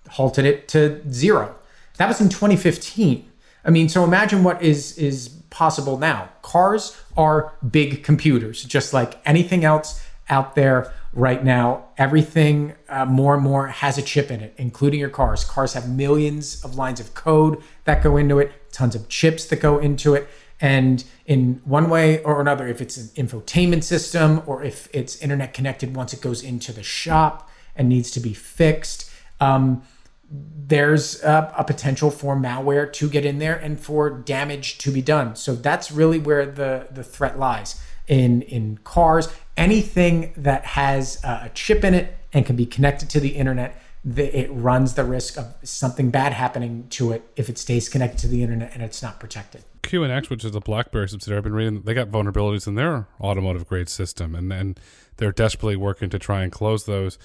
halted 0.09 0.45
it 0.45 0.67
to 0.69 1.01
zero. 1.11 1.55
That 1.97 2.07
was 2.07 2.19
in 2.19 2.29
2015. 2.29 3.29
I 3.65 3.69
mean, 3.69 3.87
so 3.87 4.03
imagine 4.03 4.43
what 4.43 4.61
is 4.61 4.97
is 4.97 5.29
possible 5.49 5.97
now. 5.97 6.29
Cars 6.41 6.99
are 7.15 7.53
big 7.69 8.03
computers, 8.03 8.63
just 8.63 8.91
like 8.93 9.19
anything 9.25 9.63
else 9.63 10.03
out 10.29 10.55
there 10.55 10.93
right 11.13 11.43
now. 11.43 11.85
Everything 11.97 12.73
uh, 12.89 13.05
more 13.05 13.33
and 13.35 13.43
more 13.43 13.67
has 13.67 13.97
a 13.97 14.01
chip 14.01 14.31
in 14.31 14.41
it, 14.41 14.53
including 14.57 14.99
your 14.99 15.09
cars. 15.09 15.43
Cars 15.43 15.73
have 15.73 15.89
millions 15.89 16.63
of 16.63 16.75
lines 16.75 16.99
of 16.99 17.13
code 17.13 17.61
that 17.85 18.01
go 18.01 18.17
into 18.17 18.39
it, 18.39 18.51
tons 18.71 18.95
of 18.95 19.09
chips 19.09 19.45
that 19.45 19.57
go 19.57 19.77
into 19.79 20.13
it. 20.13 20.27
And 20.59 21.03
in 21.25 21.61
one 21.65 21.89
way 21.89 22.23
or 22.23 22.39
another, 22.39 22.67
if 22.67 22.79
it's 22.79 22.97
an 22.97 23.07
infotainment 23.15 23.83
system 23.83 24.41
or 24.45 24.63
if 24.63 24.87
it's 24.93 25.21
internet 25.21 25.53
connected 25.53 25.95
once 25.95 26.13
it 26.13 26.21
goes 26.21 26.41
into 26.41 26.71
the 26.71 26.83
shop 26.83 27.49
and 27.75 27.89
needs 27.89 28.11
to 28.11 28.19
be 28.19 28.33
fixed, 28.33 29.11
um, 29.39 29.83
there's 30.31 31.21
a, 31.23 31.53
a, 31.57 31.63
potential 31.63 32.09
for 32.09 32.35
malware 32.35 32.91
to 32.91 33.09
get 33.09 33.25
in 33.25 33.39
there 33.39 33.55
and 33.55 33.79
for 33.79 34.09
damage 34.09 34.77
to 34.79 34.89
be 34.89 35.01
done. 35.01 35.35
So 35.35 35.53
that's 35.53 35.91
really 35.91 36.17
where 36.17 36.45
the, 36.45 36.87
the 36.89 37.03
threat 37.03 37.37
lies 37.37 37.79
in 38.07 38.41
in 38.43 38.77
cars 38.83 39.29
anything 39.57 40.33
that 40.37 40.65
has 40.65 41.23
a 41.23 41.51
chip 41.53 41.83
in 41.83 41.93
it 41.93 42.17
and 42.33 42.45
can 42.45 42.55
be 42.55 42.65
connected 42.65 43.09
to 43.11 43.19
the 43.19 43.29
internet 43.29 43.79
it 44.05 44.51
runs 44.51 44.95
the 44.95 45.03
risk 45.03 45.37
of 45.37 45.55
something 45.63 46.09
bad 46.09 46.33
happening 46.33 46.87
to 46.89 47.13
it 47.13 47.23
if 47.35 47.49
it 47.49 47.57
stays 47.57 47.87
connected 47.87 48.19
to 48.19 48.27
the 48.27 48.43
internet 48.43 48.73
and 48.73 48.83
it's 48.83 49.01
not 49.01 49.19
protected. 49.19 49.63
QNX, 49.81 50.29
which 50.29 50.43
is 50.43 50.55
a 50.55 50.59
BlackBerry 50.59 51.07
subsidiary, 51.07 51.37
I've 51.37 51.43
been 51.43 51.53
reading, 51.53 51.81
they 51.83 51.93
got 51.93 52.09
vulnerabilities 52.09 52.67
in 52.67 52.75
their 52.75 53.07
automotive 53.21 53.67
grade 53.67 53.89
system, 53.89 54.35
and 54.35 54.79
they're 55.17 55.31
desperately 55.31 55.75
working 55.75 56.09
to 56.09 56.19
try 56.19 56.43
and 56.43 56.51
close 56.51 56.85
those. 56.85 57.17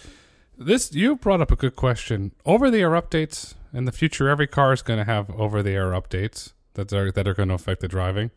This 0.57 0.93
you 0.93 1.17
brought 1.17 1.41
up 1.41 1.53
a 1.53 1.57
good 1.57 1.77
question. 1.77 2.33
Over 2.45 2.71
the 2.71 2.81
air 2.81 2.91
updates 2.91 3.55
in 3.73 3.85
the 3.85 3.93
future, 3.93 4.29
every 4.29 4.49
car 4.49 4.73
is 4.73 4.83
going 4.83 4.99
to 4.99 5.05
have 5.05 5.31
over 5.31 5.63
the 5.63 5.71
air 5.71 5.91
updates 5.91 6.53
that 6.75 6.93
are 6.93 7.13
that 7.13 7.29
are 7.29 7.35
going 7.35 7.49
to 7.49 7.55
affect 7.55 7.81
the 7.81 7.89
driving. 7.89 8.33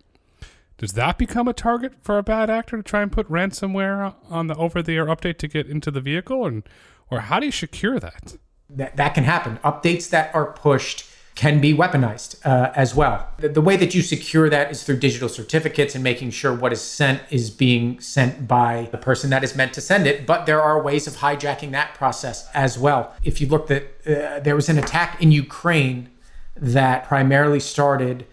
Does 0.82 0.94
that 0.94 1.20
become 1.20 1.48
a 1.48 1.54
target 1.54 1.94
for 2.02 2.18
a 2.18 2.24
bad 2.24 2.50
actor 2.50 2.76
to 2.76 2.82
try 2.82 3.04
and 3.04 3.12
put 3.12 3.30
ransomware 3.30 4.16
on 4.32 4.48
the 4.48 4.56
over 4.56 4.82
the 4.82 4.96
air 4.96 5.06
update 5.06 5.38
to 5.38 5.48
get 5.48 5.68
into 5.68 5.92
the 5.92 6.02
vehicle, 6.02 6.44
and 6.48 6.64
or 7.12 7.20
how 7.20 7.40
do 7.40 7.46
you 7.46 7.52
secure 7.52 8.00
that? 8.00 8.38
That 8.68 8.98
that 8.98 9.14
can 9.14 9.24
happen. 9.24 9.60
Updates 9.64 10.10
that 10.10 10.34
are 10.34 10.54
pushed 10.54 11.06
can 11.36 11.62
be 11.62 11.72
weaponized 11.72 12.44
uh, 12.48 12.72
as 12.76 12.96
well. 12.96 13.30
The, 13.38 13.50
the, 13.50 13.62
way 13.62 13.78
that 13.78 13.94
you 13.94 14.02
secure 14.02 14.50
that 14.50 14.72
is 14.72 14.84
through 14.84 14.98
digital 14.98 15.30
certificates 15.30 15.94
and 15.94 16.04
making 16.04 16.32
sure 16.32 16.52
what 16.52 16.74
is 16.74 16.82
sent 16.82 17.22
is 17.30 17.52
being 17.52 18.00
sent 18.00 18.48
by 18.48 18.90
the 18.92 18.98
person 18.98 19.30
that 19.30 19.44
is 19.44 19.56
meant 19.56 19.74
to 19.74 19.82
send 19.82 20.08
it. 20.08 20.26
But 20.26 20.48
there 20.48 20.64
are 20.64 20.82
ways 20.82 21.06
of 21.06 21.18
hijacking 21.18 21.72
that 21.74 21.94
process 21.94 22.50
as 22.56 22.80
well. 22.80 23.14
If 23.24 23.40
you 23.40 23.46
look, 23.48 23.68
that 23.68 23.84
uh, 24.08 24.40
there 24.40 24.56
was 24.56 24.68
an 24.68 24.80
attack 24.80 25.22
in 25.22 25.32
Ukraine 25.32 26.10
that 26.56 27.06
primarily 27.06 27.60
started 27.60 28.26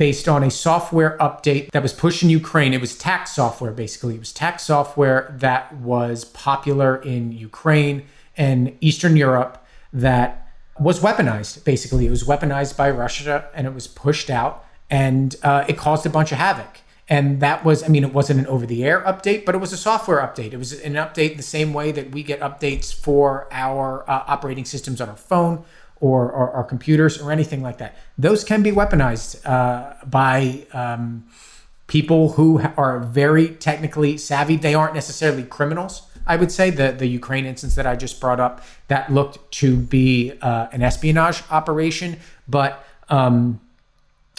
based 0.00 0.26
on 0.26 0.42
a 0.42 0.50
software 0.50 1.14
update 1.20 1.70
that 1.72 1.82
was 1.82 1.92
pushed 1.92 2.22
in 2.22 2.30
Ukraine. 2.30 2.72
It 2.72 2.80
was 2.80 2.96
tax 2.96 3.32
software, 3.32 3.70
basically. 3.70 4.14
It 4.14 4.18
was 4.20 4.32
tax 4.32 4.62
software 4.62 5.36
that 5.40 5.76
was 5.76 6.24
popular 6.24 6.96
in 6.96 7.32
Ukraine 7.32 8.04
and 8.34 8.74
Eastern 8.80 9.14
Europe 9.14 9.62
that 9.92 10.48
was 10.78 11.00
weaponized, 11.00 11.64
basically. 11.64 12.06
It 12.06 12.10
was 12.10 12.24
weaponized 12.24 12.78
by 12.78 12.90
Russia 12.90 13.50
and 13.54 13.66
it 13.66 13.74
was 13.74 13.86
pushed 13.86 14.30
out 14.30 14.64
and 14.88 15.36
uh, 15.42 15.66
it 15.68 15.76
caused 15.76 16.06
a 16.06 16.10
bunch 16.10 16.32
of 16.32 16.38
havoc. 16.38 16.78
And 17.06 17.40
that 17.40 17.62
was, 17.62 17.82
I 17.82 17.88
mean, 17.88 18.02
it 18.02 18.14
wasn't 18.14 18.40
an 18.40 18.46
over 18.46 18.64
the 18.64 18.82
air 18.84 19.02
update, 19.02 19.44
but 19.44 19.54
it 19.54 19.58
was 19.58 19.74
a 19.74 19.76
software 19.76 20.20
update. 20.20 20.54
It 20.54 20.58
was 20.58 20.80
an 20.80 20.94
update 20.94 21.36
the 21.36 21.42
same 21.42 21.74
way 21.74 21.92
that 21.92 22.12
we 22.12 22.22
get 22.22 22.40
updates 22.40 22.90
for 22.90 23.48
our 23.50 24.08
uh, 24.08 24.24
operating 24.28 24.64
systems 24.64 25.02
on 25.02 25.10
our 25.10 25.16
phone 25.16 25.62
or, 26.00 26.32
or, 26.32 26.64
computers 26.64 27.20
or 27.20 27.30
anything 27.30 27.62
like 27.62 27.76
that. 27.76 27.94
Those 28.16 28.42
can 28.42 28.62
be 28.62 28.72
weaponized 28.72 29.44
uh, 29.46 29.94
by 30.06 30.66
um, 30.72 31.26
people 31.88 32.32
who 32.32 32.62
are 32.76 33.00
very 33.00 33.48
technically 33.48 34.16
savvy. 34.16 34.56
They 34.56 34.74
aren't 34.74 34.94
necessarily 34.94 35.42
criminals 35.42 36.10
I 36.26 36.36
would 36.36 36.52
say 36.52 36.70
the 36.70 36.92
the 36.92 37.06
Ukraine 37.06 37.44
instance 37.44 37.74
that 37.74 37.86
I 37.86 37.96
just 37.96 38.20
brought 38.20 38.40
up 38.40 38.62
that 38.88 39.12
looked 39.12 39.50
to 39.62 39.76
be 39.76 40.32
uh, 40.40 40.68
an 40.72 40.82
espionage 40.82 41.42
operation, 41.50 42.18
but 42.48 42.84
um, 43.08 43.60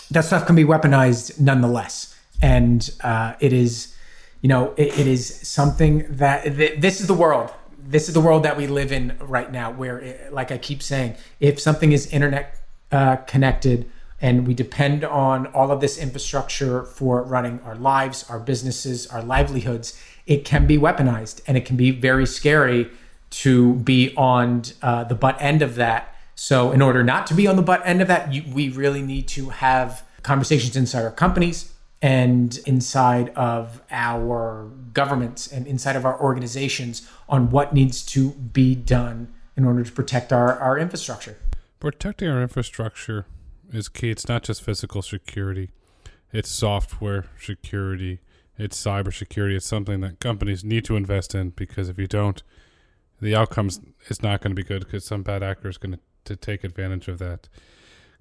that 0.09 0.25
stuff 0.25 0.45
can 0.45 0.55
be 0.55 0.63
weaponized 0.63 1.39
nonetheless, 1.39 2.15
and 2.41 2.89
uh, 3.03 3.33
it 3.39 3.53
is, 3.53 3.93
you 4.41 4.49
know, 4.49 4.73
it, 4.77 4.99
it 4.99 5.07
is 5.07 5.47
something 5.47 6.05
that 6.09 6.43
th- 6.43 6.79
this 6.79 7.01
is 7.01 7.07
the 7.07 7.13
world. 7.13 7.51
This 7.91 8.07
is 8.07 8.13
the 8.13 8.21
world 8.21 8.43
that 8.43 8.55
we 8.55 8.67
live 8.67 8.93
in 8.93 9.17
right 9.19 9.51
now, 9.51 9.69
where, 9.73 9.99
it, 9.99 10.31
like 10.31 10.49
I 10.49 10.57
keep 10.57 10.81
saying, 10.81 11.15
if 11.41 11.59
something 11.59 11.91
is 11.91 12.07
internet 12.07 12.57
uh, 12.89 13.17
connected 13.17 13.91
and 14.21 14.47
we 14.47 14.53
depend 14.53 15.03
on 15.03 15.47
all 15.47 15.71
of 15.71 15.81
this 15.81 15.97
infrastructure 15.97 16.83
for 16.83 17.21
running 17.21 17.59
our 17.65 17.75
lives, 17.75 18.25
our 18.29 18.39
businesses, 18.39 19.07
our 19.07 19.21
livelihoods, 19.21 20.01
it 20.25 20.45
can 20.45 20.65
be 20.67 20.77
weaponized 20.77 21.41
and 21.47 21.57
it 21.57 21.65
can 21.65 21.75
be 21.75 21.91
very 21.91 22.25
scary 22.25 22.89
to 23.29 23.73
be 23.73 24.15
on 24.15 24.63
uh, 24.81 25.03
the 25.03 25.15
butt 25.15 25.35
end 25.41 25.61
of 25.61 25.75
that. 25.75 26.15
So, 26.33 26.71
in 26.71 26.81
order 26.81 27.03
not 27.03 27.27
to 27.27 27.33
be 27.33 27.45
on 27.45 27.57
the 27.57 27.61
butt 27.61 27.81
end 27.83 28.01
of 28.01 28.07
that, 28.07 28.33
you, 28.33 28.43
we 28.53 28.69
really 28.69 29.01
need 29.01 29.27
to 29.29 29.49
have 29.49 30.05
conversations 30.23 30.77
inside 30.77 31.03
our 31.03 31.11
companies 31.11 31.73
and 32.01 32.57
inside 32.65 33.29
of 33.35 33.81
our 33.91 34.71
governments 34.93 35.47
and 35.47 35.67
inside 35.67 35.95
of 35.95 36.05
our 36.05 36.19
organizations 36.19 37.07
on 37.29 37.51
what 37.51 37.73
needs 37.73 38.03
to 38.07 38.31
be 38.31 38.75
done 38.75 39.33
in 39.55 39.65
order 39.65 39.83
to 39.83 39.91
protect 39.91 40.31
our, 40.31 40.57
our 40.59 40.77
infrastructure. 40.77 41.37
Protecting 41.79 42.29
our 42.29 42.41
infrastructure 42.41 43.25
is 43.71 43.89
key. 43.89 44.09
It's 44.09 44.27
not 44.27 44.43
just 44.43 44.63
physical 44.63 45.01
security, 45.01 45.71
it's 46.31 46.49
software 46.49 47.25
security, 47.39 48.19
it's 48.57 48.81
cybersecurity. 48.81 49.55
It's 49.55 49.65
something 49.65 50.01
that 50.01 50.19
companies 50.19 50.63
need 50.63 50.85
to 50.85 50.95
invest 50.95 51.33
in 51.33 51.49
because 51.49 51.89
if 51.89 51.97
you 51.97 52.07
don't, 52.07 52.43
the 53.19 53.35
outcomes 53.35 53.79
is 54.07 54.21
not 54.21 54.41
going 54.41 54.51
to 54.51 54.55
be 54.55 54.63
good 54.63 54.85
because 54.85 55.03
some 55.03 55.23
bad 55.23 55.41
actor 55.41 55.67
is 55.67 55.77
going 55.77 55.93
to, 55.93 55.99
take 56.35 56.63
advantage 56.63 57.09
of 57.09 57.17
that. 57.17 57.49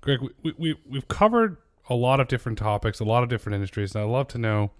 Greg, 0.01 0.18
we, 0.43 0.53
we, 0.59 0.75
we've 0.89 1.07
covered 1.07 1.59
a 1.89 1.95
lot 1.95 2.18
of 2.18 2.27
different 2.27 2.59
topics, 2.59 2.99
a 2.99 3.05
lot 3.05 3.23
of 3.23 3.29
different 3.29 3.55
industries, 3.55 3.95
and 3.95 4.03
I'd 4.03 4.11
love 4.11 4.27
to 4.29 4.39
know 4.39 4.73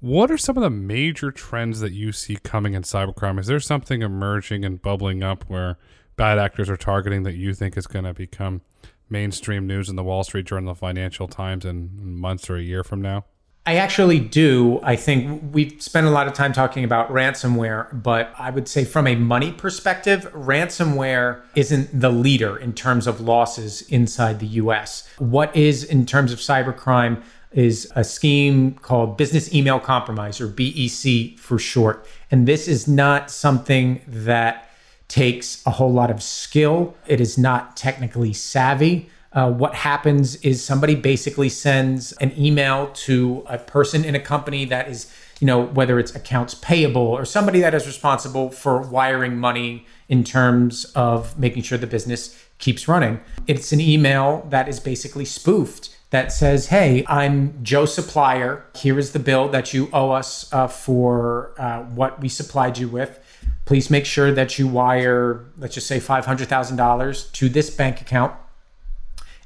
what 0.00 0.30
are 0.30 0.38
some 0.38 0.56
of 0.56 0.62
the 0.62 0.70
major 0.70 1.30
trends 1.30 1.80
that 1.80 1.92
you 1.92 2.10
see 2.10 2.36
coming 2.36 2.74
in 2.74 2.82
cybercrime? 2.82 3.38
Is 3.38 3.46
there 3.46 3.60
something 3.60 4.02
emerging 4.02 4.64
and 4.64 4.80
bubbling 4.80 5.22
up 5.22 5.44
where 5.44 5.78
bad 6.16 6.38
actors 6.38 6.68
are 6.70 6.76
targeting 6.76 7.22
that 7.24 7.34
you 7.34 7.54
think 7.54 7.76
is 7.76 7.86
going 7.86 8.06
to 8.06 8.14
become 8.14 8.62
mainstream 9.10 9.66
news 9.66 9.88
in 9.88 9.96
the 9.96 10.04
Wall 10.04 10.24
Street 10.24 10.46
Journal, 10.46 10.72
the 10.72 10.78
Financial 10.78 11.28
Times, 11.28 11.64
in 11.64 11.90
months 12.18 12.48
or 12.48 12.56
a 12.56 12.62
year 12.62 12.82
from 12.82 13.02
now? 13.02 13.26
I 13.66 13.76
actually 13.76 14.20
do. 14.20 14.80
I 14.82 14.96
think 14.96 15.52
we've 15.52 15.82
spent 15.82 16.06
a 16.06 16.10
lot 16.10 16.26
of 16.26 16.32
time 16.32 16.54
talking 16.54 16.82
about 16.82 17.10
ransomware, 17.10 18.02
but 18.02 18.32
I 18.38 18.50
would 18.50 18.68
say 18.68 18.86
from 18.86 19.06
a 19.06 19.14
money 19.14 19.52
perspective, 19.52 20.22
ransomware 20.32 21.42
isn't 21.54 22.00
the 22.00 22.10
leader 22.10 22.56
in 22.56 22.72
terms 22.72 23.06
of 23.06 23.20
losses 23.20 23.82
inside 23.82 24.40
the 24.40 24.46
US. 24.46 25.06
What 25.18 25.54
is 25.54 25.84
in 25.84 26.06
terms 26.06 26.32
of 26.32 26.38
cybercrime 26.38 27.22
is 27.52 27.90
a 27.96 28.04
scheme 28.04 28.74
called 28.74 29.16
business 29.16 29.52
email 29.52 29.80
compromise 29.80 30.40
or 30.40 30.46
BEC 30.46 31.38
for 31.38 31.58
short. 31.58 32.06
And 32.30 32.46
this 32.46 32.68
is 32.68 32.86
not 32.86 33.30
something 33.30 34.00
that 34.06 34.70
takes 35.08 35.64
a 35.66 35.70
whole 35.70 35.92
lot 35.92 36.10
of 36.10 36.22
skill. 36.22 36.94
It 37.06 37.20
is 37.20 37.36
not 37.36 37.76
technically 37.76 38.32
savvy. 38.32 39.10
Uh, 39.32 39.50
what 39.50 39.74
happens 39.74 40.36
is 40.36 40.64
somebody 40.64 40.94
basically 40.94 41.48
sends 41.48 42.12
an 42.12 42.32
email 42.38 42.88
to 42.92 43.44
a 43.48 43.58
person 43.58 44.04
in 44.04 44.14
a 44.14 44.20
company 44.20 44.64
that 44.66 44.88
is, 44.88 45.12
you 45.40 45.46
know, 45.46 45.62
whether 45.62 45.98
it's 45.98 46.14
accounts 46.14 46.54
payable 46.54 47.02
or 47.02 47.24
somebody 47.24 47.60
that 47.60 47.74
is 47.74 47.86
responsible 47.86 48.50
for 48.50 48.82
wiring 48.82 49.36
money 49.36 49.86
in 50.08 50.24
terms 50.24 50.84
of 50.96 51.38
making 51.38 51.62
sure 51.62 51.78
the 51.78 51.86
business 51.86 52.44
keeps 52.58 52.86
running. 52.86 53.20
It's 53.46 53.72
an 53.72 53.80
email 53.80 54.46
that 54.50 54.68
is 54.68 54.78
basically 54.78 55.24
spoofed 55.24 55.96
that 56.10 56.32
says, 56.32 56.66
Hey, 56.66 57.04
I'm 57.08 57.62
Joe 57.62 57.86
Supplier. 57.86 58.64
Here 58.74 58.98
is 58.98 59.12
the 59.12 59.18
bill 59.18 59.48
that 59.48 59.72
you 59.72 59.88
owe 59.92 60.10
us 60.10 60.52
uh, 60.52 60.66
for 60.66 61.52
uh, 61.58 61.82
what 61.84 62.20
we 62.20 62.28
supplied 62.28 62.78
you 62.78 62.88
with. 62.88 63.18
Please 63.64 63.90
make 63.90 64.04
sure 64.04 64.32
that 64.32 64.58
you 64.58 64.66
wire, 64.66 65.44
let's 65.56 65.74
just 65.74 65.86
say 65.86 66.00
$500,000 66.00 67.32
to 67.32 67.48
this 67.48 67.70
bank 67.70 68.00
account 68.00 68.34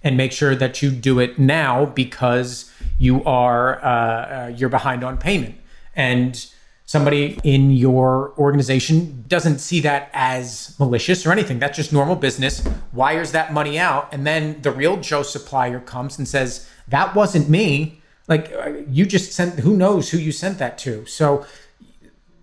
and 0.02 0.16
make 0.16 0.32
sure 0.32 0.54
that 0.54 0.82
you 0.82 0.90
do 0.90 1.18
it 1.18 1.38
now 1.38 1.86
because 1.86 2.70
you 2.98 3.22
are 3.24 3.82
uh, 3.84 3.88
uh, 3.88 4.52
you're 4.54 4.68
behind 4.68 5.04
on 5.04 5.16
payment 5.16 5.56
and 5.96 6.46
somebody 6.86 7.38
in 7.44 7.70
your 7.70 8.34
organization 8.38 9.24
doesn't 9.26 9.58
see 9.58 9.80
that 9.80 10.10
as 10.12 10.76
malicious 10.78 11.24
or 11.26 11.32
anything. 11.32 11.58
That's 11.58 11.76
just 11.76 11.92
normal 11.92 12.16
business 12.16 12.66
wires 12.92 13.32
that 13.32 13.52
money 13.52 13.78
out 13.78 14.08
and 14.12 14.26
then 14.26 14.60
the 14.62 14.70
real 14.70 14.98
joe 14.98 15.22
supplier 15.22 15.80
comes 15.80 16.18
and 16.18 16.28
says 16.28 16.68
that 16.88 17.14
wasn't 17.14 17.48
me. 17.48 18.00
Like 18.28 18.52
uh, 18.52 18.72
you 18.88 19.06
just 19.06 19.32
sent 19.32 19.60
who 19.60 19.76
knows 19.76 20.10
who 20.10 20.18
you 20.18 20.32
sent 20.32 20.58
that 20.58 20.78
to. 20.78 21.06
So 21.06 21.46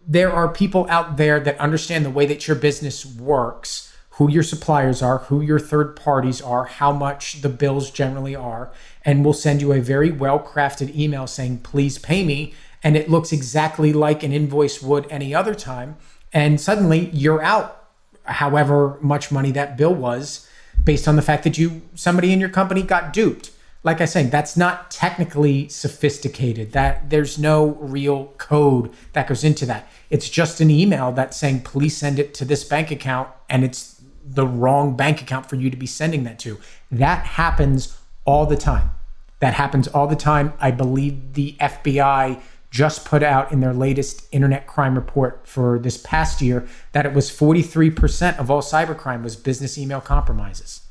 there 0.08 0.32
are 0.32 0.50
people 0.50 0.88
out 0.89 1.18
there 1.18 1.39
that 1.39 1.60
understand 1.60 2.04
the 2.04 2.10
way 2.10 2.26
that 2.26 2.48
your 2.48 2.56
business 2.56 3.06
works 3.06 3.92
who 4.16 4.30
your 4.30 4.44
suppliers 4.44 5.02
are, 5.02 5.20
who 5.20 5.42
your 5.42 5.60
third 5.60 5.96
parties 5.96 6.42
are, 6.42 6.66
how 6.66 6.92
much 6.92 7.42
the 7.42 7.50
bills 7.50 7.89
generally 7.89 8.36
are, 8.36 8.72
and 9.04 9.24
we'll 9.24 9.34
send 9.34 9.62
you 9.62 9.72
a 9.72 9.80
very 9.80 10.12
well 10.12 10.38
crafted 10.39 10.96
email 10.96 11.26
saying, 11.26 11.58
please 11.60 11.98
pay 11.98 12.24
me. 12.24 12.54
And 12.84 12.96
it 12.96 13.10
looks 13.10 13.32
exactly 13.32 13.94
like 13.94 14.24
an 14.24 14.32
invoice 14.32 14.82
would 14.82 15.06
any 15.10 15.36
other 15.36 15.54
time. 15.54 15.98
And 16.34 16.60
suddenly 16.60 17.10
you're 17.10 17.42
out 17.42 17.78
however 18.24 18.98
much 19.02 19.32
money 19.32 19.52
that 19.52 19.76
bill 19.78 19.94
was 19.94 20.48
based 20.84 21.08
on 21.08 21.16
the 21.16 21.22
fact 21.22 21.44
that 21.44 21.58
you 21.58 21.82
somebody 21.96 22.32
in 22.32 22.40
your 22.40 22.50
company 22.50 22.84
got 22.84 23.12
duped 23.12 23.50
like 23.84 24.00
i 24.00 24.06
said 24.06 24.30
that's 24.30 24.56
not 24.56 24.92
technically 24.92 25.68
sophisticated 25.68 26.72
that 26.72 27.10
there's 27.10 27.40
no 27.40 27.72
real 27.80 28.28
code 28.38 28.92
that 29.14 29.28
goes 29.28 29.44
into 29.44 29.66
that 29.66 29.90
it's 30.12 30.30
just 30.30 30.62
an 30.62 30.70
email 30.70 31.12
that's 31.12 31.36
saying 31.36 31.62
please 31.62 31.98
send 31.98 32.20
it 32.20 32.32
to 32.36 32.46
this 32.46 32.64
bank 32.64 32.92
account 32.92 33.28
and 33.50 33.64
it's 33.66 34.02
the 34.34 34.48
wrong 34.48 34.96
bank 34.96 35.22
account 35.22 35.50
for 35.50 35.56
you 35.56 35.70
to 35.70 35.78
be 35.78 35.86
sending 35.86 36.24
that 36.24 36.40
to. 36.40 36.60
That 36.90 37.26
happens 37.26 37.98
all 38.26 38.46
the 38.46 38.58
time. 38.58 38.92
That 39.40 39.54
happens 39.56 39.88
all 39.88 40.08
the 40.08 40.16
time. 40.16 40.54
I 40.60 40.72
believe 40.72 41.34
the 41.34 41.56
FBI 41.60 42.40
just 42.72 43.03
put 43.03 43.22
out 43.22 43.51
in 43.51 43.59
their 43.59 43.74
latest 43.74 44.28
internet 44.32 44.65
crime 44.65 44.95
report 44.95 45.41
for 45.45 45.78
this 45.78 45.97
past 45.97 46.41
year 46.41 46.65
that 46.93 47.05
it 47.05 47.13
was 47.13 47.30
43% 47.30 48.39
of 48.39 48.49
all 48.49 48.61
cybercrime 48.61 49.24
was 49.24 49.36
business 49.36 49.78
email 49.78 49.99
compromises. 49.99 50.82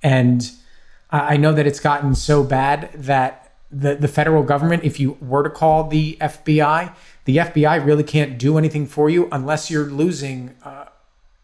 And 0.00 0.50
I 1.10 1.36
know 1.36 1.52
that 1.52 1.66
it's 1.66 1.80
gotten 1.80 2.14
so 2.14 2.44
bad 2.44 2.90
that 2.94 3.52
the, 3.70 3.96
the 3.96 4.06
federal 4.06 4.44
government, 4.44 4.84
if 4.84 5.00
you 5.00 5.18
were 5.20 5.42
to 5.42 5.50
call 5.50 5.88
the 5.88 6.16
FBI, 6.20 6.94
the 7.24 7.38
FBI 7.38 7.84
really 7.84 8.04
can't 8.04 8.38
do 8.38 8.56
anything 8.56 8.86
for 8.86 9.10
you 9.10 9.28
unless 9.32 9.70
you're 9.70 9.86
losing. 9.86 10.54
Uh, 10.62 10.86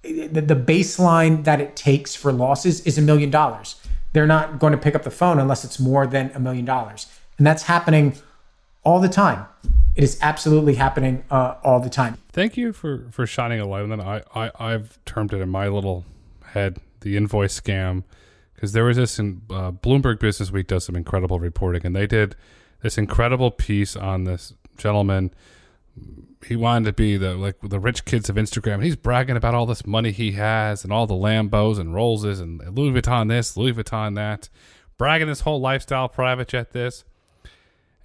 the, 0.03 0.41
the 0.41 0.55
baseline 0.55 1.45
that 1.45 1.61
it 1.61 1.75
takes 1.75 2.15
for 2.15 2.33
losses 2.33 2.81
is 2.87 2.97
a 2.97 3.03
million 3.03 3.31
dollars. 3.31 3.77
They're 4.13 4.27
not 4.27 4.61
going 4.61 4.73
to 4.73 4.79
pick 4.79 4.95
up 4.95 5.03
the 5.03 5.11
phone 5.11 5.41
unless 5.41 5.65
it's 5.65 5.81
more 5.81 6.07
than 6.07 6.31
a 6.35 6.41
million 6.41 6.65
dollars. 6.65 7.07
And 7.39 7.47
that's 7.47 7.65
happening 7.65 8.17
all 8.85 9.01
the 9.01 9.09
time. 9.09 9.47
It 9.97 10.05
is 10.05 10.19
absolutely 10.23 10.75
happening 10.75 11.25
uh, 11.31 11.57
all 11.63 11.81
the 11.81 11.91
time. 11.91 12.19
Thank 12.33 12.57
you 12.57 12.73
for, 12.73 13.07
for 13.11 13.27
shining 13.27 13.61
a 13.61 13.67
light 13.67 13.83
on 13.83 13.91
that. 13.91 14.01
I, 14.01 14.23
I, 14.35 14.51
I've 14.59 15.05
termed 15.05 15.33
it 15.33 15.41
in 15.41 15.49
my 15.49 15.69
little 15.69 16.05
head 16.47 16.79
the 17.01 17.17
invoice 17.17 17.59
scam 17.59 18.05
because 18.55 18.73
there 18.73 18.85
was 18.85 18.97
this 18.97 19.19
in 19.19 19.43
uh, 19.51 19.73
Bloomberg 19.73 20.21
Business 20.21 20.51
Week 20.51 20.67
does 20.67 20.85
some 20.85 20.95
incredible 20.95 21.41
reporting, 21.41 21.85
and 21.85 21.97
they 21.97 22.07
did 22.07 22.37
this 22.83 22.99
incredible 22.99 23.51
piece 23.51 23.97
on 23.97 24.25
this 24.25 24.55
gentleman 24.77 25.33
he 26.47 26.57
wanted 26.57 26.87
to 26.87 26.93
be 26.93 27.17
the 27.17 27.35
like 27.35 27.57
the 27.63 27.79
rich 27.79 28.05
kids 28.05 28.29
of 28.29 28.37
Instagram. 28.37 28.83
He's 28.83 28.97
bragging 28.97 29.37
about 29.37 29.55
all 29.55 29.67
this 29.67 29.87
money 29.87 30.11
he 30.11 30.33
has 30.33 30.85
and 30.85 30.93
all 30.93 31.07
the 31.07 31.15
Lambos 31.15 31.79
and 31.79 31.95
Rollses 31.95 32.41
and 32.41 32.61
Louis 32.77 32.99
Vuitton 32.99 33.29
this, 33.29 33.57
Louis 33.57 33.73
Vuitton 33.73 34.15
that, 34.15 34.49
bragging 34.97 35.29
his 35.29 35.41
whole 35.41 35.61
lifestyle, 35.61 36.09
private 36.09 36.49
jet 36.49 36.73
this. 36.73 37.05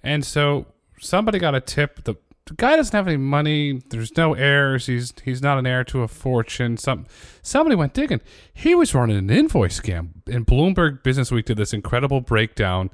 And 0.06 0.24
so 0.24 0.66
somebody 1.00 1.40
got 1.40 1.56
a 1.56 1.60
tip. 1.60 2.04
The, 2.04 2.14
the 2.46 2.54
guy 2.54 2.76
doesn't 2.76 2.94
have 2.94 3.08
any 3.08 3.16
money. 3.16 3.82
There's 3.90 4.16
no 4.16 4.34
heirs. 4.34 4.86
He's 4.86 5.12
he's 5.24 5.42
not 5.42 5.58
an 5.58 5.66
heir 5.66 5.82
to 5.84 6.02
a 6.02 6.08
fortune. 6.08 6.76
Some 6.76 7.06
somebody 7.42 7.74
went 7.74 7.92
digging. 7.92 8.20
He 8.54 8.76
was 8.76 8.94
running 8.94 9.16
an 9.16 9.30
invoice 9.30 9.80
scam. 9.80 10.10
And 10.30 10.46
Bloomberg 10.46 11.02
Business 11.02 11.32
Week 11.32 11.44
did 11.44 11.56
this 11.56 11.72
incredible 11.72 12.20
breakdown 12.20 12.90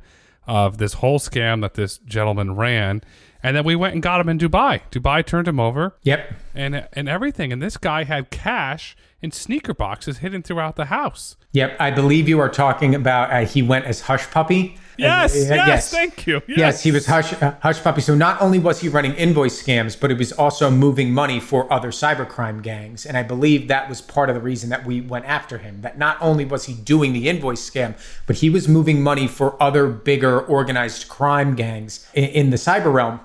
of 0.47 0.79
this 0.79 0.95
whole 0.95 1.19
scam 1.19 1.61
that 1.61 1.75
this 1.75 1.99
gentleman 1.99 2.57
ran 2.57 3.03
and 3.43 3.57
then 3.57 3.65
we 3.65 3.75
went 3.75 3.95
and 3.95 4.03
got 4.03 4.21
him 4.21 4.29
in 4.29 4.39
Dubai. 4.39 4.83
Dubai 4.91 5.25
turned 5.25 5.49
him 5.49 5.59
over. 5.59 5.95
Yep. 6.03 6.33
And 6.55 6.87
and 6.93 7.09
everything. 7.09 7.53
And 7.53 7.61
this 7.61 7.77
guy 7.77 8.05
had 8.05 8.31
cash 8.31 8.97
in 9.21 9.31
sneaker 9.31 9.75
boxes 9.75 10.19
hidden 10.19 10.43
throughout 10.43 10.77
the 10.77 10.87
house. 10.87 11.37
Yep. 11.53 11.77
I 11.79 11.91
believe 11.91 12.29
you 12.29 12.41
are 12.41 12.49
talking 12.49 12.95
about 12.95 13.33
uh, 13.33 13.47
he 13.47 13.63
went 13.63 13.85
as 13.85 14.03
Hushpuppi. 14.03 14.79
Yes, 14.99 15.35
uh, 15.35 15.55
yes, 15.55 15.67
yes, 15.67 15.91
thank 15.91 16.27
you. 16.27 16.43
Yes, 16.47 16.59
yes 16.59 16.83
he 16.83 16.93
was 16.93 17.07
hush, 17.07 17.33
uh, 17.35 17.55
Hushpuppi. 17.63 18.03
So 18.03 18.15
not 18.15 18.41
only 18.43 18.59
was 18.59 18.81
he 18.81 18.89
running 18.89 19.15
invoice 19.15 19.63
scams, 19.63 19.99
but 19.99 20.11
he 20.11 20.17
was 20.17 20.33
also 20.33 20.71
moving 20.71 21.13
money 21.13 21.41
for 21.41 21.71
other 21.73 21.91
cybercrime 21.91 22.63
gangs. 22.63 23.07
And 23.07 23.17
I 23.17 23.23
believe 23.23 23.69
that 23.69 23.89
was 23.89 24.01
part 24.03 24.29
of 24.29 24.35
the 24.35 24.41
reason 24.41 24.71
that 24.71 24.85
we 24.85 25.01
went 25.01 25.25
after 25.25 25.59
him. 25.59 25.81
That 25.81 25.99
not 25.99 26.19
only 26.21 26.45
was 26.45 26.67
he 26.67 26.75
doing 26.75 27.13
the 27.13 27.29
invoice 27.29 27.69
scam, 27.69 27.95
but 28.27 28.37
he 28.37 28.51
was 28.51 28.69
moving 28.69 29.03
money 29.03 29.27
for 29.27 29.61
other 29.63 29.89
bigger 29.89 30.41
organized 30.41 31.09
crime 31.09 31.55
gangs 31.55 32.07
in, 32.15 32.25
in 32.25 32.51
the 32.51 32.57
cyber 32.57 32.93
realm 32.93 33.21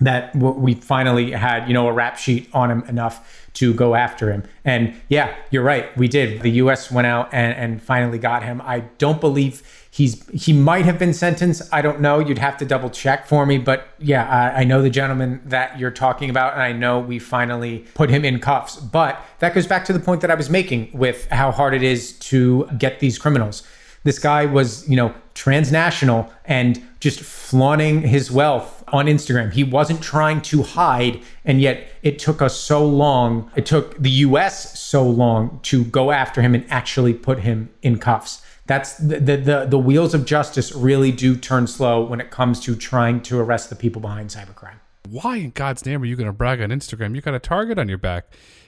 that 0.00 0.34
we 0.36 0.74
finally 0.74 1.30
had, 1.30 1.66
you 1.66 1.72
know, 1.72 1.88
a 1.88 1.92
rap 1.92 2.18
sheet 2.18 2.50
on 2.52 2.70
him 2.70 2.82
enough 2.84 3.46
to 3.54 3.72
go 3.72 3.94
after 3.94 4.30
him. 4.30 4.44
And 4.66 4.94
yeah, 5.08 5.34
you're 5.50 5.62
right. 5.62 5.96
We 5.96 6.08
did. 6.08 6.42
The 6.42 6.50
U.S. 6.50 6.90
went 6.90 7.06
out 7.06 7.32
and, 7.32 7.56
and 7.56 7.82
finally 7.82 8.18
got 8.18 8.42
him. 8.42 8.60
I 8.60 8.80
don't 8.98 9.20
believe 9.20 9.62
he's 9.90 10.28
he 10.28 10.52
might 10.52 10.84
have 10.84 10.98
been 10.98 11.14
sentenced. 11.14 11.62
I 11.72 11.80
don't 11.80 12.02
know. 12.02 12.18
You'd 12.18 12.36
have 12.36 12.58
to 12.58 12.66
double 12.66 12.90
check 12.90 13.26
for 13.26 13.46
me. 13.46 13.56
But 13.56 13.88
yeah, 13.98 14.28
I, 14.28 14.60
I 14.60 14.64
know 14.64 14.82
the 14.82 14.90
gentleman 14.90 15.40
that 15.46 15.78
you're 15.78 15.90
talking 15.90 16.28
about, 16.28 16.52
and 16.52 16.60
I 16.60 16.72
know 16.72 17.00
we 17.00 17.18
finally 17.18 17.86
put 17.94 18.10
him 18.10 18.26
in 18.26 18.38
cuffs. 18.38 18.76
But 18.76 19.18
that 19.38 19.54
goes 19.54 19.66
back 19.66 19.86
to 19.86 19.94
the 19.94 20.00
point 20.00 20.20
that 20.20 20.30
I 20.30 20.34
was 20.34 20.50
making 20.50 20.90
with 20.92 21.26
how 21.30 21.50
hard 21.50 21.72
it 21.72 21.82
is 21.82 22.18
to 22.18 22.68
get 22.76 23.00
these 23.00 23.18
criminals. 23.18 23.62
This 24.04 24.18
guy 24.18 24.44
was, 24.44 24.86
you 24.88 24.96
know, 24.96 25.14
transnational 25.34 26.30
and 26.44 26.82
just 27.00 27.20
flaunting 27.20 28.02
his 28.02 28.30
wealth 28.30 28.75
on 28.88 29.06
Instagram. 29.06 29.52
He 29.52 29.64
wasn't 29.64 30.02
trying 30.02 30.40
to 30.42 30.62
hide, 30.62 31.20
and 31.44 31.60
yet 31.60 31.88
it 32.02 32.18
took 32.18 32.40
us 32.40 32.58
so 32.58 32.86
long. 32.86 33.50
It 33.56 33.66
took 33.66 33.98
the 33.98 34.10
US 34.10 34.78
so 34.78 35.02
long 35.02 35.60
to 35.64 35.84
go 35.84 36.10
after 36.10 36.42
him 36.42 36.54
and 36.54 36.64
actually 36.70 37.14
put 37.14 37.40
him 37.40 37.70
in 37.82 37.98
cuffs. 37.98 38.42
That's 38.66 38.94
the, 38.94 39.20
the, 39.20 39.36
the, 39.36 39.66
the 39.66 39.78
wheels 39.78 40.12
of 40.12 40.24
justice 40.24 40.74
really 40.74 41.12
do 41.12 41.36
turn 41.36 41.66
slow 41.66 42.04
when 42.04 42.20
it 42.20 42.30
comes 42.30 42.60
to 42.60 42.74
trying 42.74 43.22
to 43.22 43.38
arrest 43.38 43.70
the 43.70 43.76
people 43.76 44.02
behind 44.02 44.30
cybercrime. 44.30 44.76
Why 45.08 45.36
in 45.36 45.50
God's 45.50 45.86
name 45.86 46.02
are 46.02 46.06
you 46.06 46.16
going 46.16 46.26
to 46.26 46.32
brag 46.32 46.60
on 46.60 46.70
Instagram? 46.70 47.14
You 47.14 47.20
got 47.20 47.34
a 47.34 47.38
target 47.38 47.78
on 47.78 47.88
your 47.88 47.98
back 47.98 48.26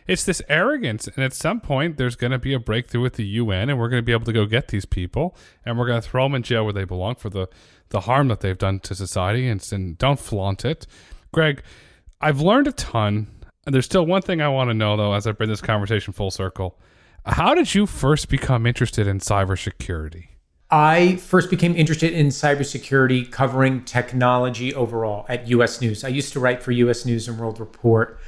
it's 0.08 0.24
this 0.24 0.42
arrogance. 0.48 1.06
And 1.06 1.22
at 1.22 1.34
some 1.34 1.60
point, 1.60 1.98
there's 1.98 2.16
going 2.16 2.30
to 2.32 2.38
be 2.38 2.54
a 2.54 2.58
breakthrough 2.58 3.02
with 3.02 3.14
the 3.14 3.26
UN, 3.26 3.68
and 3.68 3.78
we're 3.78 3.90
going 3.90 4.02
to 4.02 4.06
be 4.06 4.12
able 4.12 4.24
to 4.24 4.32
go 4.32 4.46
get 4.46 4.68
these 4.68 4.86
people, 4.86 5.36
and 5.64 5.78
we're 5.78 5.86
going 5.86 6.00
to 6.00 6.08
throw 6.08 6.24
them 6.24 6.34
in 6.34 6.42
jail 6.42 6.64
where 6.64 6.72
they 6.72 6.84
belong 6.84 7.14
for 7.14 7.28
the, 7.28 7.46
the 7.90 8.00
harm 8.00 8.28
that 8.28 8.40
they've 8.40 8.58
done 8.58 8.80
to 8.80 8.94
society. 8.94 9.46
And, 9.46 9.64
and 9.70 9.98
don't 9.98 10.18
flaunt 10.18 10.64
it. 10.64 10.86
Greg, 11.30 11.62
I've 12.20 12.40
learned 12.40 12.66
a 12.66 12.72
ton. 12.72 13.28
And 13.66 13.74
there's 13.74 13.84
still 13.84 14.06
one 14.06 14.22
thing 14.22 14.40
I 14.40 14.48
want 14.48 14.70
to 14.70 14.74
know, 14.74 14.96
though, 14.96 15.12
as 15.12 15.26
I 15.26 15.32
bring 15.32 15.50
this 15.50 15.60
conversation 15.60 16.14
full 16.14 16.30
circle. 16.30 16.78
How 17.26 17.54
did 17.54 17.74
you 17.74 17.84
first 17.84 18.30
become 18.30 18.66
interested 18.66 19.06
in 19.06 19.18
cybersecurity? 19.18 20.28
I 20.70 21.16
first 21.16 21.50
became 21.50 21.76
interested 21.76 22.12
in 22.12 22.28
cybersecurity 22.28 23.30
covering 23.30 23.84
technology 23.84 24.74
overall 24.74 25.26
at 25.28 25.48
US 25.48 25.82
News. 25.82 26.04
I 26.04 26.08
used 26.08 26.32
to 26.32 26.40
write 26.40 26.62
for 26.62 26.72
US 26.72 27.04
News 27.04 27.28
and 27.28 27.38
World 27.38 27.60
Report. 27.60 28.18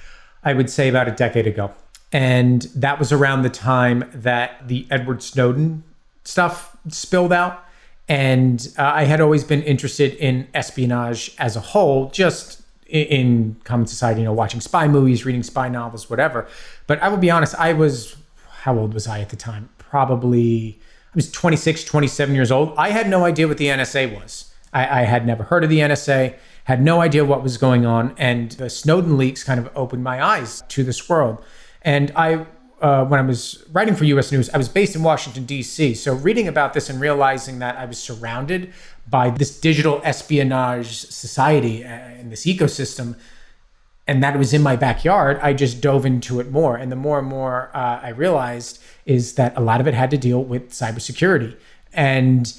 I 0.44 0.54
would 0.54 0.70
say 0.70 0.88
about 0.88 1.08
a 1.08 1.12
decade 1.12 1.46
ago. 1.46 1.72
And 2.12 2.62
that 2.74 2.98
was 2.98 3.12
around 3.12 3.42
the 3.42 3.50
time 3.50 4.10
that 4.12 4.66
the 4.66 4.86
Edward 4.90 5.22
Snowden 5.22 5.84
stuff 6.24 6.76
spilled 6.88 7.32
out. 7.32 7.64
And 8.08 8.66
uh, 8.76 8.82
I 8.82 9.04
had 9.04 9.20
always 9.20 9.44
been 9.44 9.62
interested 9.62 10.14
in 10.14 10.48
espionage 10.52 11.34
as 11.38 11.54
a 11.54 11.60
whole, 11.60 12.10
just 12.10 12.62
in, 12.86 13.06
in 13.06 13.56
common 13.62 13.86
society, 13.86 14.20
you 14.20 14.24
know, 14.24 14.32
watching 14.32 14.60
spy 14.60 14.88
movies, 14.88 15.24
reading 15.24 15.44
spy 15.44 15.68
novels, 15.68 16.10
whatever. 16.10 16.48
But 16.88 17.00
I 17.00 17.08
will 17.08 17.18
be 17.18 17.30
honest, 17.30 17.54
I 17.54 17.72
was, 17.72 18.16
how 18.62 18.76
old 18.76 18.92
was 18.92 19.06
I 19.06 19.20
at 19.20 19.28
the 19.28 19.36
time? 19.36 19.68
Probably, 19.78 20.80
I 21.06 21.12
was 21.14 21.30
26, 21.30 21.84
27 21.84 22.34
years 22.34 22.50
old. 22.50 22.74
I 22.76 22.90
had 22.90 23.08
no 23.08 23.24
idea 23.24 23.46
what 23.46 23.58
the 23.58 23.66
NSA 23.66 24.20
was. 24.20 24.52
I, 24.72 25.02
I 25.02 25.04
had 25.04 25.24
never 25.24 25.44
heard 25.44 25.62
of 25.62 25.70
the 25.70 25.78
NSA 25.78 26.34
had 26.70 26.80
no 26.80 27.00
idea 27.00 27.24
what 27.24 27.42
was 27.42 27.58
going 27.58 27.84
on. 27.84 28.14
And 28.16 28.52
the 28.52 28.70
Snowden 28.70 29.18
leaks 29.18 29.42
kind 29.42 29.58
of 29.58 29.68
opened 29.74 30.04
my 30.04 30.24
eyes 30.24 30.62
to 30.68 30.84
this 30.84 31.08
world. 31.08 31.42
And 31.82 32.12
I, 32.14 32.46
uh, 32.80 33.04
when 33.06 33.18
I 33.18 33.24
was 33.24 33.64
writing 33.72 33.96
for 33.96 34.04
US 34.04 34.30
News, 34.30 34.48
I 34.50 34.56
was 34.56 34.68
based 34.68 34.94
in 34.94 35.02
Washington, 35.02 35.46
D.C. 35.46 35.94
So 35.94 36.14
reading 36.14 36.46
about 36.46 36.72
this 36.72 36.88
and 36.88 37.00
realizing 37.00 37.58
that 37.58 37.76
I 37.76 37.86
was 37.86 37.98
surrounded 37.98 38.72
by 39.08 39.30
this 39.30 39.58
digital 39.58 40.00
espionage 40.04 41.06
society 41.06 41.82
and 41.82 42.28
uh, 42.28 42.30
this 42.30 42.46
ecosystem, 42.46 43.16
and 44.06 44.22
that 44.22 44.36
it 44.36 44.38
was 44.38 44.54
in 44.54 44.62
my 44.62 44.76
backyard, 44.76 45.40
I 45.42 45.52
just 45.54 45.80
dove 45.80 46.06
into 46.06 46.38
it 46.38 46.52
more. 46.52 46.76
And 46.76 46.92
the 46.92 46.96
more 46.96 47.18
and 47.18 47.26
more 47.26 47.72
uh, 47.74 47.98
I 48.00 48.10
realized 48.10 48.80
is 49.06 49.34
that 49.34 49.56
a 49.56 49.60
lot 49.60 49.80
of 49.80 49.88
it 49.88 49.94
had 49.94 50.10
to 50.12 50.16
deal 50.16 50.44
with 50.44 50.70
cybersecurity. 50.70 51.56
And 51.92 52.52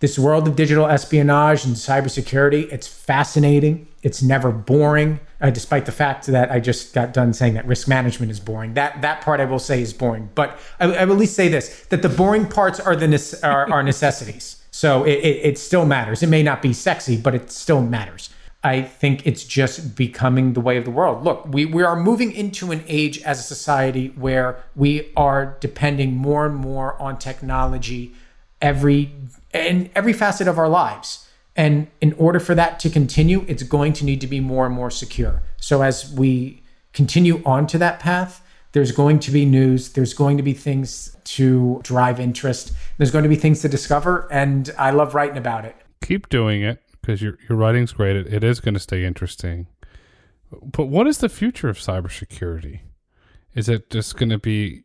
this 0.00 0.18
world 0.18 0.46
of 0.46 0.54
digital 0.54 0.86
espionage 0.86 1.64
and 1.64 1.74
cybersecurity, 1.74 2.72
it's 2.72 2.86
fascinating. 2.86 3.88
It's 4.02 4.22
never 4.22 4.52
boring, 4.52 5.18
uh, 5.40 5.50
despite 5.50 5.86
the 5.86 5.92
fact 5.92 6.26
that 6.26 6.52
I 6.52 6.60
just 6.60 6.94
got 6.94 7.12
done 7.12 7.32
saying 7.32 7.54
that 7.54 7.66
risk 7.66 7.88
management 7.88 8.30
is 8.30 8.38
boring. 8.38 8.74
That 8.74 9.02
that 9.02 9.22
part 9.22 9.40
I 9.40 9.44
will 9.44 9.58
say 9.58 9.82
is 9.82 9.92
boring. 9.92 10.30
But 10.36 10.58
I, 10.78 10.84
I 10.84 11.04
will 11.04 11.14
at 11.14 11.18
least 11.18 11.34
say 11.34 11.48
this: 11.48 11.86
that 11.86 12.02
the 12.02 12.08
boring 12.08 12.46
parts 12.48 12.78
are 12.78 12.94
the 12.94 13.40
are, 13.42 13.70
are 13.72 13.82
necessities. 13.82 14.62
So 14.70 15.02
it, 15.02 15.14
it, 15.14 15.40
it 15.44 15.58
still 15.58 15.84
matters. 15.84 16.22
It 16.22 16.28
may 16.28 16.44
not 16.44 16.62
be 16.62 16.72
sexy, 16.72 17.16
but 17.16 17.34
it 17.34 17.50
still 17.50 17.82
matters. 17.82 18.30
I 18.62 18.82
think 18.82 19.26
it's 19.26 19.44
just 19.44 19.96
becoming 19.96 20.52
the 20.52 20.60
way 20.60 20.76
of 20.76 20.84
the 20.84 20.90
world. 20.90 21.24
Look, 21.24 21.46
we, 21.48 21.64
we 21.64 21.82
are 21.82 21.96
moving 21.96 22.32
into 22.32 22.72
an 22.72 22.84
age 22.88 23.22
as 23.22 23.38
a 23.38 23.42
society 23.42 24.08
where 24.16 24.62
we 24.74 25.12
are 25.16 25.56
depending 25.60 26.16
more 26.16 26.46
and 26.46 26.56
more 26.56 27.00
on 27.00 27.18
technology 27.18 28.14
every 28.60 29.12
in 29.52 29.90
every 29.94 30.12
facet 30.12 30.48
of 30.48 30.58
our 30.58 30.68
lives. 30.68 31.26
And 31.56 31.88
in 32.00 32.12
order 32.14 32.38
for 32.38 32.54
that 32.54 32.78
to 32.80 32.90
continue, 32.90 33.44
it's 33.48 33.64
going 33.64 33.92
to 33.94 34.04
need 34.04 34.20
to 34.20 34.28
be 34.28 34.38
more 34.38 34.64
and 34.64 34.74
more 34.74 34.90
secure. 34.90 35.42
So 35.56 35.82
as 35.82 36.12
we 36.12 36.62
continue 36.92 37.42
on 37.44 37.66
to 37.68 37.78
that 37.78 37.98
path, 37.98 38.44
there's 38.72 38.92
going 38.92 39.18
to 39.20 39.30
be 39.32 39.44
news, 39.44 39.92
there's 39.92 40.14
going 40.14 40.36
to 40.36 40.42
be 40.42 40.52
things 40.52 41.16
to 41.24 41.80
drive 41.82 42.20
interest, 42.20 42.72
there's 42.96 43.10
going 43.10 43.24
to 43.24 43.28
be 43.28 43.36
things 43.36 43.60
to 43.62 43.68
discover, 43.68 44.28
and 44.30 44.70
I 44.78 44.90
love 44.90 45.14
writing 45.14 45.38
about 45.38 45.64
it. 45.64 45.74
Keep 46.02 46.28
doing 46.28 46.62
it 46.62 46.80
because 47.00 47.20
your 47.22 47.38
your 47.48 47.58
writing's 47.58 47.92
great. 47.92 48.14
It, 48.14 48.32
it 48.32 48.44
is 48.44 48.60
going 48.60 48.74
to 48.74 48.80
stay 48.80 49.04
interesting. 49.04 49.66
But 50.50 50.86
what 50.86 51.06
is 51.06 51.18
the 51.18 51.28
future 51.28 51.68
of 51.68 51.78
cybersecurity? 51.78 52.80
Is 53.54 53.68
it 53.68 53.90
just 53.90 54.16
going 54.16 54.30
to 54.30 54.38
be 54.38 54.84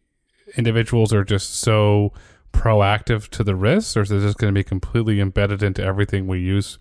individuals 0.57 1.13
are 1.13 1.23
just 1.23 1.59
so 1.59 2.13
proactive 2.53 3.27
to 3.29 3.43
the 3.43 3.55
risks, 3.55 3.97
or 3.97 4.01
is 4.01 4.11
it 4.11 4.21
just 4.21 4.37
going 4.37 4.53
to 4.53 4.57
be 4.57 4.63
completely 4.63 5.19
embedded 5.19 5.61
into 5.61 5.83
everything 5.83 6.27
we 6.27 6.39
use 6.39 6.77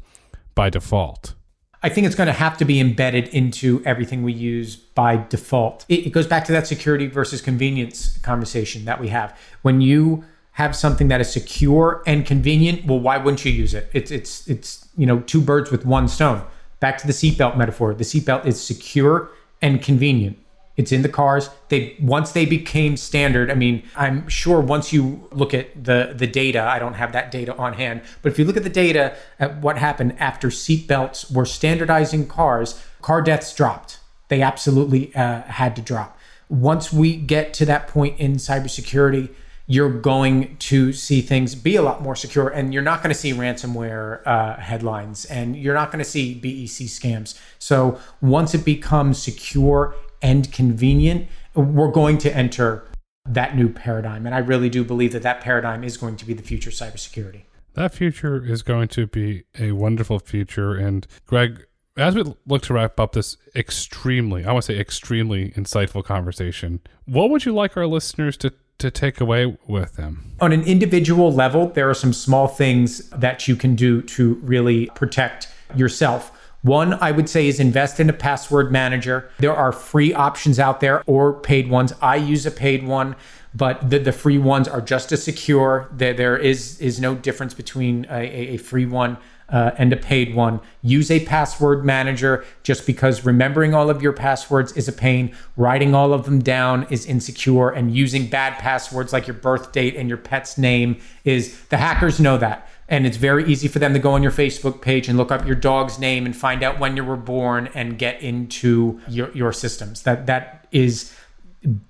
by 0.54 0.70
default? 0.70 1.34
I 1.82 1.88
think 1.88 2.06
it's 2.06 2.14
going 2.14 2.28
to 2.28 2.32
have 2.32 2.56
to 2.58 2.64
be 2.64 2.78
embedded 2.78 3.28
into 3.28 3.82
everything 3.84 4.22
we 4.22 4.32
use 4.32 4.76
by 4.76 5.16
default. 5.16 5.84
It, 5.88 6.06
it 6.06 6.10
goes 6.10 6.28
back 6.28 6.44
to 6.44 6.52
that 6.52 6.66
security 6.66 7.08
versus 7.08 7.40
convenience 7.40 8.18
conversation 8.18 8.84
that 8.84 9.00
we 9.00 9.08
have. 9.08 9.36
When 9.62 9.80
you 9.80 10.24
have 10.52 10.76
something 10.76 11.08
that 11.08 11.20
is 11.20 11.32
secure 11.32 12.02
and 12.06 12.24
convenient, 12.24 12.86
well, 12.86 13.00
why 13.00 13.18
wouldn't 13.18 13.44
you 13.44 13.50
use 13.50 13.74
it? 13.74 13.90
It's 13.92 14.10
it's 14.10 14.46
it's 14.46 14.88
you 14.96 15.06
know 15.06 15.20
two 15.20 15.40
birds 15.40 15.70
with 15.70 15.84
one 15.84 16.06
stone. 16.06 16.44
Back 16.78 16.98
to 16.98 17.06
the 17.06 17.12
seatbelt 17.12 17.56
metaphor. 17.56 17.94
The 17.94 18.04
seatbelt 18.04 18.46
is 18.46 18.62
secure 18.62 19.30
and 19.60 19.82
convenient. 19.82 20.38
It's 20.76 20.90
in 20.90 21.02
the 21.02 21.08
cars. 21.08 21.50
They 21.68 21.96
once 22.00 22.32
they 22.32 22.46
became 22.46 22.96
standard. 22.96 23.50
I 23.50 23.54
mean, 23.54 23.82
I'm 23.94 24.28
sure 24.28 24.60
once 24.60 24.92
you 24.92 25.28
look 25.30 25.52
at 25.52 25.84
the 25.84 26.14
the 26.16 26.26
data, 26.26 26.62
I 26.62 26.78
don't 26.78 26.94
have 26.94 27.12
that 27.12 27.30
data 27.30 27.54
on 27.56 27.74
hand, 27.74 28.02
but 28.22 28.32
if 28.32 28.38
you 28.38 28.44
look 28.44 28.56
at 28.56 28.62
the 28.62 28.70
data 28.70 29.14
at 29.38 29.58
what 29.58 29.78
happened 29.78 30.16
after 30.18 30.48
seatbelts 30.48 31.30
were 31.32 31.44
standardizing 31.44 32.26
cars, 32.26 32.82
car 33.02 33.20
deaths 33.20 33.54
dropped. 33.54 33.98
They 34.28 34.40
absolutely 34.40 35.14
uh, 35.14 35.42
had 35.42 35.76
to 35.76 35.82
drop. 35.82 36.18
Once 36.48 36.92
we 36.92 37.16
get 37.16 37.52
to 37.54 37.66
that 37.66 37.86
point 37.86 38.18
in 38.18 38.34
cybersecurity, 38.36 39.28
you're 39.66 39.90
going 39.90 40.56
to 40.58 40.92
see 40.92 41.20
things 41.20 41.54
be 41.54 41.76
a 41.76 41.82
lot 41.82 42.02
more 42.02 42.16
secure 42.16 42.48
and 42.48 42.74
you're 42.74 42.82
not 42.82 43.02
going 43.02 43.12
to 43.12 43.18
see 43.18 43.32
ransomware 43.32 44.20
uh, 44.26 44.56
headlines 44.56 45.24
and 45.26 45.56
you're 45.56 45.74
not 45.74 45.90
going 45.90 46.02
to 46.02 46.10
see 46.10 46.34
BEC 46.34 46.88
scams. 46.88 47.38
So 47.58 47.98
once 48.20 48.54
it 48.54 48.64
becomes 48.64 49.22
secure 49.22 49.94
and 50.22 50.50
convenient, 50.52 51.28
we're 51.54 51.90
going 51.90 52.18
to 52.18 52.34
enter 52.34 52.84
that 53.26 53.56
new 53.56 53.68
paradigm. 53.68 54.26
And 54.26 54.34
I 54.34 54.38
really 54.38 54.68
do 54.68 54.84
believe 54.84 55.12
that 55.12 55.22
that 55.22 55.40
paradigm 55.40 55.84
is 55.84 55.96
going 55.96 56.16
to 56.16 56.24
be 56.24 56.34
the 56.34 56.42
future 56.42 56.70
of 56.70 56.74
cybersecurity. 56.74 57.42
That 57.74 57.94
future 57.94 58.44
is 58.44 58.62
going 58.62 58.88
to 58.88 59.06
be 59.06 59.44
a 59.58 59.72
wonderful 59.72 60.18
future. 60.18 60.74
And 60.74 61.06
Greg, 61.26 61.66
as 61.96 62.14
we 62.14 62.24
look 62.46 62.62
to 62.62 62.74
wrap 62.74 62.98
up 62.98 63.12
this 63.12 63.36
extremely, 63.54 64.44
I 64.44 64.52
want 64.52 64.64
to 64.64 64.72
say 64.72 64.78
extremely 64.78 65.50
insightful 65.52 66.04
conversation, 66.04 66.80
what 67.06 67.30
would 67.30 67.44
you 67.44 67.52
like 67.52 67.76
our 67.76 67.86
listeners 67.86 68.36
to 68.38 68.52
to 68.78 68.90
take 68.90 69.20
away 69.20 69.56
with 69.68 69.94
them? 69.94 70.34
On 70.40 70.52
an 70.52 70.62
individual 70.64 71.32
level, 71.32 71.68
there 71.68 71.88
are 71.88 71.94
some 71.94 72.12
small 72.12 72.48
things 72.48 73.08
that 73.10 73.46
you 73.46 73.54
can 73.54 73.76
do 73.76 74.02
to 74.02 74.34
really 74.42 74.86
protect 74.94 75.48
yourself. 75.76 76.36
One, 76.62 76.94
I 76.94 77.10
would 77.10 77.28
say, 77.28 77.48
is 77.48 77.58
invest 77.58 77.98
in 77.98 78.08
a 78.08 78.12
password 78.12 78.70
manager. 78.70 79.28
There 79.38 79.54
are 79.54 79.72
free 79.72 80.14
options 80.14 80.60
out 80.60 80.80
there 80.80 81.02
or 81.06 81.34
paid 81.34 81.68
ones. 81.68 81.92
I 82.00 82.16
use 82.16 82.46
a 82.46 82.52
paid 82.52 82.86
one, 82.86 83.16
but 83.52 83.90
the, 83.90 83.98
the 83.98 84.12
free 84.12 84.38
ones 84.38 84.68
are 84.68 84.80
just 84.80 85.10
as 85.10 85.24
secure. 85.24 85.88
There, 85.92 86.14
there 86.14 86.36
is, 86.36 86.80
is 86.80 87.00
no 87.00 87.16
difference 87.16 87.52
between 87.52 88.06
a, 88.08 88.54
a 88.54 88.56
free 88.58 88.86
one 88.86 89.18
uh, 89.48 89.72
and 89.76 89.92
a 89.92 89.96
paid 89.96 90.34
one. 90.34 90.60
Use 90.80 91.10
a 91.10 91.24
password 91.26 91.84
manager 91.84 92.44
just 92.62 92.86
because 92.86 93.24
remembering 93.24 93.74
all 93.74 93.90
of 93.90 94.00
your 94.00 94.12
passwords 94.12 94.72
is 94.72 94.88
a 94.88 94.92
pain. 94.92 95.34
Writing 95.56 95.94
all 95.94 96.12
of 96.12 96.24
them 96.24 96.40
down 96.40 96.86
is 96.90 97.04
insecure, 97.06 97.70
and 97.70 97.94
using 97.94 98.28
bad 98.28 98.58
passwords 98.58 99.12
like 99.12 99.26
your 99.26 99.34
birth 99.34 99.72
date 99.72 99.94
and 99.94 100.08
your 100.08 100.18
pet's 100.18 100.56
name 100.56 101.00
is 101.24 101.60
the 101.66 101.76
hackers 101.76 102.18
know 102.18 102.38
that. 102.38 102.68
And 102.92 103.06
it's 103.06 103.16
very 103.16 103.44
easy 103.46 103.68
for 103.68 103.78
them 103.78 103.94
to 103.94 103.98
go 103.98 104.12
on 104.12 104.22
your 104.22 104.30
Facebook 104.30 104.82
page 104.82 105.08
and 105.08 105.16
look 105.16 105.32
up 105.32 105.46
your 105.46 105.56
dog's 105.56 105.98
name 105.98 106.26
and 106.26 106.36
find 106.36 106.62
out 106.62 106.78
when 106.78 106.94
you 106.94 107.02
were 107.02 107.16
born 107.16 107.70
and 107.74 107.98
get 107.98 108.20
into 108.20 109.00
your, 109.08 109.32
your 109.32 109.50
systems. 109.50 110.02
That 110.02 110.26
that 110.26 110.68
is 110.72 111.10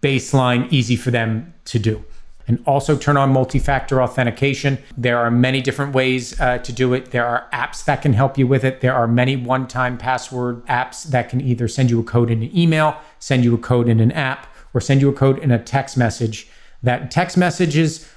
baseline 0.01 0.73
easy 0.73 0.95
for 0.95 1.11
them 1.11 1.53
to 1.65 1.81
do 1.81 2.05
and 2.47 2.63
also 2.67 2.97
turn 2.97 3.17
on 3.17 3.31
multi-factor 3.31 4.03
authentication. 4.03 4.79
There 4.97 5.19
are 5.19 5.31
many 5.31 5.61
different 5.61 5.93
ways 5.93 6.39
uh, 6.41 6.59
to 6.59 6.73
do 6.73 6.95
it. 6.95 7.11
There 7.11 7.27
are 7.27 7.49
apps 7.53 7.85
that 7.85 8.03
can 8.03 8.13
help 8.13 8.39
you 8.39 8.47
with 8.47 8.65
it. 8.65 8.81
There 8.81 8.95
are 8.95 9.09
many 9.09 9.37
one-time 9.37 9.99
password 9.99 10.65
apps 10.67 11.05
that 11.05 11.29
can 11.29 11.41
either 11.41 11.67
send 11.67 11.91
you 11.91 11.99
a 12.01 12.05
code 12.05 12.31
in 12.31 12.43
an 12.43 12.57
email, 12.57 12.97
send 13.19 13.45
you 13.45 13.55
a 13.55 13.59
code 13.59 13.89
in 13.89 14.01
an 14.01 14.13
app, 14.13 14.47
or 14.75 14.81
send 14.81 15.01
you 15.01 15.09
a 15.09 15.13
code 15.13 15.39
in 15.39 15.51
a 15.51 15.59
text 15.59 15.97
message. 15.97 16.49
That 16.83 17.11
text 17.11 17.37
messages, 17.37 18.09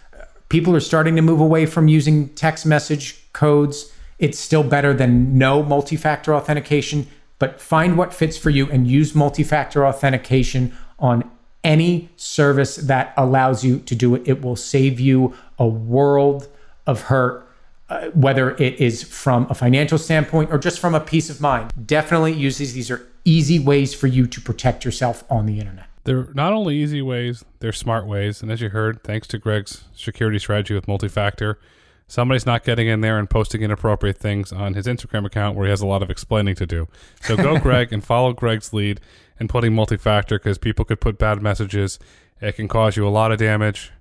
people 0.55 0.73
are 0.73 0.79
starting 0.79 1.17
to 1.17 1.21
move 1.21 1.41
away 1.41 1.65
from 1.65 1.89
using 1.89 2.29
text 2.29 2.65
message 2.65 3.29
codes. 3.33 3.91
It's 4.19 4.39
still 4.39 4.63
better 4.63 4.93
than 4.93 5.37
no 5.37 5.61
multi-factor 5.61 6.33
authentication, 6.33 7.07
but 7.39 7.59
find 7.59 7.97
what 7.97 8.13
fits 8.13 8.37
for 8.37 8.51
you 8.51 8.71
and 8.71 8.87
use 8.87 9.13
multi-factor 9.13 9.85
authentication 9.85 10.73
on 10.97 11.29
any 11.61 12.09
service 12.15 12.77
that 12.77 13.13
allows 13.17 13.65
you 13.65 13.79
to 13.79 13.95
do 13.95 14.15
it. 14.15 14.25
It 14.25 14.41
will 14.41 14.55
save 14.55 14.97
you 14.97 15.33
a 15.59 15.67
world 15.67 16.47
of 16.87 17.01
hurt, 17.01 17.45
uh, 17.89 18.11
whether 18.11 18.51
it 18.51 18.79
is 18.79 19.03
from 19.03 19.47
a 19.49 19.53
financial 19.53 19.97
standpoint 19.97 20.53
or 20.53 20.57
just 20.57 20.79
from 20.79 20.95
a 20.95 21.01
peace 21.01 21.29
of 21.29 21.41
mind. 21.41 21.73
Definitely 21.85 22.31
use 22.31 22.59
these. 22.59 22.73
These 22.73 22.89
are 22.89 23.05
easy 23.25 23.59
ways 23.59 23.93
for 23.93 24.07
you 24.07 24.25
to 24.25 24.39
protect 24.39 24.85
yourself 24.85 25.25
on 25.29 25.47
the 25.47 25.59
internet. 25.59 25.87
They're 26.05 26.29
not 26.33 26.53
only 26.53 26.77
easy 26.77 27.01
ways, 27.01 27.43
they're 27.59 27.73
smart 27.73 28.05
ways. 28.07 28.41
And 28.41 28.51
as 28.51 28.61
you 28.61 28.69
heard, 28.69 29.03
thanks 29.03 29.27
to 29.29 29.39
Greg's 29.39 29.85
security 29.95 30.39
strategy 30.39 30.75
with 30.75 30.87
multi-factor, 30.87 31.59
somebody's 32.07 32.45
not 32.45 32.63
getting 32.63 32.87
in 32.87 33.01
there 33.01 33.17
and 33.17 33.27
posting 33.27 33.63
inappropriate 33.63 34.17
things 34.17 34.53
on 34.53 34.75
his 34.75 34.85
Instagram 34.85 35.25
account 35.25 35.57
where 35.57 35.65
he 35.65 35.71
has 35.71 35.81
a 35.81 35.87
lot 35.87 36.03
of 36.03 36.11
explaining 36.11 36.55
to 36.55 36.67
do. 36.67 36.87
So 37.21 37.35
go, 37.35 37.57
Greg, 37.59 37.91
and 37.91 38.03
follow 38.03 38.33
Greg's 38.33 38.71
lead 38.71 39.01
in 39.39 39.47
putting 39.47 39.73
multi-factor 39.73 40.37
because 40.37 40.59
people 40.59 40.85
could 40.85 41.01
put 41.01 41.17
bad 41.17 41.41
messages. 41.41 41.97
It 42.39 42.53
can 42.53 42.67
cause 42.67 42.95
you 42.95 43.07
a 43.07 43.09
lot 43.09 43.31
of 43.31 43.39
damage 43.39 43.91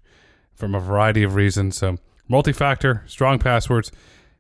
from 0.54 0.74
a 0.74 0.80
variety 0.80 1.22
of 1.22 1.34
reasons. 1.34 1.78
So 1.78 1.96
multi-factor, 2.28 3.02
strong 3.06 3.38
passwords, 3.38 3.90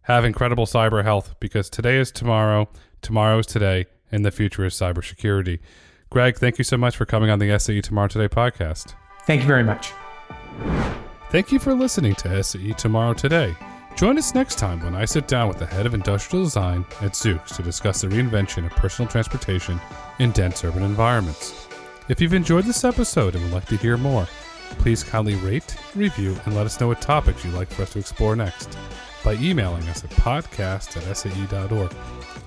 have 0.02 0.26
incredible 0.26 0.66
cyber 0.66 1.02
health 1.02 1.34
because 1.40 1.70
today 1.70 1.96
is 1.96 2.12
tomorrow, 2.12 2.68
tomorrow 3.00 3.38
is 3.38 3.46
today, 3.46 3.86
and 4.12 4.22
the 4.22 4.30
future 4.30 4.66
is 4.66 4.74
cybersecurity. 4.74 5.60
Greg, 6.14 6.36
thank 6.36 6.58
you 6.58 6.64
so 6.64 6.76
much 6.76 6.96
for 6.96 7.04
coming 7.04 7.28
on 7.28 7.40
the 7.40 7.58
SAE 7.58 7.80
Tomorrow 7.80 8.06
Today 8.06 8.28
podcast. 8.28 8.94
Thank 9.26 9.40
you 9.40 9.48
very 9.48 9.64
much. 9.64 9.90
Thank 11.30 11.50
you 11.50 11.58
for 11.58 11.74
listening 11.74 12.14
to 12.14 12.40
SAE 12.40 12.74
Tomorrow 12.74 13.14
Today. 13.14 13.52
Join 13.96 14.16
us 14.16 14.32
next 14.32 14.56
time 14.56 14.78
when 14.84 14.94
I 14.94 15.06
sit 15.06 15.26
down 15.26 15.48
with 15.48 15.58
the 15.58 15.66
head 15.66 15.86
of 15.86 15.92
industrial 15.92 16.44
design 16.44 16.86
at 17.00 17.14
Zoox 17.14 17.56
to 17.56 17.64
discuss 17.64 18.00
the 18.00 18.06
reinvention 18.06 18.64
of 18.64 18.70
personal 18.76 19.10
transportation 19.10 19.80
in 20.20 20.30
dense 20.30 20.62
urban 20.62 20.84
environments. 20.84 21.66
If 22.08 22.20
you've 22.20 22.32
enjoyed 22.32 22.66
this 22.66 22.84
episode 22.84 23.34
and 23.34 23.42
would 23.42 23.52
like 23.52 23.66
to 23.66 23.76
hear 23.76 23.96
more, 23.96 24.28
please 24.78 25.02
kindly 25.02 25.34
rate, 25.34 25.74
review, 25.96 26.38
and 26.44 26.54
let 26.54 26.64
us 26.64 26.78
know 26.78 26.86
what 26.86 27.02
topics 27.02 27.44
you'd 27.44 27.54
like 27.54 27.70
for 27.70 27.82
us 27.82 27.92
to 27.94 27.98
explore 27.98 28.36
next 28.36 28.78
by 29.24 29.34
emailing 29.34 29.88
us 29.88 30.04
at 30.04 30.10
podcast 30.10 30.96
at 30.96 31.16
sae.org. 31.16 31.92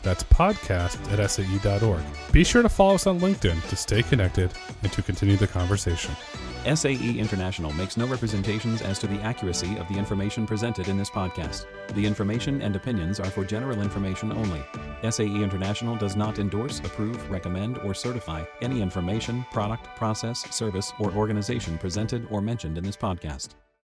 That's 0.08 0.24
podcast 0.24 1.12
at 1.12 1.30
sae.org. 1.30 2.02
Be 2.32 2.46
sure 2.46 2.62
to 2.62 2.70
follow 2.70 2.96
us 2.96 3.08
on 3.08 3.20
LinkedIn 3.20 3.68
to 3.68 3.76
stay 3.76 4.02
connected 4.02 4.54
and 4.82 4.90
to 4.94 5.02
continue 5.02 5.36
the 5.36 5.48
conversation. 5.48 6.16
SAE 6.64 7.20
International 7.20 7.74
makes 7.74 7.98
no 7.98 8.08
representations 8.08 8.82
as 8.82 9.00
to 9.00 9.08
the 9.08 9.20
accuracy 9.20 9.76
of 9.76 9.86
the 9.90 9.96
information 9.96 10.48
presented 10.48 10.88
in 10.88 10.98
this 10.98 11.10
podcast. 11.10 11.66
The 11.94 12.06
information 12.06 12.62
and 12.62 12.74
opinions 12.74 13.20
are 13.20 13.30
for 13.30 13.44
general 13.44 13.82
information 13.82 14.32
only. 14.32 14.64
SAE 15.12 15.44
International 15.44 15.98
does 15.98 16.16
not 16.16 16.40
endorse, 16.40 16.80
approve, 16.80 17.30
recommend, 17.30 17.78
or 17.80 17.94
certify 17.94 18.46
any 18.62 18.82
information, 18.82 19.46
product, 19.52 19.94
process, 19.98 20.40
service, 20.56 20.94
or 21.02 21.12
organization 21.12 21.78
presented 21.78 22.26
or 22.32 22.40
mentioned 22.40 22.78
in 22.78 22.84
this 22.86 22.96
podcast. 22.96 23.56